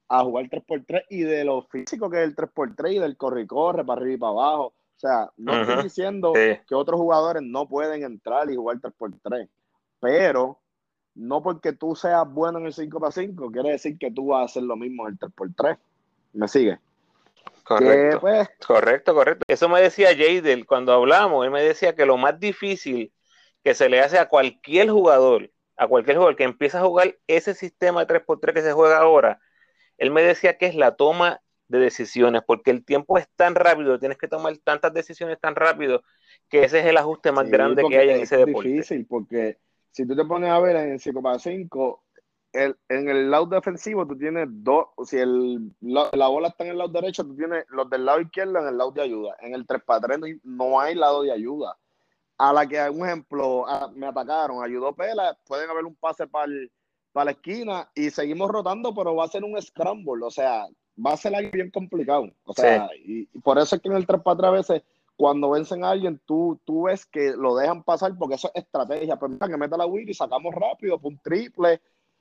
a 0.09 0.25
jugar 0.25 0.49
3x3 0.49 1.03
y 1.11 1.21
de 1.23 1.45
lo 1.45 1.63
físico 1.63 2.09
que 2.09 2.23
es 2.23 2.29
el 2.29 2.37
3x3 2.37 2.95
y 2.95 2.99
del 3.01 3.17
corre 3.17 3.43
y 3.43 3.47
corre 3.47 3.85
para 3.85 4.01
arriba 4.01 4.15
y 4.15 4.19
para 4.19 4.33
abajo. 4.33 4.67
O 4.67 5.01
sea, 5.01 5.31
no 5.37 5.61
estoy 5.61 5.83
diciendo 5.85 6.33
que 6.33 6.75
otros 6.75 6.99
jugadores 6.99 7.43
no 7.43 7.69
pueden 7.69 8.03
entrar 8.03 8.51
y 8.51 8.57
jugar 8.57 8.81
3x3, 8.81 9.49
pero 10.01 10.59
no 11.15 11.43
porque 11.43 11.73
tú 11.73 11.95
seas 11.95 12.33
bueno 12.33 12.59
en 12.59 12.67
el 12.67 12.73
5x5 12.73 13.53
quiere 13.53 13.73
decir 13.73 13.99
que 13.99 14.11
tú 14.11 14.29
vas 14.29 14.41
a 14.41 14.45
hacer 14.45 14.63
lo 14.63 14.77
mismo 14.77 15.07
en 15.07 15.15
el 15.15 15.19
3x3. 15.19 15.79
¿Me 16.33 16.49
sigue? 16.49 16.79
Correcto, 17.65 18.21
pues, 18.21 18.49
correcto, 18.67 19.15
correcto. 19.15 19.45
Eso 19.49 19.69
me 19.69 19.81
decía 19.81 20.09
Jadel 20.17 20.67
cuando 20.67 20.93
hablamos. 20.93 21.45
Él 21.45 21.51
me 21.51 21.63
decía 21.63 21.95
que 21.95 22.07
lo 22.07 22.17
más 22.17 22.39
difícil 22.41 23.13
que 23.63 23.75
se 23.75 23.89
le 23.89 24.01
hace 24.01 24.19
a 24.19 24.29
cualquier 24.29 24.91
jugador, 24.91 25.51
a 25.77 25.87
cualquier 25.87 26.17
jugador 26.17 26.37
que 26.37 26.45
empieza 26.45 26.79
a 26.79 26.85
jugar 26.85 27.17
ese 27.27 27.55
sistema 27.55 28.05
de 28.05 28.15
3x3 28.15 28.53
que 28.55 28.63
se 28.63 28.73
juega 28.73 28.99
ahora, 28.99 29.41
él 29.99 30.11
me 30.11 30.23
decía 30.23 30.57
que 30.57 30.67
es 30.67 30.75
la 30.75 30.97
toma 30.97 31.41
de 31.67 31.79
decisiones, 31.79 32.43
porque 32.47 32.71
el 32.71 32.85
tiempo 32.85 33.19
es 33.19 33.29
tan 33.37 33.55
rápido, 33.55 33.99
tienes 33.99 34.17
que 34.17 34.29
tomar 34.29 34.57
tantas 34.59 34.95
decisiones 34.95 35.39
tan 35.39 35.55
rápido, 35.55 36.03
que 36.49 36.65
ese 36.65 36.81
es 36.81 36.87
el 36.87 36.97
ajuste 36.97 37.31
más 37.31 37.51
grande 37.51 37.85
que 37.89 37.99
hay 37.99 38.11
en 38.11 38.21
ese 38.21 38.39
deporte. 38.39 38.69
Es 38.69 38.75
difícil, 38.75 39.07
porque 39.07 39.59
si 39.91 40.07
tú 40.07 40.17
te 40.17 40.25
pones 40.25 40.51
a 40.51 40.59
ver 40.61 40.77
en 40.77 40.99
el 42.53 42.75
5x5, 42.75 42.77
en 42.89 43.09
el 43.09 43.31
lado 43.31 43.47
defensivo 43.47 44.07
tú 44.07 44.17
tienes 44.17 44.49
dos, 44.51 44.87
si 45.05 45.19
el, 45.19 45.73
la, 45.81 46.29
bola 46.29 46.49
está 46.49 46.65
en 46.65 46.71
el 46.71 46.79
lado 46.79 46.91
derecho, 46.91 47.25
tú 47.25 47.37
tienes 47.37 47.65
los 47.69 47.89
del 47.91 48.05
lado 48.05 48.21
izquierdo 48.21 48.59
en 48.59 48.69
el 48.69 48.79
lado 48.79 48.93
de 48.93 49.03
ayuda. 49.03 49.37
En 49.41 49.55
el 49.55 49.67
3 49.67 49.83
para 49.85 50.01
3 50.01 50.19
no, 50.45 50.81
hay 50.81 50.95
lado 50.95 51.23
de 51.23 51.33
ayuda. 51.33 51.77
A 52.39 52.53
la 52.53 52.67
que, 52.67 52.81
un 52.89 53.05
ejemplo, 53.05 53.67
me 53.95 54.07
atacaron, 54.07 54.63
ayudó 54.63 54.95
Pela, 54.95 55.37
pueden 55.47 55.69
haber 55.69 55.85
un 55.85 55.97
pase 55.97 56.27
para 56.27 56.47
la 57.15 57.31
esquina 57.33 57.91
y 57.95 58.11
seguimos 58.11 58.51
rotando, 58.51 58.95
pero 58.95 59.17
va 59.17 59.25
a 59.25 59.29
ser 59.29 59.43
un 59.43 59.61
scramble, 59.61 60.25
o 60.25 60.31
sea, 60.31 60.67
va 61.05 61.13
a 61.13 61.17
ser 61.17 61.35
algo 61.35 61.51
bien 61.51 61.71
complicado. 61.71 62.29
O 62.45 62.53
sea, 62.53 62.89
y, 63.05 63.27
por 63.41 63.59
eso 63.59 63.77
es 63.77 63.83
que 63.83 63.89
en 63.89 63.97
el 63.97 64.07
3 64.07 64.23
para 64.23 64.37
3 64.37 64.49
a 64.49 64.53
veces 64.53 64.83
cuando 65.19 65.51
vencen 65.51 65.83
a 65.83 65.91
alguien, 65.91 66.21
tú, 66.27 66.61
tú 66.65 66.85
ves 66.85 67.05
que 67.05 67.33
lo 67.33 67.57
dejan 67.57 67.83
pasar 67.83 68.17
porque 68.17 68.37
eso 68.37 68.53
es 68.55 68.63
estrategia. 68.63 69.17
Pero 69.17 69.31
mira, 69.31 69.49
que 69.49 69.57
meta 69.57 69.77
la 69.77 69.85
Wii 69.85 70.09
y 70.09 70.15
sacamos 70.15 70.55
rápido, 70.55 70.97
un 71.03 71.19
triple, 71.19 71.81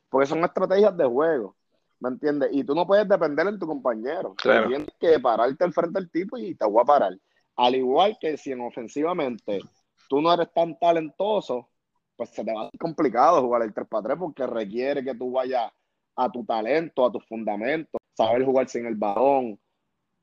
porque 0.10 0.28
son 0.28 0.44
estrategias 0.44 0.96
de 0.96 1.06
juego. 1.06 1.56
¿me 2.00 2.10
entiendes? 2.10 2.50
Y 2.52 2.64
tú 2.64 2.76
no 2.76 2.86
puedes 2.86 3.08
depender 3.08 3.48
en 3.48 3.60
tu 3.60 3.68
compañero. 3.68 4.36
Claro. 4.36 4.68
Tienes 4.68 4.90
que 5.00 5.20
pararte 5.20 5.64
al 5.64 5.74
frente 5.74 6.00
del 6.00 6.10
tipo 6.10 6.38
y 6.38 6.56
te 6.56 6.66
voy 6.66 6.82
a 6.82 6.86
parar. 6.86 7.18
Al 7.56 7.76
igual 7.76 8.18
que 8.20 8.38
si 8.38 8.52
en 8.52 8.62
ofensivamente 8.62 9.60
tú 10.08 10.22
no 10.22 10.34
eres 10.34 10.52
tan 10.54 10.78
talentoso, 10.78 11.70
pues 12.16 12.30
se 12.30 12.44
te 12.44 12.54
va 12.54 12.64
a 12.64 12.68
hacer 12.68 12.80
complicado 12.80 13.42
jugar 13.42 13.64
el 13.64 13.74
3 13.74 13.88
para 13.88 14.04
3 14.04 14.18
porque 14.20 14.46
requiere 14.46 15.04
que 15.04 15.16
tú 15.16 15.32
vayas 15.32 15.72
a 16.16 16.32
tu 16.32 16.46
talento, 16.46 17.06
a 17.06 17.12
tus 17.12 17.26
fundamentos, 17.28 18.00
saber 18.14 18.44
jugar 18.44 18.68
sin 18.68 18.86
el 18.86 18.96
balón, 18.96 19.60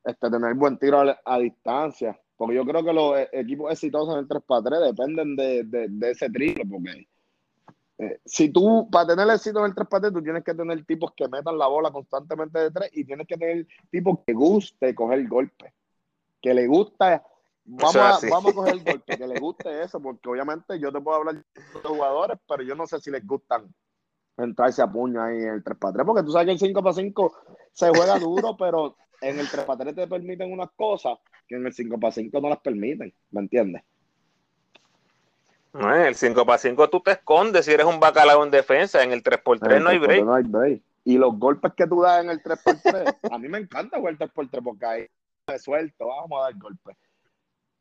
este, 0.03 0.29
tener 0.29 0.53
buen 0.55 0.77
tiro 0.77 1.01
a, 1.23 1.39
distancia. 1.39 2.19
Porque 2.37 2.55
yo 2.55 2.65
creo 2.65 2.83
que 2.83 2.93
los 2.93 3.17
e, 3.17 3.29
equipos 3.33 3.71
exitosos 3.71 4.13
en 4.13 4.19
el 4.21 4.27
3 4.27 4.43
para 4.45 4.63
3 4.63 4.79
dependen 4.81 5.35
de, 5.35 5.63
de, 5.63 6.11
ese 6.11 6.29
triple, 6.29 6.65
porque 6.65 7.07
eh, 7.97 8.19
si 8.25 8.49
tú, 8.49 8.89
para 8.91 9.07
tener 9.07 9.29
éxito 9.29 9.59
en 9.59 9.65
el 9.65 9.75
3 9.75 9.87
para 9.87 10.01
3, 10.01 10.13
tú 10.13 10.21
tienes 10.21 10.43
que 10.43 10.53
tener 10.53 10.85
tipos 10.85 11.13
que 11.15 11.27
metan 11.27 11.57
la 11.57 11.67
bola 11.67 11.91
constantemente 11.91 12.59
de 12.59 12.71
3 12.71 12.89
y 12.93 13.05
tienes 13.05 13.27
que 13.27 13.37
tener 13.37 13.67
tipos 13.89 14.19
que 14.25 14.33
guste 14.33 14.93
coger 14.93 15.19
el 15.19 15.27
golpe, 15.27 15.73
que 16.41 16.53
le 16.53 16.67
gusta 16.67 17.23
Vamos, 17.67 17.95
a, 17.95 18.19
vamos 18.29 18.51
a 18.51 18.55
coger 18.55 18.73
el 18.75 18.83
golpe, 18.83 19.17
que 19.17 19.27
le 19.27 19.39
guste 19.39 19.81
eso, 19.81 19.99
porque 19.99 20.29
obviamente 20.29 20.79
yo 20.79 20.91
te 20.91 21.01
puedo 21.01 21.17
hablar 21.17 21.35
de 21.35 21.81
jugadores, 21.83 22.37
pero 22.47 22.61
yo 22.61 22.75
no 22.75 22.85
sé 22.85 22.99
si 22.99 23.09
les 23.09 23.25
gustan 23.25 23.73
entrarse 24.37 24.81
a 24.81 24.91
puño 24.91 25.21
ahí 25.21 25.37
en 25.37 25.55
el 25.55 25.63
3 25.63 25.77
para 25.77 25.93
3, 25.93 26.05
porque 26.05 26.23
tú 26.23 26.31
sabes 26.31 26.45
que 26.45 26.51
el 26.51 26.59
5 26.59 26.83
para 26.83 26.93
5 26.93 27.33
se 27.71 27.89
juega 27.89 28.19
duro, 28.19 28.55
pero 28.59 28.95
en 29.21 29.39
el 29.39 29.49
3 29.49 29.65
para 29.65 29.79
3 29.79 29.95
te 29.95 30.07
permiten 30.07 30.53
unas 30.53 30.69
cosas 30.75 31.17
que 31.47 31.55
en 31.55 31.65
el 31.65 31.73
5 31.73 31.99
para 31.99 32.11
5 32.11 32.39
no 32.39 32.49
las 32.49 32.59
permiten, 32.59 33.11
¿me 33.31 33.41
entiendes? 33.41 33.81
No, 35.75 35.93
en 35.93 36.03
el 36.03 36.15
5 36.15 36.45
para 36.45 36.57
5 36.57 36.89
tú 36.89 37.01
te 37.01 37.11
escondes 37.11 37.65
si 37.65 37.71
eres 37.73 37.85
un 37.85 37.99
bacalao 37.99 38.43
en 38.43 38.51
defensa, 38.51 39.03
en 39.03 39.11
el 39.11 39.21
3 39.21 39.41
por 39.41 39.59
3 39.59 39.81
no 39.81 39.89
hay 39.89 39.97
break. 39.97 40.23
No 40.23 40.35
hay 40.35 40.43
break. 40.43 40.81
Y 41.03 41.17
los 41.17 41.37
golpes 41.37 41.73
que 41.75 41.85
tú 41.85 42.01
das 42.01 42.23
en 42.23 42.29
el 42.29 42.41
3 42.41 42.59
por 42.63 42.75
3, 42.81 43.15
a 43.31 43.37
mí 43.37 43.49
me 43.49 43.57
encanta 43.57 43.97
jugar 43.97 44.13
el 44.13 44.17
3 44.17 44.31
por 44.31 44.47
3 44.47 44.63
porque 44.63 44.85
ahí 44.85 45.07
me 45.47 45.59
suelto, 45.59 46.07
vamos 46.07 46.39
a 46.39 46.43
dar 46.45 46.57
golpes. 46.57 46.95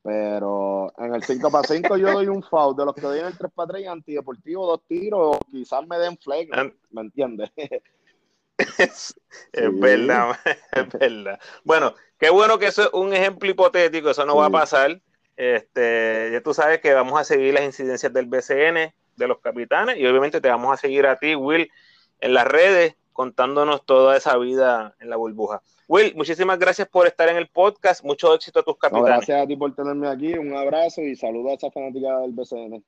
Pero 0.02 0.92
en 0.98 1.14
el 1.14 1.22
5 1.22 1.50
para 1.50 1.66
5 1.66 1.96
yo 1.96 2.12
doy 2.12 2.26
un 2.26 2.42
foul. 2.42 2.76
De 2.76 2.84
los 2.84 2.94
que 2.94 3.00
doy 3.00 3.20
en 3.20 3.26
el 3.26 3.38
3 3.38 3.52
para 3.54 3.68
3 3.68 3.86
antideportivo, 3.86 4.66
dos 4.66 4.82
tiros, 4.88 5.38
quizás 5.50 5.86
me 5.86 5.96
den 5.96 6.18
flag. 6.18 6.48
¿Me 6.90 7.00
entiendes? 7.00 7.50
Es, 8.78 9.16
verdad, 9.52 10.36
es 10.72 10.88
verdad. 10.92 11.40
Bueno, 11.64 11.92
qué 12.18 12.30
bueno 12.30 12.56
que 12.56 12.66
eso 12.66 12.82
es 12.82 12.90
un 12.92 13.12
ejemplo 13.12 13.50
hipotético, 13.50 14.10
eso 14.10 14.24
no 14.24 14.36
va 14.36 14.46
a 14.46 14.50
pasar. 14.50 15.00
Este, 15.36 16.30
ya 16.32 16.40
tú 16.42 16.54
sabes 16.54 16.80
que 16.80 16.94
vamos 16.94 17.20
a 17.20 17.24
seguir 17.24 17.54
las 17.54 17.64
incidencias 17.64 18.12
del 18.12 18.26
BCN, 18.26 18.94
de 19.16 19.28
los 19.28 19.38
capitanes, 19.40 19.96
y 19.96 20.06
obviamente 20.06 20.40
te 20.40 20.48
vamos 20.48 20.72
a 20.72 20.76
seguir 20.76 21.06
a 21.06 21.18
ti, 21.18 21.34
Will, 21.34 21.70
en 22.20 22.34
las 22.34 22.46
redes, 22.46 22.96
contándonos 23.12 23.84
toda 23.84 24.16
esa 24.16 24.36
vida 24.38 24.94
en 25.00 25.10
la 25.10 25.16
burbuja. 25.16 25.62
Will, 25.86 26.14
muchísimas 26.16 26.58
gracias 26.58 26.88
por 26.88 27.06
estar 27.06 27.28
en 27.28 27.36
el 27.36 27.48
podcast. 27.48 28.02
Mucho 28.04 28.34
éxito 28.34 28.60
a 28.60 28.62
tus 28.62 28.78
capitanes. 28.78 29.06
gracias 29.06 29.42
a 29.42 29.46
ti 29.46 29.56
por 29.56 29.74
tenerme 29.74 30.08
aquí. 30.08 30.32
Un 30.34 30.56
abrazo 30.56 31.02
y 31.02 31.14
saludos 31.14 31.52
a 31.52 31.54
esa 31.54 31.70
fanática 31.70 32.20
del 32.20 32.32
BCN. 32.32 32.82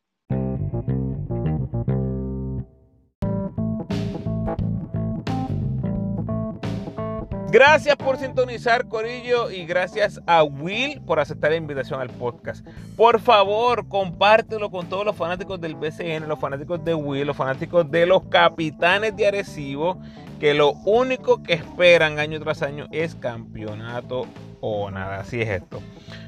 Gracias 7.50 7.96
por 7.96 8.18
sintonizar, 8.18 8.88
Corillo, 8.88 9.50
y 9.50 9.64
gracias 9.66 10.20
a 10.26 10.42
Will 10.42 11.00
por 11.00 11.20
aceptar 11.20 11.52
la 11.52 11.56
invitación 11.56 12.00
al 12.00 12.10
podcast. 12.10 12.66
Por 12.96 13.20
favor, 13.20 13.88
compártelo 13.88 14.70
con 14.70 14.88
todos 14.88 15.04
los 15.06 15.16
fanáticos 15.16 15.60
del 15.60 15.76
BCN, 15.76 16.28
los 16.28 16.40
fanáticos 16.40 16.84
de 16.84 16.94
Will, 16.94 17.26
los 17.26 17.36
fanáticos 17.36 17.90
de 17.90 18.04
los 18.04 18.24
capitanes 18.24 19.16
de 19.16 19.28
Arecibo 19.28 19.98
que 20.38 20.54
lo 20.54 20.72
único 20.84 21.42
que 21.42 21.54
esperan 21.54 22.18
año 22.18 22.38
tras 22.40 22.62
año 22.62 22.88
es 22.92 23.14
campeonato 23.14 24.26
o 24.60 24.90
nada. 24.90 25.20
Así 25.20 25.40
es 25.40 25.48
esto. 25.48 25.80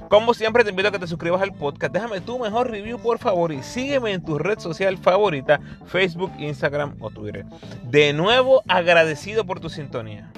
Como 0.09 0.33
siempre 0.33 0.64
te 0.64 0.71
invito 0.71 0.89
a 0.89 0.93
que 0.93 0.99
te 0.99 1.07
suscribas 1.07 1.43
al 1.43 1.53
podcast. 1.53 1.93
Déjame 1.93 2.21
tu 2.21 2.39
mejor 2.39 2.71
review 2.71 2.99
por 2.99 3.19
favor 3.19 3.53
y 3.53 3.62
sígueme 3.62 4.12
en 4.12 4.23
tu 4.23 4.39
red 4.39 4.59
social 4.59 4.97
favorita, 4.97 5.61
Facebook, 5.87 6.33
Instagram 6.39 6.97
o 7.01 7.11
Twitter. 7.11 7.45
De 7.85 8.12
nuevo 8.12 8.62
agradecido 8.69 9.45
por 9.45 9.61
tu 9.61 9.69
sintonía. 9.69 10.31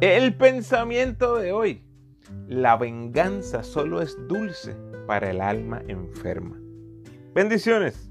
El 0.00 0.36
pensamiento 0.36 1.36
de 1.36 1.52
hoy. 1.52 1.82
La 2.48 2.76
venganza 2.76 3.62
solo 3.62 4.00
es 4.02 4.16
dulce 4.28 4.76
para 5.06 5.30
el 5.30 5.40
alma 5.40 5.82
enferma. 5.88 6.56
Bendiciones. 7.34 8.10